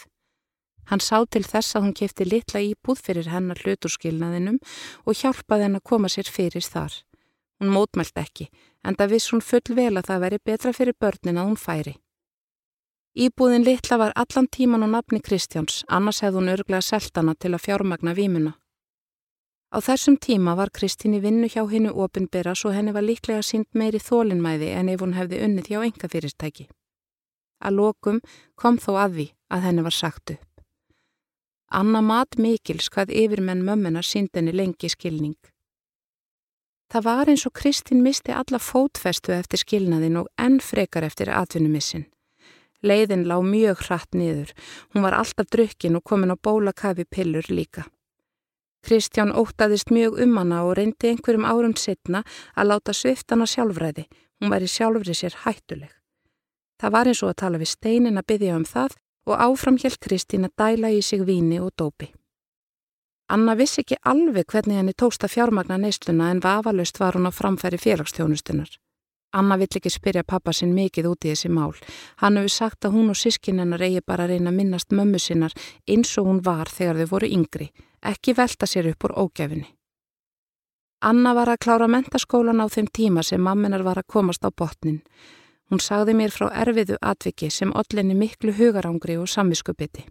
Hann 0.91 0.99
sá 0.99 1.23
til 1.31 1.45
þess 1.47 1.77
að 1.77 1.85
hún 1.85 1.95
kefti 2.01 2.27
litla 2.27 2.63
íbúð 2.67 3.03
fyrir 3.07 3.31
hennar 3.31 3.63
hluturskilnaðinum 3.63 4.59
og 5.07 5.19
hjálpaði 5.21 5.69
henn 5.69 5.79
að 5.79 5.87
koma 5.87 6.11
sér 6.11 6.27
fyrir 6.27 6.67
þar. 6.67 6.97
Hún 7.63 7.71
mótmælt 7.77 8.19
ekki, 8.19 8.49
en 8.83 8.99
það 8.99 9.15
viss 9.15 9.31
hún 9.31 9.47
full 9.51 9.77
vel 9.79 9.95
að 9.95 10.09
það 10.11 10.25
veri 10.25 10.43
betra 10.51 10.73
fyrir 10.75 10.99
börnin 10.99 11.39
að 11.39 11.47
hún 11.47 11.61
færi. 11.67 11.95
Íbúðin 13.15 13.67
litla 13.71 14.01
var 14.03 14.17
allan 14.19 14.51
tíman 14.51 14.83
á 14.83 14.89
nafni 14.91 15.23
Kristjáns, 15.23 15.85
annars 15.87 16.25
hefði 16.27 16.43
hún 16.43 16.55
örglega 16.57 16.83
seltana 16.83 17.39
til 17.39 17.55
að 17.55 17.65
fjármagna 17.69 18.19
výmuna. 18.19 18.57
Á 19.71 19.79
þessum 19.79 20.17
tíma 20.19 20.57
var 20.59 20.73
Kristín 20.75 21.15
í 21.15 21.21
vinnu 21.23 21.47
hjá 21.47 21.63
hennu 21.71 21.93
ofinbera 21.95 22.57
svo 22.59 22.73
henni 22.75 22.91
var 22.91 23.07
líklega 23.07 23.43
sínt 23.47 23.69
meiri 23.71 24.01
þólinnmæði 24.03 24.73
en 24.75 24.89
ef 24.91 25.05
hún 25.05 25.15
hefði 25.15 25.45
unnið 25.47 25.71
hjá 25.71 25.79
enga 25.87 26.11
fyrirtæki. 26.11 26.67
Að 27.63 27.77
lokum 27.79 28.19
kom 28.59 28.81
þó 28.83 28.91
að 29.05 29.15
því 29.19 29.27
að 29.55 29.63
henni 29.69 29.85
var 29.87 29.95
sagt 29.95 30.33
upp. 30.35 30.49
Anna 31.71 32.01
mat 32.03 32.35
mikils 32.35 32.91
hvað 32.91 33.15
yfirmenn 33.15 33.63
mömmunar 33.63 34.03
sínd 34.03 34.35
henni 34.35 34.51
lengi 34.51 34.91
skilning. 34.91 35.39
Það 36.91 37.07
var 37.07 37.31
eins 37.31 37.47
og 37.47 37.55
Kristín 37.55 38.03
misti 38.03 38.35
alla 38.35 38.59
fótfestu 38.59 39.31
eftir 39.37 39.63
skilnaðin 39.63 40.19
og 40.25 40.33
enn 40.35 40.59
frekar 40.59 41.07
eftir 41.07 41.31
atvinnumissin. 41.31 42.09
Leiðin 42.83 43.23
lág 43.31 43.47
mjög 43.47 43.87
hratt 43.87 44.19
niður. 44.19 44.51
Hún 44.91 45.07
var 45.07 45.15
alltaf 45.15 45.47
drukkin 45.47 45.95
og 46.01 46.03
komin 46.03 46.35
á 46.35 46.37
bólakafi 46.37 47.07
pillur 47.07 47.47
líka. 47.55 47.87
Kristján 48.83 49.33
óttaðist 49.37 49.91
mjög 49.93 50.19
um 50.25 50.37
hana 50.41 50.63
og 50.65 50.77
reyndi 50.79 51.11
einhverjum 51.13 51.45
árum 51.45 51.77
setna 51.77 52.23
að 52.57 52.73
láta 52.73 52.95
sviftana 52.97 53.47
sjálfræði. 53.47 54.07
Hún 54.41 54.53
væri 54.53 54.69
sjálfri 54.69 55.15
sér 55.15 55.37
hættuleg. 55.45 55.93
Það 56.81 56.95
var 56.95 57.11
eins 57.11 57.23
og 57.23 57.33
að 57.33 57.41
tala 57.43 57.61
við 57.61 57.73
steinin 57.75 58.17
að 58.17 58.29
byggja 58.33 58.57
um 58.57 58.65
það 58.65 58.97
og 59.29 59.43
áframhjálp 59.47 60.01
Kristín 60.01 60.49
að 60.49 60.57
dæla 60.57 60.91
í 60.97 61.03
sig 61.05 61.25
víni 61.29 61.61
og 61.61 61.75
dópi. 61.77 62.09
Anna 63.31 63.55
vissi 63.55 63.85
ekki 63.85 64.01
alveg 64.11 64.49
hvernig 64.49 64.81
henni 64.81 64.95
tóksta 64.97 65.29
fjármagna 65.29 65.77
neystluna 65.79 66.31
en 66.33 66.41
vafalust 66.41 66.99
var 66.99 67.15
hún 67.15 67.29
á 67.29 67.33
framfæri 67.33 67.79
félagstjónustunar. 67.79 68.73
Anna 69.33 69.59
vill 69.61 69.77
ekki 69.77 69.93
spyrja 69.93 70.25
pappa 70.27 70.53
sinn 70.57 70.73
mikið 70.75 71.07
út 71.13 71.29
í 71.29 71.31
þessi 71.31 71.53
mál. 71.53 71.77
Hann 72.25 72.41
hefur 72.41 72.51
sagt 72.57 72.89
að 72.89 72.97
hún 72.97 73.13
og 73.13 73.21
sískinennar 73.21 73.85
eigi 73.87 74.01
bara 74.03 74.25
að 74.25 74.35
reyna 74.35 74.51
að 74.51 74.57
minnast 74.57 74.91
mömmu 74.91 75.21
sinnar 75.23 75.55
eins 75.87 76.17
og 76.19 76.27
hún 76.27 76.43
var 76.43 76.73
þegar 76.73 77.05
þau 77.05 77.13
voru 77.13 77.31
yngri 77.31 77.69
ekki 78.03 78.35
velta 78.37 78.67
sér 78.67 78.91
upp 78.93 79.05
úr 79.05 79.17
ógefinni. 79.17 79.69
Anna 81.01 81.33
var 81.35 81.49
að 81.49 81.63
klára 81.65 81.89
mentaskólan 81.89 82.61
á 82.61 82.69
þeim 82.69 82.89
tíma 82.93 83.23
sem 83.25 83.41
mamminar 83.41 83.83
var 83.83 83.99
að 84.03 84.11
komast 84.13 84.45
á 84.45 84.53
botnin. 84.53 85.01
Hún 85.71 85.81
sagði 85.81 86.17
mér 86.19 86.33
frá 86.35 86.51
erfiðu 86.53 86.99
atviki 87.01 87.49
sem 87.51 87.73
ollinni 87.73 88.15
miklu 88.15 88.53
hugarangri 88.53 89.17
og 89.17 89.29
samviskubiti. 89.29 90.05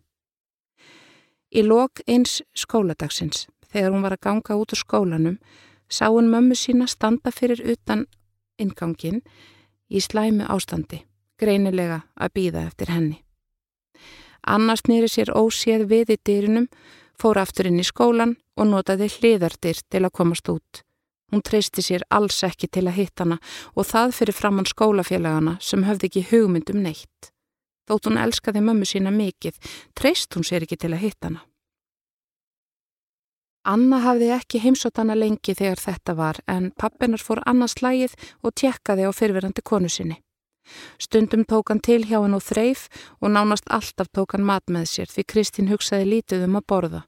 Í 1.54 1.62
lok 1.66 2.02
eins 2.08 2.40
skóladagsins, 2.58 3.48
þegar 3.70 3.94
hún 3.94 4.06
var 4.06 4.16
að 4.18 4.24
ganga 4.26 4.58
út 4.58 4.74
úr 4.74 4.82
skólanum, 4.82 5.38
sá 5.90 6.10
hún 6.10 6.30
mömmu 6.30 6.56
sína 6.56 6.88
standa 6.88 7.32
fyrir 7.34 7.62
utan 7.66 8.06
ingangin 8.58 9.22
í 9.90 10.02
slæmu 10.02 10.46
ástandi, 10.50 11.04
greinilega 11.38 12.04
að 12.16 12.34
býða 12.34 12.66
eftir 12.70 12.94
henni. 12.94 13.24
Annars 14.42 14.86
nýri 14.88 15.10
sér 15.10 15.34
óséð 15.36 15.86
við 15.90 16.16
í 16.16 16.18
dýrinum 16.26 16.70
fór 17.20 17.40
aftur 17.42 17.70
inn 17.70 17.82
í 17.82 17.88
skólan 17.88 18.38
og 18.60 18.70
notaði 18.70 19.10
hliðardyr 19.16 19.82
til 19.90 20.04
að 20.06 20.16
komast 20.20 20.50
út. 20.52 20.84
Hún 21.30 21.44
treysti 21.46 21.84
sér 21.86 22.06
alls 22.10 22.40
ekki 22.48 22.70
til 22.72 22.88
að 22.88 22.98
hitta 23.02 23.26
hana 23.26 23.38
og 23.76 23.86
það 23.90 24.16
fyrir 24.18 24.38
framann 24.38 24.70
skólafélagana 24.70 25.58
sem 25.62 25.86
höfði 25.86 26.10
ekki 26.10 26.26
hugmyndum 26.32 26.82
neitt. 26.86 27.30
Þótt 27.90 28.10
hún 28.10 28.22
elskaði 28.22 28.64
mömmu 28.66 28.86
sína 28.86 29.14
mikið, 29.14 29.58
treyst 29.98 30.34
hún 30.38 30.46
sér 30.46 30.66
ekki 30.66 30.78
til 30.78 30.94
að 30.94 31.04
hitta 31.06 31.30
hana. 31.30 31.46
Anna 33.70 34.00
hafði 34.02 34.32
ekki 34.34 34.62
heimsótt 34.64 34.98
hana 34.98 35.18
lengi 35.18 35.54
þegar 35.54 35.82
þetta 35.84 36.16
var 36.18 36.40
en 36.48 36.72
pappinar 36.80 37.22
fór 37.22 37.44
annars 37.46 37.76
slægið 37.78 38.16
og 38.42 38.56
tjekkaði 38.58 39.06
á 39.06 39.12
fyrverandi 39.14 39.62
konu 39.62 39.92
sinni. 39.92 40.18
Stundum 41.00 41.46
tók 41.46 41.72
hann 41.72 41.82
til 41.82 42.04
hjá 42.06 42.20
hann 42.22 42.38
og 42.38 42.44
þreif 42.46 42.88
og 43.22 43.34
nánast 43.34 43.70
alltaf 43.70 44.10
tók 44.14 44.36
hann 44.36 44.46
mat 44.46 44.66
með 44.70 44.90
sér 44.94 45.12
því 45.12 45.26
Kristín 45.34 45.70
hugsaði 45.72 46.10
lítið 46.14 46.46
um 46.48 46.60
að 46.60 46.68
borða. 46.72 47.02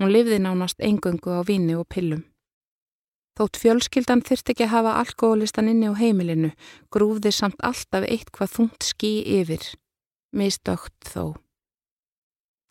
Hún 0.00 0.12
lifði 0.12 0.38
nánast 0.42 0.80
engöngu 0.80 1.34
á 1.36 1.40
víni 1.46 1.76
og 1.78 1.88
pillum. 1.88 2.24
Þótt 3.38 3.56
fjölskyldan 3.62 4.20
þyrst 4.26 4.50
ekki 4.52 4.66
að 4.66 4.74
hafa 4.74 4.96
alkoholistan 5.00 5.70
inni 5.72 5.88
á 5.88 5.96
heimilinu, 5.96 6.50
grúfði 6.92 7.32
samt 7.32 7.62
alltaf 7.64 8.04
eitthvað 8.04 8.52
þungt 8.56 8.84
skí 8.84 9.12
yfir. 9.40 9.64
Mistögt 10.36 11.08
þó. 11.08 11.32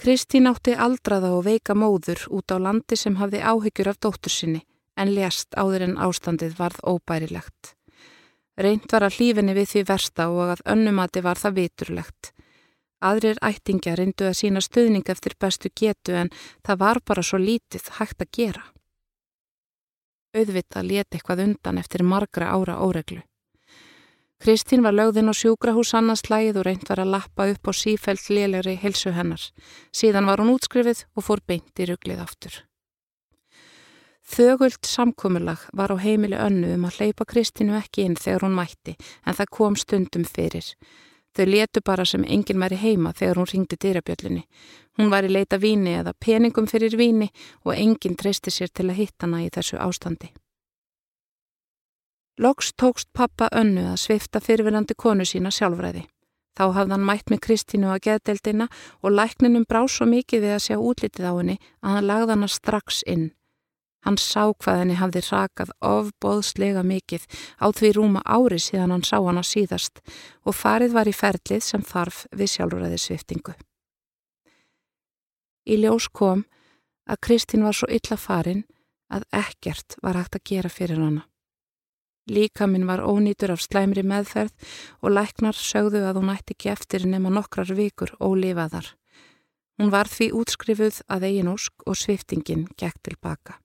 Kristín 0.02 0.50
átti 0.50 0.74
aldraða 0.74 1.34
og 1.38 1.46
veika 1.46 1.74
móður 1.78 2.24
út 2.30 2.54
á 2.54 2.58
landi 2.62 2.98
sem 2.98 3.18
hafði 3.18 3.42
áhyggjur 3.42 3.92
af 3.92 4.00
dóttur 4.02 4.34
sinni, 4.34 4.62
en 4.98 5.14
lést 5.14 5.54
áður 5.58 5.88
en 5.88 6.00
ástandið 6.02 6.56
varð 6.58 6.82
óbærilegt. 6.86 7.76
Reynd 8.60 8.92
var 8.92 9.06
að 9.08 9.18
hlífinni 9.18 9.56
við 9.56 9.70
því 9.72 9.84
versta 9.88 10.28
og 10.30 10.54
að 10.56 10.64
önnumati 10.74 11.24
var 11.24 11.40
það 11.40 11.58
viturlegt. 11.62 12.34
Aðrir 13.02 13.40
ættingja 13.42 13.96
reyndu 13.98 14.28
að 14.28 14.38
sína 14.38 14.62
stöðning 14.62 15.08
eftir 15.10 15.34
bestu 15.40 15.72
getu 15.74 16.14
en 16.20 16.30
það 16.62 16.82
var 16.84 17.02
bara 17.06 17.24
svo 17.26 17.40
lítið 17.42 17.88
hægt 17.98 18.22
að 18.22 18.32
gera. 18.38 18.64
Auðvita 20.38 20.84
leti 20.86 21.18
eitthvað 21.18 21.46
undan 21.48 21.80
eftir 21.82 22.04
margra 22.04 22.52
ára 22.54 22.78
óreglu. 22.84 23.24
Kristín 24.42 24.82
var 24.82 24.96
lögðinn 24.96 25.30
á 25.30 25.38
sjúkrahús 25.38 25.92
annars 25.94 26.24
slægið 26.26 26.62
og 26.62 26.66
reynd 26.66 26.88
var 26.90 27.02
að 27.04 27.12
lappa 27.14 27.46
upp 27.52 27.68
á 27.70 27.72
sífælt 27.78 28.30
lélegri 28.34 28.74
helsu 28.82 29.14
hennar. 29.14 29.44
Síðan 29.94 30.26
var 30.26 30.42
hún 30.42 30.56
útskrifið 30.56 31.06
og 31.14 31.28
fór 31.28 31.44
beint 31.46 31.78
í 31.78 31.86
rugglið 31.86 32.24
aftur. 32.24 32.56
Þögult 34.32 34.88
samkomiðlag 34.88 35.64
var 35.76 35.92
á 35.92 36.00
heimili 36.00 36.38
önnu 36.40 36.70
um 36.78 36.86
að 36.88 37.02
hleypa 37.02 37.26
Kristínu 37.28 37.74
ekki 37.76 38.06
inn 38.08 38.14
þegar 38.16 38.46
hún 38.46 38.54
mætti 38.56 38.94
en 39.28 39.36
það 39.36 39.50
kom 39.58 39.76
stundum 39.76 40.24
fyrir. 40.24 40.70
Þau 41.36 41.46
letu 41.48 41.82
bara 41.84 42.06
sem 42.08 42.24
enginn 42.24 42.62
væri 42.64 42.78
heima 42.80 43.12
þegar 43.16 43.42
hún 43.42 43.50
ringdi 43.52 43.80
dyrabjöllinni. 43.84 44.46
Hún 45.00 45.12
var 45.12 45.28
í 45.28 45.32
leita 45.32 45.60
víni 45.60 45.98
eða 46.00 46.14
peningum 46.16 46.68
fyrir 46.68 46.96
víni 47.00 47.28
og 47.66 47.76
enginn 47.76 48.16
treysti 48.16 48.52
sér 48.52 48.72
til 48.72 48.88
að 48.88 49.02
hitta 49.02 49.28
hana 49.28 49.44
í 49.44 49.50
þessu 49.52 49.80
ástandi. 49.84 50.32
Loks 52.40 52.72
tókst 52.80 53.12
pappa 53.12 53.52
önnu 53.52 53.84
að 53.92 54.00
svifta 54.06 54.40
fyrirverandi 54.40 54.96
konu 54.96 55.28
sína 55.28 55.52
sjálfræði. 55.52 56.06
Þá 56.56 56.66
hafði 56.76 56.96
hann 56.96 57.06
mætt 57.08 57.32
með 57.32 57.44
Kristínu 57.48 57.92
að 57.92 58.04
geðdeldina 58.08 58.72
og 59.04 59.12
lækninum 59.12 59.68
brá 59.68 59.84
svo 59.88 60.08
mikið 60.08 60.48
við 60.48 60.56
að 60.56 60.66
sjá 60.66 60.80
útlitið 60.80 61.28
á 61.28 61.34
henni 61.36 61.60
að 61.84 61.96
hann 61.96 62.08
lagði 62.08 62.36
hana 62.38 62.52
strax 62.52 63.04
inn. 63.08 63.30
Hann 64.02 64.18
sá 64.18 64.50
hvað 64.50 64.80
henni 64.82 64.98
hafði 64.98 65.22
rakað 65.28 65.74
ofbóðslega 65.86 66.82
mikið 66.82 67.28
á 67.62 67.70
því 67.70 67.92
rúma 67.98 68.22
ári 68.26 68.58
síðan 68.58 68.96
hann 68.96 69.06
sá 69.06 69.20
hana 69.22 69.44
síðast 69.46 70.02
og 70.46 70.58
farið 70.58 70.96
var 70.98 71.10
í 71.10 71.14
ferlið 71.14 71.62
sem 71.66 71.84
þarf 71.86 72.24
við 72.34 72.54
sjálfræðisviftingu. 72.56 73.54
Í 75.70 75.78
ljós 75.84 76.10
kom 76.10 76.48
að 77.06 77.22
Kristín 77.28 77.66
var 77.68 77.78
svo 77.78 77.90
illa 77.94 78.18
farin 78.18 78.64
að 79.12 79.28
ekkert 79.36 80.00
var 80.02 80.18
hægt 80.18 80.40
að 80.40 80.48
gera 80.50 80.72
fyrir 80.72 81.02
hana. 81.02 81.28
Líka 82.32 82.68
minn 82.70 82.88
var 82.88 83.02
ónýtur 83.02 83.52
af 83.54 83.62
slæmri 83.62 84.04
meðferð 84.08 84.54
og 85.02 85.14
læknar 85.14 85.58
sögðu 85.58 86.04
að 86.06 86.22
hún 86.22 86.34
ætti 86.34 86.56
ekki 86.56 86.72
eftir 86.74 87.06
nema 87.10 87.34
nokkrar 87.34 87.74
vikur 87.78 88.14
ólifaðar. 88.22 88.94
Hún 89.82 89.90
var 89.94 90.10
því 90.10 90.30
útskrifuð 90.38 91.02
að 91.10 91.26
eigin 91.28 91.50
ósk 91.52 91.86
og 91.90 91.98
sviftingin 91.98 92.68
gekk 92.78 93.02
tilbaka. 93.10 93.58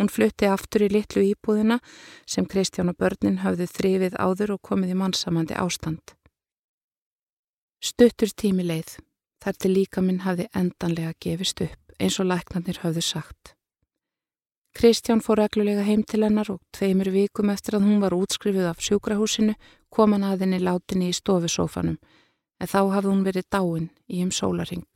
Hún 0.00 0.08
flutti 0.08 0.48
aftur 0.48 0.86
í 0.86 0.88
litlu 0.92 1.22
íbúðina 1.26 1.78
sem 2.26 2.46
Kristján 2.48 2.90
og 2.92 2.98
börnin 3.00 3.42
hafðu 3.44 3.68
þrifið 3.68 4.16
áður 4.16 4.56
og 4.56 4.62
komið 4.68 4.94
í 4.94 4.98
mannsamandi 5.02 5.58
ástand. 5.60 6.14
Stuttur 7.82 8.30
tími 8.30 8.64
leið, 8.64 8.96
þar 9.42 9.58
til 9.58 9.72
líka 9.74 10.04
minn 10.04 10.22
hafði 10.24 10.48
endanlega 10.54 11.12
gefist 11.20 11.60
upp 11.66 11.96
eins 12.00 12.18
og 12.22 12.30
læknarnir 12.30 12.80
hafðu 12.82 13.04
sagt. 13.04 13.54
Kristján 14.72 15.20
fór 15.20 15.42
reglulega 15.42 15.84
heim 15.84 16.02
til 16.08 16.22
hennar 16.24 16.48
og 16.54 16.62
tveimur 16.72 17.10
vikum 17.12 17.50
eftir 17.52 17.76
að 17.76 17.84
hún 17.90 18.00
var 18.00 18.16
útskrifuð 18.16 18.70
af 18.70 18.80
sjúkrahúsinu 18.80 19.54
kom 19.92 20.16
hann 20.16 20.24
að 20.24 20.46
henni 20.46 20.62
látinni 20.62 21.10
í 21.12 21.16
stofusófanum 21.18 21.98
en 22.62 22.70
þá 22.70 22.80
hafði 22.94 23.10
hún 23.10 23.26
verið 23.26 23.50
dáin 23.52 23.90
í 24.08 24.22
um 24.24 24.30
sólaring. 24.32 24.88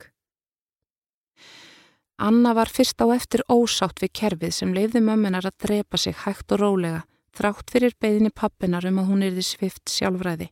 Anna 2.17 2.53
var 2.57 2.69
fyrst 2.73 2.97
á 2.97 3.05
eftir 3.13 3.43
ósátt 3.45 4.01
við 4.01 4.11
kerfið 4.19 4.53
sem 4.55 4.73
leiði 4.73 5.03
mömmunar 5.05 5.45
að 5.45 5.57
drepa 5.67 5.99
sig 6.01 6.15
hægt 6.25 6.51
og 6.55 6.63
rólega, 6.63 7.03
þrátt 7.37 7.69
fyrir 7.69 7.93
beðinni 8.01 8.31
pappinar 8.33 8.87
um 8.89 8.97
að 8.97 9.11
hún 9.11 9.25
erði 9.27 9.45
svift 9.45 9.85
sjálfræði. 9.93 10.49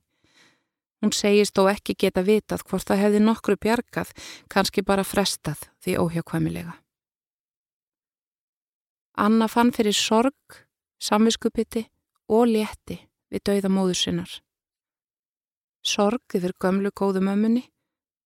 Hún 1.02 1.14
segist 1.14 1.58
þó 1.58 1.66
ekki 1.74 1.98
geta 1.98 2.22
vitað 2.22 2.64
hvort 2.70 2.86
það 2.86 3.02
hefði 3.02 3.24
nokkru 3.26 3.58
bjargað, 3.58 4.14
kannski 4.50 4.86
bara 4.86 5.04
frestað 5.04 5.66
því 5.82 5.98
óhjákvæmilega. 6.06 6.78
Anna 9.18 9.48
fann 9.50 9.74
fyrir 9.74 9.96
sorg, 9.98 10.62
samviskupiti 11.02 11.88
og 12.30 12.46
létti 12.52 13.00
við 13.34 13.42
dauða 13.50 13.72
móður 13.74 13.98
sinnar. 13.98 14.32
Sorg 15.86 16.38
yfir 16.38 16.54
gömlu 16.62 16.92
góðu 16.94 17.26
mömmunni 17.26 17.66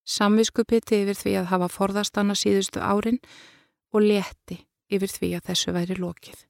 samviskupiti 0.10 1.04
yfir 1.04 1.18
því 1.18 1.38
að 1.42 1.50
hafa 1.54 1.70
forðast 1.72 2.18
hana 2.18 2.36
síðustu 2.38 2.82
árin 2.82 3.20
og 3.94 4.06
leti 4.06 4.64
yfir 4.90 5.12
því 5.14 5.34
að 5.38 5.50
þessu 5.52 5.74
væri 5.76 5.98
lokið. 6.00 6.46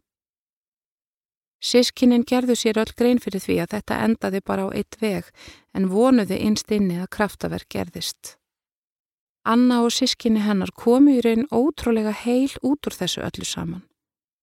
Sískinin 1.60 2.24
gerðu 2.24 2.56
sér 2.56 2.80
öll 2.80 2.92
grein 2.96 3.20
fyrir 3.20 3.44
því 3.44 3.58
að 3.64 3.74
þetta 3.76 3.96
endaði 4.06 4.40
bara 4.48 4.68
á 4.68 4.70
eitt 4.72 4.96
veg 5.02 5.28
en 5.76 5.90
vonuði 5.92 6.38
einst 6.40 6.72
inni 6.72 7.02
að 7.02 7.12
kraftaverk 7.18 7.68
gerðist. 7.76 8.38
Anna 9.44 9.82
og 9.84 9.92
sískinni 9.92 10.40
hennar 10.44 10.72
komu 10.72 11.18
í 11.18 11.24
raun 11.26 11.48
ótrúlega 11.52 12.14
heil 12.16 12.52
út 12.64 12.88
úr 12.88 12.96
þessu 12.96 13.24
öllu 13.28 13.48
saman. 13.48 13.84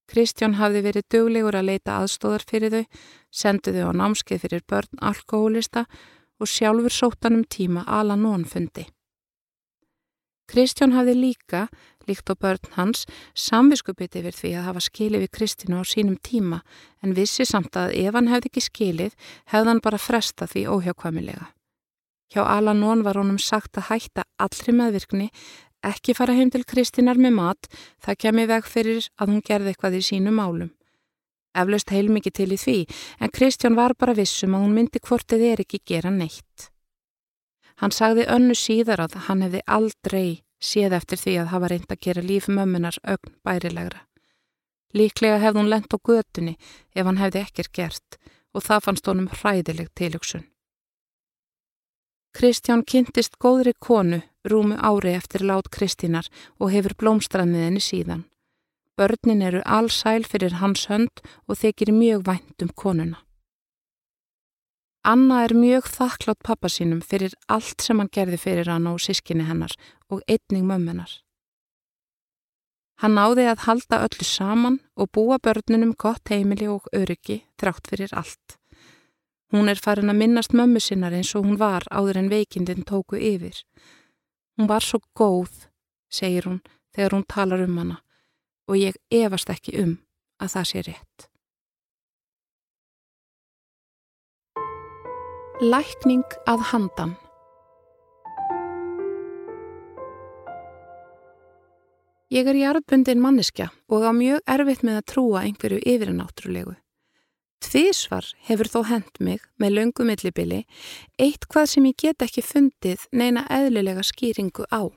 Kristján 0.06 0.58
hafði 0.60 0.82
verið 0.84 1.08
döglegur 1.10 1.56
að 1.58 1.68
leita 1.70 1.96
aðstóðar 2.00 2.44
fyrir 2.46 2.74
þau, 2.74 2.84
sendu 3.30 3.72
þau 3.74 3.90
á 3.90 3.98
námskeið 4.00 4.42
fyrir 4.44 4.66
börn 4.68 5.00
alkohólista 5.02 5.86
og 6.38 6.50
sjálfur 6.52 6.92
sóttanum 6.92 7.44
tíma 7.48 7.82
ala 7.86 8.16
nónfundi. 8.16 8.86
Kristján 10.46 10.94
hafði 10.94 11.14
líka, 11.18 11.66
líkt 12.06 12.30
á 12.30 12.34
börn 12.38 12.70
hans, 12.76 13.04
samviskupið 13.34 14.20
yfir 14.20 14.36
því 14.38 14.52
að 14.54 14.66
hafa 14.68 14.82
skilið 14.86 15.24
við 15.24 15.32
Kristínu 15.38 15.82
á 15.82 15.84
sínum 15.84 16.16
tíma 16.22 16.62
en 17.02 17.16
vissi 17.18 17.46
samt 17.48 17.76
að 17.76 17.96
ef 17.98 18.14
hann 18.14 18.30
hefði 18.30 18.52
ekki 18.52 18.64
skilið 18.68 19.16
hefði 19.50 19.72
hann 19.72 19.82
bara 19.82 19.98
fresta 19.98 20.46
því 20.46 20.66
óhjákvæmilega. 20.70 21.50
Hjá 22.30 22.42
Alanón 22.42 23.04
var 23.06 23.18
honum 23.18 23.38
sagt 23.38 23.78
að 23.78 23.90
hætta 23.90 24.26
allri 24.42 24.74
meðvirkni, 24.74 25.28
ekki 25.86 26.14
fara 26.14 26.34
heim 26.34 26.50
til 26.50 26.64
Kristínar 26.66 27.18
með 27.18 27.36
mat, 27.38 27.68
það 28.02 28.20
kemi 28.24 28.46
veg 28.50 28.66
fyrir 28.66 29.06
að 29.18 29.30
hún 29.32 29.44
gerði 29.46 29.74
eitthvað 29.74 29.98
í 29.98 30.06
sínu 30.08 30.34
málum. 30.34 30.72
Eflaust 31.56 31.90
heilmikið 31.94 32.34
til 32.36 32.50
í 32.52 32.58
því, 32.60 32.78
en 33.22 33.32
Kristján 33.32 33.78
var 33.78 33.94
bara 33.98 34.16
vissum 34.18 34.54
að 34.54 34.66
hún 34.66 34.74
myndi 34.76 35.00
hvortið 35.00 35.46
er 35.52 35.62
ekki 35.64 35.80
gera 35.86 36.10
neitt. 36.12 36.70
Hann 37.80 37.92
sagði 37.92 38.24
önnu 38.32 38.56
síðar 38.56 39.02
að 39.04 39.16
hann 39.28 39.44
hefði 39.44 39.62
aldrei 39.66 40.28
séð 40.62 40.96
eftir 40.96 41.20
því 41.20 41.34
að 41.42 41.50
hafa 41.52 41.70
reynd 41.72 41.90
að 41.92 42.02
gera 42.06 42.24
líf 42.24 42.48
mömmunar 42.48 42.98
ögn 43.04 43.34
bærilegra. 43.44 44.02
Líklega 44.96 45.40
hefði 45.42 45.60
hún 45.60 45.72
lent 45.72 45.92
á 45.92 45.98
götunni 46.00 46.54
ef 46.94 47.04
hann 47.04 47.20
hefði 47.20 47.42
ekkert 47.44 47.72
gert 47.76 48.20
og 48.56 48.64
það 48.64 48.84
fannst 48.86 49.10
honum 49.10 49.28
hræðileg 49.28 49.90
tilugsun. 49.98 50.46
Kristján 52.36 52.84
kynntist 52.84 53.36
góðri 53.40 53.72
konu 53.80 54.22
rúmu 54.44 54.76
ári 54.76 55.12
eftir 55.16 55.44
lát 55.44 55.68
Kristínar 55.72 56.28
og 56.60 56.72
hefur 56.72 56.96
blómstrannið 57.00 57.68
henni 57.68 57.84
síðan. 57.84 58.24
Börnin 58.96 59.44
eru 59.44 59.60
allsæl 59.64 60.24
fyrir 60.24 60.58
hans 60.60 60.86
hönd 60.88 61.20
og 61.48 61.60
þykir 61.60 61.92
mjög 61.92 62.26
vænt 62.28 62.64
um 62.64 62.72
konuna. 62.72 63.25
Anna 65.06 65.44
er 65.44 65.52
mjög 65.54 65.86
þakklátt 65.86 66.40
pappa 66.42 66.66
sínum 66.66 66.98
fyrir 66.98 67.36
allt 67.46 67.84
sem 67.84 68.00
hann 68.02 68.10
gerði 68.10 68.40
fyrir 68.42 68.66
hann 68.66 68.88
og 68.90 68.98
sískinni 68.98 69.44
hennar 69.46 69.70
og 70.10 70.24
einning 70.26 70.66
mömmunar. 70.66 71.12
Hann 72.98 73.14
náði 73.14 73.44
að 73.46 73.62
halda 73.68 74.00
öllu 74.08 74.26
saman 74.26 74.80
og 74.96 75.12
búa 75.14 75.38
börnunum 75.38 75.92
gott 75.94 76.32
heimili 76.32 76.66
og 76.72 76.88
öryggi 76.96 77.44
þrátt 77.60 77.86
fyrir 77.92 78.16
allt. 78.18 78.56
Hún 79.54 79.70
er 79.70 79.78
farin 79.78 80.10
að 80.10 80.18
minnast 80.24 80.56
mömmu 80.56 80.82
sinnar 80.82 81.14
eins 81.14 81.30
og 81.38 81.46
hún 81.46 81.60
var 81.60 81.86
áður 81.92 82.18
en 82.24 82.32
veikindin 82.32 82.82
tóku 82.82 83.20
yfir. 83.20 83.62
Hún 84.58 84.66
var 84.66 84.82
svo 84.82 84.98
góð, 85.14 85.68
segir 86.10 86.50
hún 86.50 86.58
þegar 86.96 87.14
hún 87.14 87.28
talar 87.30 87.62
um 87.62 87.78
hana 87.78 88.02
og 88.66 88.80
ég 88.80 88.98
efast 89.14 89.54
ekki 89.54 89.78
um 89.84 89.98
að 90.42 90.56
það 90.56 90.70
sé 90.72 90.86
rétt. 90.88 91.30
Lækning 95.60 96.34
að 96.44 96.60
handan 96.68 97.14
Ég 102.28 102.44
er 102.44 102.58
jarðbundin 102.60 103.22
manneskja 103.24 103.70
og 103.88 104.02
á 104.04 104.12
mjög 104.12 104.42
erfitt 104.44 104.82
með 104.84 104.98
að 104.98 105.06
trúa 105.14 105.44
einhverju 105.48 105.78
yfirnáttúrulegu. 105.80 106.74
Tvísvar 107.64 108.28
hefur 108.50 108.68
þó 108.68 108.76
hend 108.90 109.16
mig 109.18 109.46
með 109.56 109.72
löngu 109.78 110.04
millibili 110.04 110.58
eitt 111.16 111.46
hvað 111.48 111.70
sem 111.72 111.86
ég 111.88 111.96
get 112.04 112.26
ekki 112.26 112.44
fundið 112.44 113.06
neina 113.16 113.46
eðlilega 113.48 114.04
skýringu 114.04 114.66
á. 114.68 114.92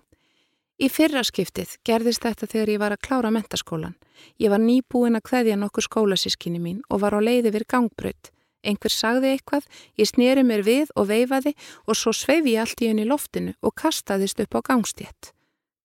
Í 0.76 0.90
fyrra 0.92 1.24
skiptið 1.24 1.78
gerðist 1.88 2.28
þetta 2.28 2.50
þegar 2.52 2.74
ég 2.74 2.84
var 2.84 2.98
að 2.98 3.06
klára 3.08 3.32
mentaskólan. 3.32 3.96
Ég 4.36 4.52
var 4.52 4.60
nýbúin 4.60 5.16
að 5.16 5.24
hveðja 5.32 5.56
nokkur 5.56 5.88
skólasískinni 5.88 6.60
mín 6.60 6.84
og 6.92 7.00
var 7.06 7.16
á 7.16 7.24
leiði 7.24 7.56
við 7.56 7.68
gangbröð. 7.72 8.34
Einhver 8.64 8.92
sagði 8.92 9.34
eitthvað, 9.34 9.68
ég 9.96 10.10
snýri 10.10 10.44
mér 10.44 10.64
við 10.68 10.90
og 11.00 11.08
veifaði 11.10 11.54
og 11.88 11.96
svo 11.96 12.12
sveifi 12.16 12.56
ég 12.58 12.66
allt 12.66 12.82
í 12.84 12.90
henni 12.92 13.06
loftinu 13.08 13.54
og 13.62 13.76
kastaðist 13.80 14.42
upp 14.44 14.60
á 14.60 14.60
gangstétt. 14.72 15.32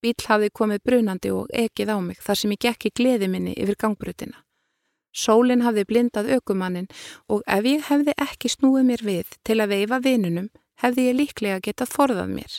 Bíl 0.02 0.18
hafði 0.26 0.50
komið 0.52 0.82
brunandi 0.84 1.30
og 1.32 1.46
ekið 1.54 1.94
á 1.94 1.98
mig 2.02 2.18
þar 2.20 2.40
sem 2.40 2.52
ég 2.52 2.64
gekk 2.66 2.90
í 2.90 2.94
gleði 2.98 3.28
minni 3.30 3.54
yfir 3.54 3.78
gangbrutina. 3.80 4.42
Sólinn 5.14 5.62
hafði 5.62 5.84
blindað 5.86 6.32
aukumannin 6.34 6.90
og 7.30 7.44
ef 7.46 7.64
ég 7.70 7.86
hefði 7.88 8.16
ekki 8.18 8.50
snúið 8.50 8.88
mér 8.90 9.04
við 9.06 9.36
til 9.46 9.60
að 9.62 9.72
veifa 9.76 10.00
vinunum 10.02 10.50
hefði 10.82 11.06
ég 11.08 11.18
líklega 11.20 11.62
getað 11.62 11.94
forðað 11.94 12.34
mér. 12.34 12.58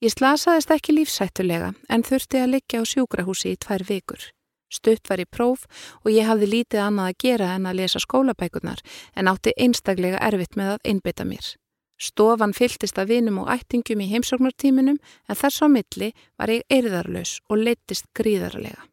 Ég 0.00 0.14
slasaðist 0.14 0.72
ekki 0.72 0.96
lífsættulega 0.96 1.74
en 1.92 2.06
þurfti 2.06 2.40
að 2.40 2.52
liggja 2.56 2.80
á 2.80 2.84
sjúkrahúsi 2.88 3.52
í 3.52 3.60
tvær 3.60 3.84
vikur. 3.84 4.20
Stutt 4.68 5.08
var 5.08 5.22
í 5.22 5.24
próf 5.24 5.64
og 6.04 6.10
ég 6.12 6.28
hafði 6.28 6.50
lítið 6.52 6.82
annað 6.84 7.12
að 7.12 7.22
gera 7.24 7.54
en 7.56 7.68
að 7.70 7.80
lesa 7.80 8.02
skólabækurnar 8.04 8.84
en 9.16 9.30
átti 9.32 9.54
einstaklega 9.56 10.20
erfitt 10.28 10.58
með 10.60 10.74
að 10.74 10.92
innbytta 10.92 11.24
mér. 11.28 11.54
Stofan 11.98 12.54
fyltist 12.54 12.98
að 13.00 13.10
vinum 13.14 13.40
og 13.42 13.48
ættingum 13.50 14.04
í 14.04 14.10
heimsóknartíminum 14.12 15.00
en 15.00 15.38
þess 15.40 15.64
á 15.64 15.66
milli 15.66 16.12
var 16.38 16.52
ég 16.52 16.62
erðarlaus 16.70 17.40
og 17.48 17.64
leittist 17.64 18.06
gríðarlega. 18.14 18.84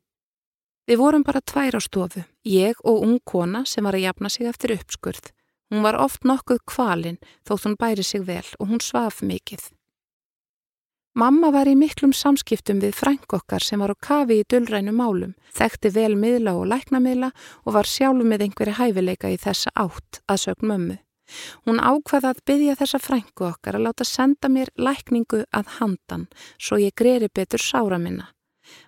Við 0.89 1.01
vorum 1.01 1.25
bara 1.25 1.41
tvær 1.41 1.77
á 1.77 1.81
stofu, 1.81 2.23
ég 2.45 2.81
og 2.85 3.05
ung 3.05 3.19
kona 3.25 3.63
sem 3.65 3.85
var 3.85 3.97
að 3.97 4.07
jafna 4.07 4.29
sig 4.29 4.49
eftir 4.49 4.73
uppskurð. 4.77 5.31
Hún 5.73 5.81
var 5.85 5.97
oft 5.97 6.25
nokkuð 6.25 6.61
kvalinn 6.69 7.21
þótt 7.45 7.65
hún 7.65 7.77
bæri 7.77 8.05
sig 8.05 8.25
vel 8.25 8.45
og 8.59 8.69
hún 8.69 8.81
svaf 8.81 9.21
mikið. 9.25 9.74
Mamma 11.15 11.47
var 11.55 11.69
í 11.71 11.77
miklum 11.79 12.11
samskiptum 12.11 12.81
við 12.83 12.97
frænk 12.97 13.33
okkar 13.37 13.63
sem 13.63 13.79
var 13.79 13.93
á 13.95 14.03
kafi 14.03 14.41
í 14.41 14.47
dullrænu 14.51 14.91
málum, 14.91 15.29
þekkti 15.55 15.93
vel 15.95 16.17
miðla 16.19 16.57
og 16.59 16.65
læknamiðla 16.67 17.29
og 17.63 17.75
var 17.77 17.87
sjálf 17.87 18.27
með 18.27 18.43
einhverju 18.43 18.73
hæfileika 18.75 19.31
í 19.31 19.37
þessa 19.39 19.71
átt 19.79 20.19
að 20.27 20.41
sögn 20.43 20.67
mömmu. 20.71 20.97
Hún 21.63 21.79
ákvaða 21.79 22.33
að 22.33 22.41
byggja 22.51 22.75
þessa 22.81 22.99
frænku 22.99 23.47
okkar 23.47 23.79
að 23.79 23.85
láta 23.87 24.09
senda 24.09 24.51
mér 24.51 24.73
lækningu 24.75 25.45
að 25.55 25.71
handan 25.77 26.27
svo 26.59 26.81
ég 26.83 26.91
greri 26.99 27.31
betur 27.31 27.63
sára 27.63 27.95
minna. 27.95 28.27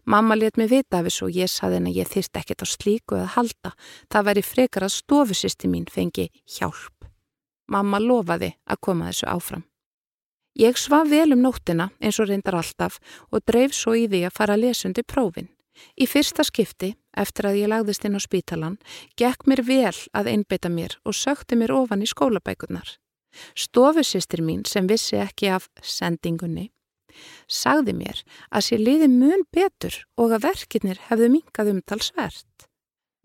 Mamma 0.04 0.36
let 0.36 0.60
mig 0.60 0.68
vita 0.68 1.00
af 1.00 1.08
þessu 1.08 1.30
og 1.30 1.40
ég 1.40 1.48
saði 1.48 1.80
henni 1.80 1.96
að 1.96 2.02
ég 2.02 2.12
þyrst 2.12 2.42
ekkert 2.44 2.66
á 2.66 2.68
slíku 2.68 3.22
að 3.22 3.34
halda. 3.38 3.74
Það 4.12 4.28
væri 4.34 4.44
frekar 4.44 4.90
að 4.90 4.98
stofusisti 5.00 5.72
mín 5.72 5.88
fengi 5.88 6.28
hjálp. 6.44 7.08
Mamma 7.72 8.04
lofaði 8.04 8.52
að 8.68 8.84
koma 8.84 9.14
þessu 9.14 9.32
áfram. 9.32 9.64
Ég 10.58 10.78
svaf 10.82 11.05
vel 11.12 11.36
um 11.36 11.43
nóttina 11.45 11.91
eins 12.01 12.18
og 12.18 12.32
reyndar 12.32 12.55
alltaf 12.58 12.97
og 13.30 13.43
dreif 13.45 13.76
svo 13.78 13.93
í 13.93 14.08
því 14.10 14.24
að 14.26 14.38
fara 14.39 14.55
lesundi 14.58 15.03
prófin. 15.05 15.51
Í 15.93 16.08
fyrsta 16.10 16.41
skipti, 16.41 16.95
eftir 17.14 17.45
að 17.45 17.60
ég 17.60 17.70
lagðist 17.70 18.08
inn 18.08 18.18
á 18.18 18.22
spítalan, 18.22 18.80
gekk 19.22 19.45
mér 19.45 19.62
vel 19.68 19.93
að 20.18 20.32
einbeita 20.32 20.72
mér 20.74 20.97
og 21.05 21.14
sökti 21.14 21.60
mér 21.60 21.76
ofan 21.78 22.01
í 22.01 22.10
skólabækurnar. 22.10 22.95
Stofusistir 23.53 24.41
mín 24.41 24.66
sem 24.66 24.89
vissi 24.89 25.20
ekki 25.22 25.51
af 25.53 25.70
sendingunni, 25.86 26.72
sagði 27.45 27.93
mér 27.99 28.24
að 28.49 28.66
sér 28.72 28.82
liði 28.82 29.12
mun 29.14 29.45
betur 29.53 29.99
og 30.18 30.34
að 30.34 30.49
verkinir 30.49 31.03
hefðu 31.12 31.30
minkað 31.38 31.76
umtalsvert. 31.76 32.66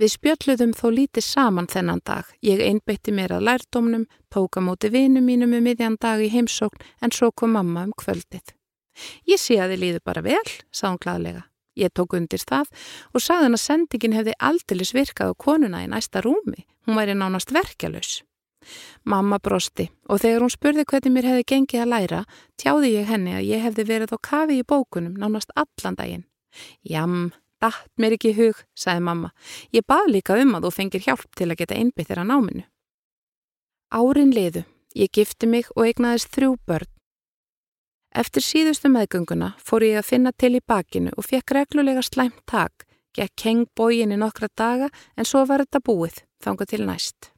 Við 0.00 0.14
spjöldluðum 0.14 0.72
þó 0.72 0.86
lítið 0.96 1.24
saman 1.26 1.68
þennan 1.68 2.00
dag. 2.04 2.24
Ég 2.40 2.62
einbeitti 2.64 3.12
mér 3.12 3.36
að 3.36 3.46
lærdómnum, 3.48 4.06
tóka 4.32 4.62
móti 4.64 4.88
vinu 4.90 5.20
mínum 5.20 5.52
um 5.52 5.64
miðjan 5.64 5.98
dag 6.00 6.22
í 6.22 6.30
heimsókn 6.32 6.80
en 7.04 7.12
svo 7.12 7.30
kom 7.30 7.52
mamma 7.58 7.84
um 7.86 7.92
kvöldið. 7.92 8.54
Ég 9.28 9.40
sé 9.40 9.58
að 9.60 9.74
þið 9.74 9.82
líður 9.84 10.04
bara 10.08 10.24
vel, 10.24 10.48
sá 10.72 10.88
hún 10.88 11.00
gladlega. 11.02 11.46
Ég 11.76 11.92
tók 11.96 12.16
undir 12.16 12.40
það 12.40 12.68
og 13.12 13.24
sagði 13.24 13.46
hann 13.46 13.56
að 13.56 13.64
sendingin 13.64 14.16
hefði 14.16 14.34
aldilis 14.48 14.92
virkað 14.96 15.32
á 15.32 15.40
konuna 15.40 15.84
í 15.84 15.88
næsta 15.88 16.20
rúmi. 16.24 16.66
Hún 16.84 16.98
væri 16.98 17.16
nánast 17.16 17.52
verkjalus. 17.54 18.20
Mamma 19.04 19.40
brosti 19.42 19.88
og 20.08 20.20
þegar 20.22 20.44
hún 20.44 20.52
spurði 20.52 20.84
hvernig 20.86 21.14
mér 21.14 21.30
hefði 21.30 21.46
gengið 21.52 21.84
að 21.84 21.92
læra, 21.92 22.20
tjáði 22.60 22.92
ég 22.94 23.08
henni 23.10 23.32
að 23.38 23.48
ég 23.48 23.64
hefði 23.64 23.86
verið 23.88 24.14
á 24.14 24.18
kafi 24.22 24.60
í 24.60 24.66
bókunum 24.66 25.16
nánast 25.18 25.50
allan 25.56 25.98
daginn. 25.98 26.26
Jam, 26.86 27.32
Datt 27.62 27.90
mér 28.00 28.16
ekki 28.16 28.32
hug, 28.34 28.58
sagði 28.74 29.04
mamma. 29.06 29.30
Ég 29.70 29.86
bað 29.86 30.08
líka 30.10 30.36
um 30.42 30.56
að 30.58 30.66
þú 30.66 30.70
fengir 30.74 31.04
hjálp 31.04 31.28
til 31.38 31.50
að 31.52 31.60
geta 31.60 31.78
einbytt 31.78 32.08
þér 32.10 32.22
að 32.24 32.30
náminu. 32.32 32.64
Árin 33.94 34.32
liðu. 34.34 34.64
Ég 34.98 35.12
gifti 35.14 35.48
mig 35.48 35.70
og 35.76 35.86
eignaðist 35.86 36.32
þrjú 36.34 36.56
börn. 36.68 36.90
Eftir 38.12 38.44
síðustu 38.44 38.90
meðgönguna 38.92 39.54
fór 39.62 39.86
ég 39.86 40.00
að 40.02 40.08
finna 40.10 40.32
til 40.36 40.58
í 40.58 40.64
bakinu 40.68 41.14
og 41.16 41.24
fekk 41.24 41.54
reglulega 41.56 42.02
slæmt 42.04 42.42
tak, 42.50 42.84
gekk 43.16 43.46
heng 43.46 43.70
bógin 43.78 44.12
í 44.12 44.18
nokkra 44.20 44.50
daga 44.52 44.90
en 45.16 45.28
svo 45.28 45.46
var 45.48 45.64
þetta 45.64 45.80
búið, 45.86 46.18
þanga 46.44 46.66
til 46.68 46.82
næst. 46.84 47.30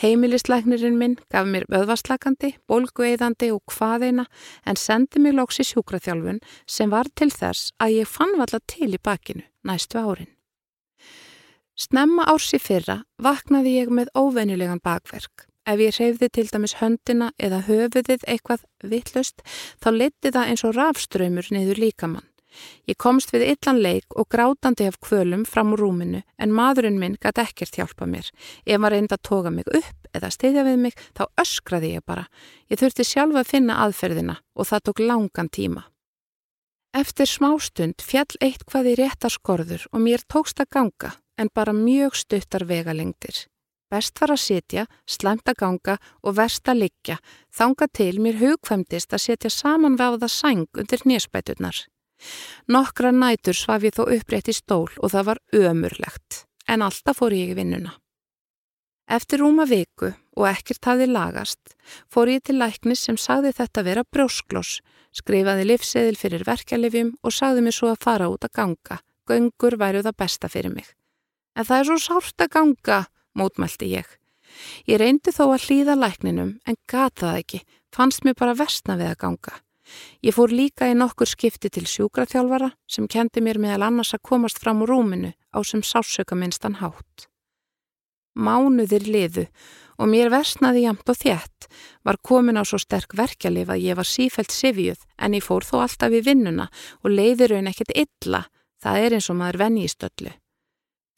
Heimilisleiknirinn 0.00 0.96
minn 0.96 1.18
gaf 1.28 1.44
mér 1.44 1.66
öðvarslakandi, 1.68 2.54
bólgueidandi 2.70 3.50
og 3.52 3.60
hvaðeina 3.68 4.24
en 4.64 4.78
sendi 4.80 5.20
mér 5.20 5.36
lóks 5.36 5.60
í 5.60 5.66
sjúkraþjálfun 5.68 6.40
sem 6.64 6.92
var 6.92 7.10
til 7.12 7.28
þess 7.28 7.74
að 7.76 7.98
ég 7.98 8.08
fann 8.08 8.32
valla 8.40 8.62
til 8.64 8.94
í 8.94 9.02
bakinu 9.02 9.44
næstu 9.68 10.00
árin. 10.00 10.30
Snemma 11.76 12.24
ársi 12.32 12.58
fyrra 12.60 13.02
vaknaði 13.20 13.76
ég 13.76 13.92
með 13.92 14.08
óvenjulegan 14.16 14.80
bakverk. 14.84 15.46
Ef 15.68 15.80
ég 15.80 15.96
reyfði 16.00 16.28
til 16.32 16.48
dæmis 16.48 16.78
höndina 16.80 17.30
eða 17.36 17.60
höfuðið 17.68 18.24
eitthvað 18.24 18.64
vittlust 18.80 19.44
þá 19.84 19.88
leti 19.92 20.32
það 20.32 20.48
eins 20.48 20.64
og 20.64 20.76
rafströymur 20.80 21.52
niður 21.52 21.84
líkamann. 21.84 22.29
Ég 22.88 22.98
komst 23.00 23.32
við 23.34 23.46
illan 23.52 23.80
leik 23.82 24.16
og 24.16 24.28
grátandi 24.32 24.88
af 24.90 24.98
kvölum 25.02 25.46
fram 25.48 25.74
úr 25.74 25.84
rúminu 25.84 26.22
en 26.38 26.54
maðurinn 26.56 26.98
minn 27.00 27.18
gæti 27.20 27.44
ekkert 27.44 27.78
hjálpa 27.78 28.08
mér. 28.10 28.30
Ef 28.66 28.78
maður 28.78 28.96
reyndi 28.96 29.16
að 29.16 29.26
toga 29.28 29.54
mig 29.54 29.70
upp 29.70 30.10
eða 30.14 30.32
stiðja 30.34 30.66
við 30.66 30.82
mig 30.86 30.98
þá 31.14 31.24
öskraði 31.40 31.94
ég 31.94 32.06
bara. 32.06 32.26
Ég 32.70 32.80
þurfti 32.80 33.06
sjálfa 33.06 33.44
að 33.44 33.52
finna 33.54 33.78
aðferðina 33.84 34.40
og 34.54 34.70
það 34.70 34.84
tók 34.88 35.04
langan 35.04 35.50
tíma. 35.52 35.86
Eftir 36.90 37.28
smástund 37.30 38.02
fjall 38.02 38.34
eitt 38.42 38.64
hvað 38.66 38.90
í 38.90 38.96
réttar 38.98 39.30
skorður 39.30 39.86
og 39.92 40.02
mér 40.02 40.24
tókst 40.26 40.58
að 40.58 40.72
ganga 40.74 41.12
en 41.38 41.50
bara 41.54 41.72
mjög 41.72 42.18
stuttar 42.18 42.66
vegalengdir. 42.66 43.46
Best 43.90 44.20
var 44.22 44.30
að 44.30 44.42
setja, 44.44 44.82
slæmt 45.06 45.48
að 45.50 45.58
ganga 45.62 45.96
og 46.22 46.36
verst 46.38 46.68
að 46.70 46.84
liggja, 46.84 47.16
þanga 47.50 47.88
til 47.98 48.20
mér 48.22 48.38
hugkvæmdist 48.38 49.14
að 49.16 49.24
setja 49.24 49.50
samanváða 49.50 50.28
sæng 50.30 50.68
undir 50.78 51.02
nýspæturnar. 51.10 51.86
Nokkra 52.70 53.10
nætur 53.14 53.56
svaf 53.56 53.84
ég 53.86 53.96
þó 53.96 54.04
upprétt 54.06 54.50
í 54.50 54.54
stól 54.56 54.88
og 54.98 55.12
það 55.14 55.26
var 55.30 55.42
ömurlegt, 55.56 56.44
en 56.68 56.84
alltaf 56.86 57.20
fór 57.20 57.34
ég 57.36 57.52
í 57.54 57.58
vinnuna. 57.58 57.96
Eftir 59.10 59.42
rúma 59.42 59.64
viku 59.66 60.12
og 60.38 60.46
ekkert 60.46 60.86
hafði 60.86 61.08
lagast, 61.10 61.74
fór 62.12 62.30
ég 62.30 62.44
til 62.46 62.60
læknis 62.60 63.02
sem 63.08 63.16
sagði 63.18 63.50
þetta 63.56 63.82
vera 63.82 64.04
brjósklós, 64.06 64.76
skrifaði 65.10 65.66
livseðil 65.66 66.18
fyrir 66.18 66.46
verkjalifjum 66.46 67.16
og 67.24 67.34
sagði 67.34 67.64
mér 67.66 67.74
svo 67.74 67.90
að 67.90 68.04
fara 68.04 68.28
út 68.30 68.46
að 68.46 68.54
ganga. 68.60 69.00
Göngur 69.26 69.76
væru 69.78 70.04
það 70.06 70.18
besta 70.22 70.50
fyrir 70.50 70.74
mig. 70.74 70.86
En 71.58 71.66
það 71.66 71.80
er 71.80 71.88
svo 71.88 71.98
sárt 72.02 72.44
að 72.44 72.52
ganga, 72.54 73.00
mótmælti 73.34 73.90
ég. 73.90 74.06
Ég 74.86 74.98
reyndi 75.02 75.34
þó 75.34 75.44
að 75.50 75.66
hlýða 75.66 75.98
lækninum 75.98 76.54
en 76.66 76.78
gata 76.90 77.26
það 77.26 77.42
ekki, 77.42 77.60
fannst 77.94 78.24
mér 78.26 78.38
bara 78.38 78.56
vestna 78.58 78.98
við 78.98 79.10
að 79.10 79.20
ganga. 79.24 79.58
Ég 80.22 80.36
fór 80.36 80.52
líka 80.52 80.88
í 80.90 80.96
nokkur 80.96 81.28
skipti 81.28 81.70
til 81.72 81.86
sjúkraþjálfara 81.88 82.70
sem 82.90 83.08
kendi 83.10 83.42
mér 83.44 83.60
meðal 83.62 83.88
annars 83.88 84.14
að 84.16 84.24
komast 84.30 84.60
fram 84.62 84.82
úr 84.84 84.94
rúminu 84.94 85.32
á 85.50 85.58
sem 85.64 85.82
sásöka 85.82 86.38
minnstan 86.38 86.78
hátt. 86.80 87.28
Mánuðir 88.38 89.06
liðu 89.10 89.46
og 90.00 90.08
mér 90.08 90.30
versnaði 90.32 90.86
jamt 90.86 91.08
og 91.12 91.18
þjætt, 91.20 91.66
var 92.06 92.16
komin 92.24 92.56
á 92.56 92.64
svo 92.64 92.78
sterk 92.80 93.12
verkjalið 93.18 93.72
að 93.74 93.82
ég 93.84 93.98
var 93.98 94.08
sífælt 94.08 94.54
sifjuð 94.54 95.02
en 95.18 95.36
ég 95.36 95.44
fór 95.44 95.66
þó 95.66 95.82
alltaf 95.84 96.14
í 96.14 96.22
vinnuna 96.24 96.70
og 97.04 97.12
leiði 97.12 97.50
raun 97.50 97.68
ekkert 97.68 97.92
illa, 97.92 98.46
það 98.80 99.04
er 99.04 99.18
eins 99.18 99.28
og 99.28 99.40
maður 99.40 99.60
venni 99.64 99.84
í 99.84 99.92
stöllu. 99.92 100.32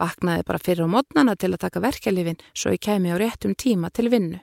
Vaknaði 0.03 0.47
bara 0.49 0.59
fyrir 0.59 0.89
á 0.91 0.95
mótnana 0.95 1.37
til 1.39 1.53
að 1.53 1.63
taka 1.63 1.85
verkjalifin 1.85 2.41
svo 2.51 2.73
ég 2.75 2.83
kemi 2.83 3.15
á 3.15 3.17
réttum 3.21 3.55
tíma 3.55 3.93
til 3.95 4.11
vinnu. 4.11 4.41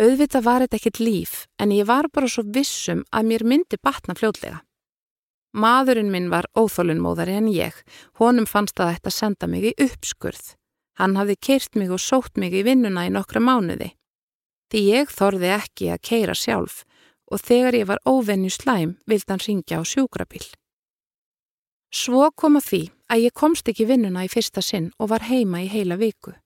Auðvitað 0.00 0.44
var 0.46 0.62
þetta 0.64 0.78
ekkit 0.78 0.98
líf 1.02 1.32
en 1.60 1.72
ég 1.76 1.84
var 1.84 2.08
bara 2.08 2.28
svo 2.30 2.46
vissum 2.48 3.02
að 3.12 3.26
mér 3.28 3.42
myndi 3.44 3.76
batna 3.84 4.14
fljóðlega. 4.16 4.62
Maðurinn 5.52 6.12
minn 6.12 6.30
var 6.30 6.46
óþólunmóðari 6.56 7.34
en 7.36 7.48
ég, 7.50 7.74
honum 8.16 8.46
fannst 8.46 8.80
að 8.80 8.94
þetta 8.94 9.12
senda 9.12 9.48
mig 9.50 9.66
í 9.66 9.74
uppskurð. 9.82 10.54
Hann 10.96 11.18
hafði 11.18 11.36
keirt 11.36 11.76
mig 11.76 11.90
og 11.92 12.00
sótt 12.00 12.38
mig 12.40 12.54
í 12.54 12.62
vinnuna 12.64 13.08
í 13.08 13.12
nokkra 13.12 13.42
mánuði. 13.44 13.90
Því 14.70 14.84
ég 14.86 15.12
þorði 15.12 15.52
ekki 15.58 15.90
að 15.90 16.02
keira 16.06 16.36
sjálf 16.38 16.84
og 17.30 17.42
þegar 17.42 17.76
ég 17.76 17.88
var 17.90 18.02
óvenju 18.06 18.50
slæm 18.54 18.96
vild 19.10 19.28
hann 19.28 19.42
ringja 19.42 19.80
á 19.80 19.84
sjúkrabíl. 19.84 20.46
Svo 21.90 22.30
kom 22.38 22.56
að 22.56 22.68
því 22.70 22.82
að 23.10 23.24
ég 23.26 23.34
komst 23.34 23.68
ekki 23.68 23.88
vinnuna 23.90 24.24
í 24.24 24.30
fyrsta 24.30 24.62
sinn 24.62 24.92
og 24.98 25.10
var 25.10 25.26
heima 25.26 25.64
í 25.64 25.68
heila 25.68 25.98
viku. 25.98 26.36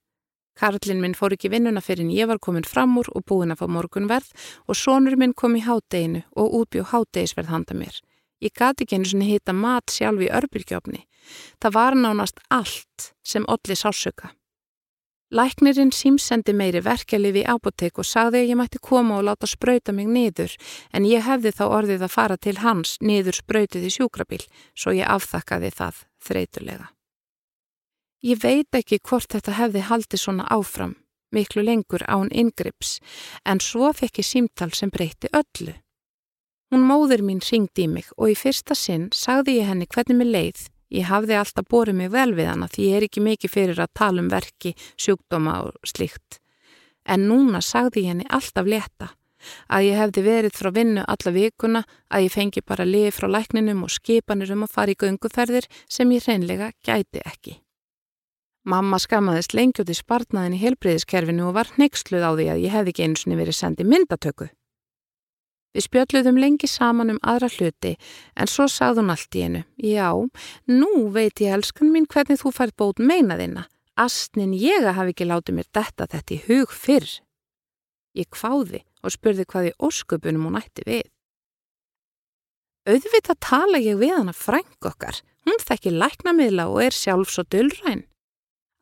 Karlinn 0.59 1.01
minn 1.03 1.17
fór 1.19 1.35
ekki 1.35 1.51
vinnuna 1.51 1.83
fyrir 1.83 2.07
en 2.07 2.13
ég 2.15 2.31
var 2.31 2.39
komin 2.39 2.67
fram 2.69 2.95
úr 3.01 3.11
og 3.15 3.27
búin 3.29 3.55
að 3.55 3.65
fá 3.65 3.71
morgunverð 3.77 4.31
og 4.69 4.79
sonur 4.79 5.17
minn 5.19 5.35
kom 5.35 5.57
í 5.59 5.65
hádeginu 5.67 6.23
og 6.39 6.55
útbjó 6.61 6.87
hádegisverð 6.93 7.51
handa 7.51 7.75
mér. 7.75 7.99
Ég 8.45 8.55
gati 8.55 8.85
ekki 8.85 8.99
einu 8.99 9.11
svona 9.11 9.29
hita 9.29 9.53
mat 9.57 9.91
sjálf 9.91 10.23
í 10.23 10.31
örbyrgjófni. 10.31 11.05
Það 11.63 11.77
var 11.79 11.99
nánast 11.99 12.41
allt 12.51 13.13
sem 13.25 13.47
olli 13.49 13.77
sásöka. 13.79 14.35
Læknirinn 15.35 15.91
símsendi 15.91 16.53
meiri 16.55 16.83
verkefliði 16.85 17.43
í 17.43 17.49
apotek 17.51 17.99
og 17.99 18.07
sagði 18.07 18.45
að 18.45 18.51
ég 18.53 18.59
mætti 18.61 18.79
koma 18.79 19.17
og 19.19 19.25
láta 19.27 19.49
spröyta 19.51 19.95
mig 19.97 20.07
niður 20.07 20.55
en 20.95 21.09
ég 21.09 21.25
hefði 21.27 21.51
þá 21.59 21.65
orðið 21.67 22.07
að 22.07 22.15
fara 22.15 22.37
til 22.39 22.59
hans 22.63 22.99
niður 23.01 23.41
spröytið 23.41 23.89
í 23.89 23.95
sjúkrabíl 23.97 24.45
svo 24.79 24.95
ég 24.95 25.11
afþakkaði 25.11 25.73
það 25.75 26.05
þreytulega. 26.29 26.94
Ég 28.25 28.41
veit 28.41 28.73
ekki 28.73 29.03
hvort 29.05 29.29
þetta 29.35 29.59
hefði 29.59 29.87
haldið 29.91 30.23
svona 30.23 30.49
áfram, 30.49 30.95
miklu 31.35 31.65
lengur 31.67 32.07
án 32.09 32.31
ingrips, 32.33 32.99
en 33.45 33.61
svo 33.61 33.93
fekk 33.93 34.23
ég 34.23 34.31
símtal 34.31 34.73
sem 34.73 34.91
breyti 34.91 35.29
öllu. 35.33 35.75
Hún 36.73 36.87
móður 36.89 37.21
mín 37.23 37.45
ringdi 37.45 37.85
í 37.85 37.91
mig 37.91 38.09
og 38.17 38.33
í 38.33 38.39
fyrsta 38.39 38.75
sinn 38.75 39.11
sagði 39.13 39.61
ég 39.61 39.69
henni 39.69 39.87
hvernig 39.87 40.17
mér 40.19 40.33
leið 40.33 40.71
Ég 40.95 41.09
hafði 41.09 41.35
alltaf 41.39 41.67
borið 41.71 41.97
mig 41.99 42.11
vel 42.13 42.31
við 42.37 42.51
hana 42.53 42.69
því 42.71 42.87
ég 42.87 42.97
er 42.97 43.07
ekki 43.09 43.23
mikið 43.25 43.51
fyrir 43.51 43.81
að 43.83 43.95
tala 43.99 44.23
um 44.23 44.31
verki, 44.31 44.75
sjúkdóma 45.01 45.57
og 45.67 45.91
slíkt. 45.91 46.39
En 47.05 47.27
núna 47.29 47.63
sagði 47.65 48.05
ég 48.05 48.13
henni 48.13 48.29
alltaf 48.31 48.69
leta 48.69 49.11
að 49.69 49.91
ég 49.91 49.99
hefði 50.01 50.23
verið 50.25 50.55
frá 50.57 50.71
vinnu 50.73 51.03
alla 51.05 51.33
vikuna, 51.35 51.83
að 52.09 52.23
ég 52.25 52.33
fengi 52.33 52.63
bara 52.65 52.87
lið 52.89 53.11
frá 53.13 53.29
lækninum 53.29 53.83
og 53.85 53.93
skipanir 53.93 54.55
um 54.55 54.65
að 54.65 54.73
fara 54.73 54.95
í 54.95 55.01
gunguferðir 55.03 55.69
sem 55.85 56.17
ég 56.17 56.25
hreinlega 56.25 56.71
gæti 56.81 57.21
ekki. 57.21 57.59
Mamma 58.65 58.97
skammaðist 58.97 59.53
lengjúti 59.53 59.93
spartnaðin 59.93 60.55
í 60.57 60.61
helbriðiskerfinu 60.63 61.51
og 61.51 61.57
var 61.59 61.69
neyksluð 61.77 62.23
á 62.25 62.31
því 62.33 62.47
að 62.49 62.63
ég 62.65 62.73
hefði 62.73 62.95
ekki 62.95 63.05
eins 63.05 63.25
og 63.29 63.35
verið 63.37 63.59
sendið 63.59 63.91
myndatöku. 63.93 64.47
Við 65.75 65.85
spjöldluðum 65.89 66.39
lengi 66.39 66.69
saman 66.71 67.13
um 67.13 67.19
aðra 67.21 67.51
hluti 67.51 67.97
en 68.39 68.49
svo 68.49 68.65
sagði 68.71 69.03
hún 69.03 69.13
allt 69.13 69.37
í 69.37 69.43
einu. 69.45 69.63
Já, 69.77 70.09
nú 70.71 70.93
veit 71.13 71.43
ég 71.43 71.57
elskan 71.59 71.91
mín 71.93 72.07
hvernig 72.09 72.41
þú 72.41 72.55
fært 72.55 72.77
bót 72.79 73.03
meinaðina. 73.03 73.67
Astnin 74.01 74.55
ég 74.57 74.87
að 74.87 74.97
hafi 75.01 75.13
ekki 75.13 75.29
látið 75.29 75.59
mér 75.59 75.69
detta 75.75 76.07
þetta 76.15 76.35
í 76.35 76.41
hug 76.47 76.73
fyrr. 76.73 77.11
Ég 78.15 78.31
kváði 78.31 78.85
og 79.03 79.13
spurði 79.13 79.45
hvað 79.51 79.69
í 79.69 79.77
ósköpunum 79.83 80.49
hún 80.49 80.61
ætti 80.63 80.87
við. 80.87 81.05
Auðvitað 82.89 83.43
tala 83.45 83.83
ég 83.83 84.01
við 84.01 84.15
hana 84.15 84.33
frænk 84.33 84.89
okkar. 84.89 85.21
Hún 85.45 85.61
þekki 85.61 85.93
læknamiðla 85.93 86.71
og 86.71 86.85
er 86.87 86.97
sjálf 86.97 87.35
svo 87.35 87.45
dullræn. 87.51 88.07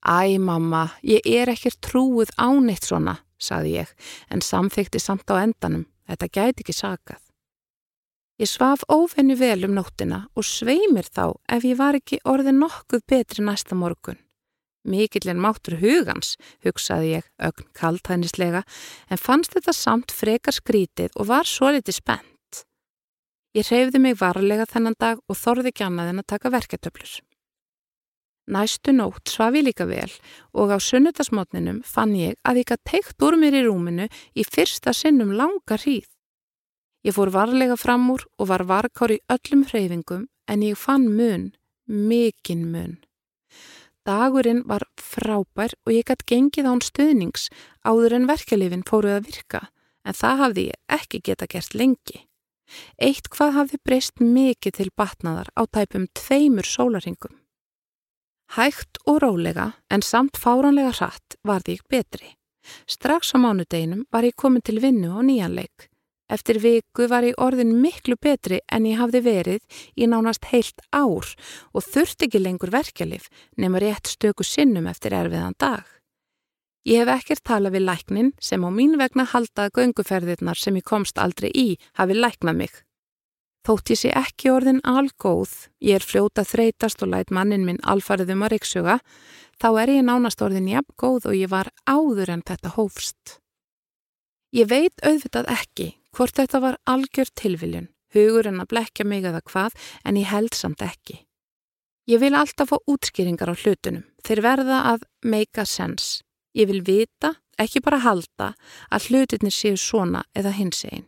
Æ, 0.03 0.39
mamma, 0.39 0.89
ég 1.07 1.23
er 1.27 1.53
ekkert 1.53 1.79
trúið 1.85 2.33
áneitt 2.35 2.89
svona, 2.89 3.21
saði 3.39 3.77
ég, 3.79 3.93
en 4.31 4.43
samþykti 4.43 4.99
samt 4.99 5.31
á 5.31 5.39
endanum. 5.39 5.87
Þetta 6.11 6.29
gæti 6.35 6.65
ekki 6.65 6.75
sakað. 6.75 7.21
Ég 8.43 8.51
svaf 8.51 8.83
ófennu 8.91 9.37
vel 9.39 9.63
um 9.69 9.77
nóttina 9.77 10.25
og 10.35 10.43
sveimir 10.43 11.07
þá 11.07 11.37
ef 11.55 11.63
ég 11.63 11.79
var 11.79 11.95
ekki 11.95 12.19
orðið 12.27 12.59
nokkuð 12.59 13.05
betri 13.07 13.45
næsta 13.47 13.79
morgun. 13.79 14.19
Mikillin 14.83 15.39
máttur 15.39 15.79
hugans, 15.79 16.35
hugsaði 16.67 17.13
ég 17.21 17.29
ögn 17.39 17.69
kaltænislega, 17.79 18.65
en 19.07 19.21
fannst 19.21 19.55
þetta 19.55 19.75
samt 19.79 20.11
frekar 20.11 20.57
skrítið 20.57 21.15
og 21.15 21.31
var 21.31 21.47
svo 21.47 21.71
litið 21.71 22.01
spennt. 22.01 22.65
Ég 23.55 23.69
reyfði 23.71 24.01
mig 24.03 24.19
varlega 24.19 24.67
þennan 24.67 24.99
dag 24.99 25.23
og 25.29 25.39
þorði 25.39 25.71
ekki 25.71 25.87
annað 25.87 26.11
en 26.11 26.25
að 26.25 26.33
taka 26.35 26.51
verketöflur. 26.51 27.21
Næstu 28.53 28.93
nótt 28.93 29.31
svaf 29.33 29.55
ég 29.57 29.65
líka 29.65 29.87
vel 29.89 30.11
og 30.53 30.75
á 30.75 30.79
sunnutasmotninum 30.83 31.81
fann 31.89 32.13
ég 32.19 32.37
að 32.45 32.61
ég 32.61 32.69
gætt 32.69 32.85
teikt 32.91 33.25
úr 33.25 33.39
mér 33.41 33.57
í 33.57 33.63
rúminu 33.65 34.09
í 34.37 34.45
fyrsta 34.45 34.93
sinnum 34.93 35.33
langa 35.39 35.79
hríð. 35.79 36.09
Ég 37.07 37.17
fór 37.17 37.33
varlega 37.33 37.79
fram 37.81 38.11
úr 38.13 38.27
og 38.39 38.51
var 38.51 38.67
varkár 38.69 39.15
í 39.15 39.23
öllum 39.33 39.65
hreyfingum 39.71 40.27
en 40.51 40.67
ég 40.67 40.77
fann 40.77 41.09
mun, 41.17 41.53
mikinn 41.87 42.69
mun. 42.75 42.99
Dagurinn 44.05 44.65
var 44.67 44.85
frábær 44.99 45.73
og 45.87 45.95
ég 45.95 46.07
gætt 46.11 46.27
gengið 46.27 46.69
án 46.69 46.83
stuðnings 46.85 47.49
áður 47.87 48.19
en 48.19 48.29
verkelifin 48.29 48.85
fóruð 48.87 49.21
að 49.21 49.29
virka 49.31 49.63
en 50.05 50.19
það 50.19 50.43
hafði 50.43 50.65
ég 50.69 50.99
ekki 50.99 51.23
geta 51.25 51.49
gert 51.49 51.79
lengi. 51.79 52.27
Eitt 52.99 53.31
hvað 53.33 53.55
hafði 53.59 53.79
breyst 53.87 54.21
mikið 54.21 54.77
til 54.79 54.91
batnaðar 54.97 55.53
á 55.55 55.63
tæpum 55.71 56.09
tveimur 56.19 56.67
sólaringum. 56.67 57.42
Hægt 58.53 58.99
og 59.09 59.23
rólega 59.23 59.71
en 59.89 60.03
samt 60.05 60.37
fáranlega 60.37 60.91
hratt 60.99 61.39
varði 61.49 61.79
ég 61.79 61.87
betri. 61.89 62.35
Strax 62.85 63.33
á 63.33 63.41
mánudeginum 63.41 64.05
var 64.13 64.27
ég 64.29 64.37
komin 64.37 64.61
til 64.61 64.77
vinnu 64.83 65.09
á 65.17 65.25
nýjanleik. 65.25 65.89
Eftir 66.29 66.61
viku 66.61 67.09
var 67.09 67.25
ég 67.25 67.41
orðin 67.41 67.73
miklu 67.81 68.19
betri 68.21 68.61
en 68.69 68.85
ég 68.85 69.01
hafði 69.01 69.23
verið 69.25 69.81
í 69.97 70.05
nánast 70.05 70.45
heilt 70.53 70.85
ár 70.93 71.33
og 71.73 71.81
þurfti 71.81 72.29
ekki 72.29 72.45
lengur 72.45 72.73
verkjalið 72.77 73.31
nema 73.57 73.81
rétt 73.81 74.13
stöku 74.13 74.45
sinnum 74.45 74.87
eftir 74.93 75.17
erfiðan 75.17 75.57
dag. 75.57 75.89
Ég 76.85 77.01
hef 77.01 77.09
ekkert 77.09 77.45
talað 77.49 77.79
við 77.79 77.87
læknin 77.89 78.33
sem 78.37 78.65
á 78.65 78.69
mín 78.69 78.99
vegna 79.01 79.25
haldaði 79.33 79.79
gönguferðirnar 79.81 80.61
sem 80.61 80.77
ég 80.77 80.85
komst 80.85 81.17
aldrei 81.17 81.49
í 81.55 81.79
hafi 81.97 82.21
læknað 82.21 82.59
mig. 82.67 82.73
Þótt 83.63 83.93
ég 83.93 83.99
sé 84.01 84.11
ekki 84.19 84.51
orðin 84.51 84.81
algóð, 84.83 85.53
ég 85.79 86.01
er 86.01 86.03
fljóta 86.03 86.43
þreytast 86.43 87.03
og 87.05 87.13
læt 87.13 87.31
mannin 87.31 87.63
minn 87.63 87.79
alfariðum 87.87 88.43
að 88.43 88.57
reyksjöga, 88.57 88.97
þá 89.63 89.69
er 89.85 89.93
ég 89.95 90.07
nánast 90.09 90.43
orðin 90.43 90.71
jafn 90.73 90.97
góð 90.99 91.29
og 91.31 91.37
ég 91.39 91.53
var 91.53 91.71
áður 91.87 92.33
en 92.35 92.43
þetta 92.43 92.73
hófst. 92.75 93.37
Ég 94.51 94.67
veit 94.67 94.99
auðvitað 95.07 95.53
ekki 95.55 95.87
hvort 96.11 96.35
þetta 96.37 96.61
var 96.65 96.81
algjör 96.91 97.31
tilviljun, 97.39 97.87
hugur 98.13 98.51
en 98.51 98.59
að 98.65 98.73
blekja 98.75 99.07
mig 99.07 99.23
eða 99.31 99.45
hvað, 99.47 99.79
en 100.05 100.19
ég 100.19 100.29
held 100.29 100.59
samt 100.59 100.83
ekki. 100.83 101.23
Ég 102.11 102.19
vil 102.19 102.35
alltaf 102.35 102.75
fá 102.75 102.77
útskýringar 102.91 103.55
á 103.55 103.55
hlutunum, 103.55 104.03
þeir 104.27 104.43
verða 104.43 104.83
að 104.91 105.07
make 105.23 105.63
a 105.63 105.65
sense. 105.65 106.27
Ég 106.59 106.67
vil 106.67 106.83
vita, 106.83 107.37
ekki 107.63 107.81
bara 107.81 108.03
halda, 108.03 108.53
að 108.91 109.07
hlutinir 109.09 109.55
séu 109.55 109.79
svona 109.79 110.27
eða 110.35 110.51
hins 110.59 110.83
einn. 110.91 111.07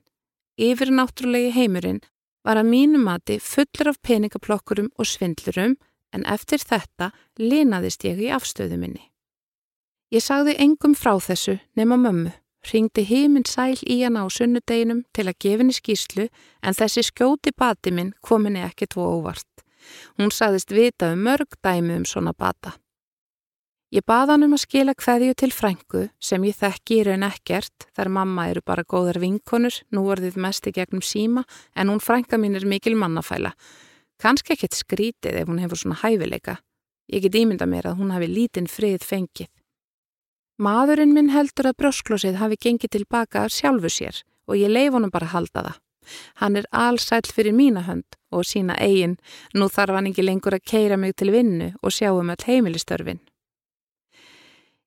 Yfir 0.55 0.94
náttúrulegi 0.94 1.50
heimurinn 1.50 2.05
var 2.45 2.61
að 2.61 2.70
mínu 2.70 3.01
mati 3.01 3.38
fullur 3.40 3.95
af 3.95 4.01
peningaplokkurum 4.05 4.90
og 4.99 5.09
svindlurum 5.09 5.76
en 6.14 6.26
eftir 6.30 6.62
þetta 6.62 7.11
linaðist 7.40 8.05
ég 8.07 8.20
í 8.22 8.30
afstöðu 8.34 8.78
minni. 8.78 9.11
Ég 10.14 10.22
sagði 10.22 10.55
engum 10.62 10.95
frá 10.95 11.16
þessu 11.18 11.57
nema 11.74 11.97
mömmu, 11.99 12.30
ringdi 12.70 13.03
heiminn 13.09 13.49
sæl 13.49 13.80
í 13.82 13.99
hana 14.05 14.22
á 14.22 14.28
sunnudeginum 14.30 15.03
til 15.16 15.26
að 15.26 15.40
gefinni 15.42 15.74
skýslu 15.74 16.28
en 16.62 16.76
þessi 16.78 17.03
skjóti 17.09 17.55
bati 17.57 17.90
minn 17.90 18.14
kominni 18.22 18.62
ekki 18.62 18.86
tvo 18.92 19.09
óvart. 19.18 19.49
Hún 20.16 20.30
sagðist 20.32 20.72
vita 20.72 21.11
um 21.12 21.24
mörg 21.26 21.59
dæmi 21.64 21.99
um 21.99 22.07
svona 22.09 22.32
bata. 22.32 22.76
Ég 23.95 24.03
baða 24.03 24.32
hann 24.34 24.42
um 24.42 24.55
að 24.57 24.64
skila 24.64 24.92
hverju 24.99 25.34
til 25.38 25.53
frængu 25.55 26.01
sem 26.18 26.42
ég 26.42 26.57
þekki 26.59 26.97
í 26.99 27.03
raun 27.07 27.22
ekkert 27.22 27.84
þar 27.95 28.09
mamma 28.11 28.49
eru 28.51 28.59
bara 28.66 28.82
góðar 28.82 29.20
vinkonur, 29.22 29.76
nú 29.95 30.09
orðið 30.11 30.38
mest 30.42 30.66
í 30.66 30.72
gegnum 30.74 31.03
síma 31.05 31.45
en 31.78 31.92
hún 31.92 32.01
frænga 32.03 32.34
mín 32.34 32.57
er 32.59 32.66
mikil 32.66 32.97
mannafæla. 32.99 33.53
Kanski 34.18 34.57
ekkert 34.57 34.74
skrítið 34.74 35.38
ef 35.38 35.47
hún 35.47 35.61
hefur 35.62 35.78
svona 35.78 36.01
hæfileika. 36.01 36.57
Ég 37.07 37.22
get 37.22 37.38
ímynda 37.38 37.68
mér 37.70 37.86
að 37.92 38.01
hún 38.01 38.11
hafi 38.11 38.26
lítinn 38.32 38.66
frið 38.66 39.05
fengið. 39.07 39.51
Maðurinn 40.59 41.14
minn 41.14 41.30
heldur 41.30 41.68
að 41.70 41.78
brösklósið 41.84 42.40
hafi 42.40 42.59
gengið 42.66 42.97
tilbaka 42.97 43.45
af 43.45 43.55
sjálfu 43.55 43.92
sér 43.95 44.24
og 44.51 44.59
ég 44.59 44.74
leif 44.74 44.97
honum 44.97 45.12
bara 45.14 45.28
að 45.30 45.36
halda 45.36 45.62
það. 45.68 45.78
Hann 46.42 46.57
er 46.59 46.66
allsæl 46.74 47.30
fyrir 47.30 47.55
mína 47.55 47.84
hönd 47.86 48.18
og 48.34 48.42
sína 48.42 48.74
eigin, 48.74 49.14
nú 49.55 49.70
þarf 49.70 49.95
hann 49.95 50.11
ekki 50.11 50.26
lengur 50.26 50.59
að 50.59 50.66
keira 50.66 50.99
mig 50.99 51.14
til 51.14 51.30
vinnu 51.30 51.70
og 51.78 51.95
sjá 51.95 52.11
um 52.11 52.34
all 52.34 52.42
heimilistörfin. 52.49 53.22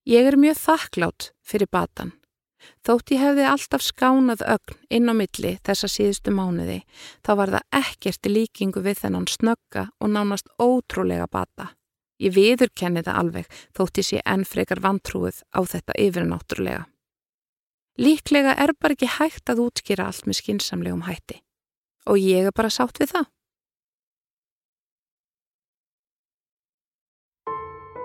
Ég 0.07 0.23
er 0.23 0.37
mjög 0.39 0.55
þakklátt 0.55 1.25
fyrir 1.43 1.67
batan. 1.67 2.13
Þótt 2.87 3.11
ég 3.11 3.19
hefði 3.19 3.43
alltaf 3.43 3.83
skánað 3.83 4.45
ögn 4.53 4.77
inn 4.87 5.11
á 5.11 5.13
milli 5.19 5.51
þessa 5.67 5.89
síðustu 5.91 6.31
mánuði, 6.31 6.77
þá 7.27 7.31
var 7.35 7.51
það 7.57 7.81
ekkert 7.81 8.29
líkingu 8.31 8.83
við 8.85 9.01
þennan 9.01 9.27
snögga 9.27 9.83
og 9.99 10.13
nánast 10.13 10.47
ótrúlega 10.63 11.27
bata. 11.27 11.73
Ég 12.23 12.33
viðurkenni 12.39 13.03
það 13.03 13.19
alveg 13.19 13.51
þótt 13.75 13.99
ég 13.99 14.07
sé 14.07 14.23
enn 14.23 14.47
frekar 14.47 14.79
vantrúið 14.79 15.43
á 15.51 15.59
þetta 15.67 15.99
yfirnáttúrulega. 15.99 16.87
Líklega 17.99 18.55
er 18.55 18.77
bara 18.79 18.95
ekki 18.95 19.11
hægt 19.11 19.51
að 19.51 19.65
útskýra 19.67 20.07
allt 20.07 20.23
með 20.23 20.39
skinsamlegum 20.39 21.03
hætti. 21.03 21.41
Og 22.07 22.15
ég 22.15 22.47
er 22.47 22.55
bara 22.55 22.71
sátt 22.71 23.03
við 23.03 23.11
það. 23.11 23.27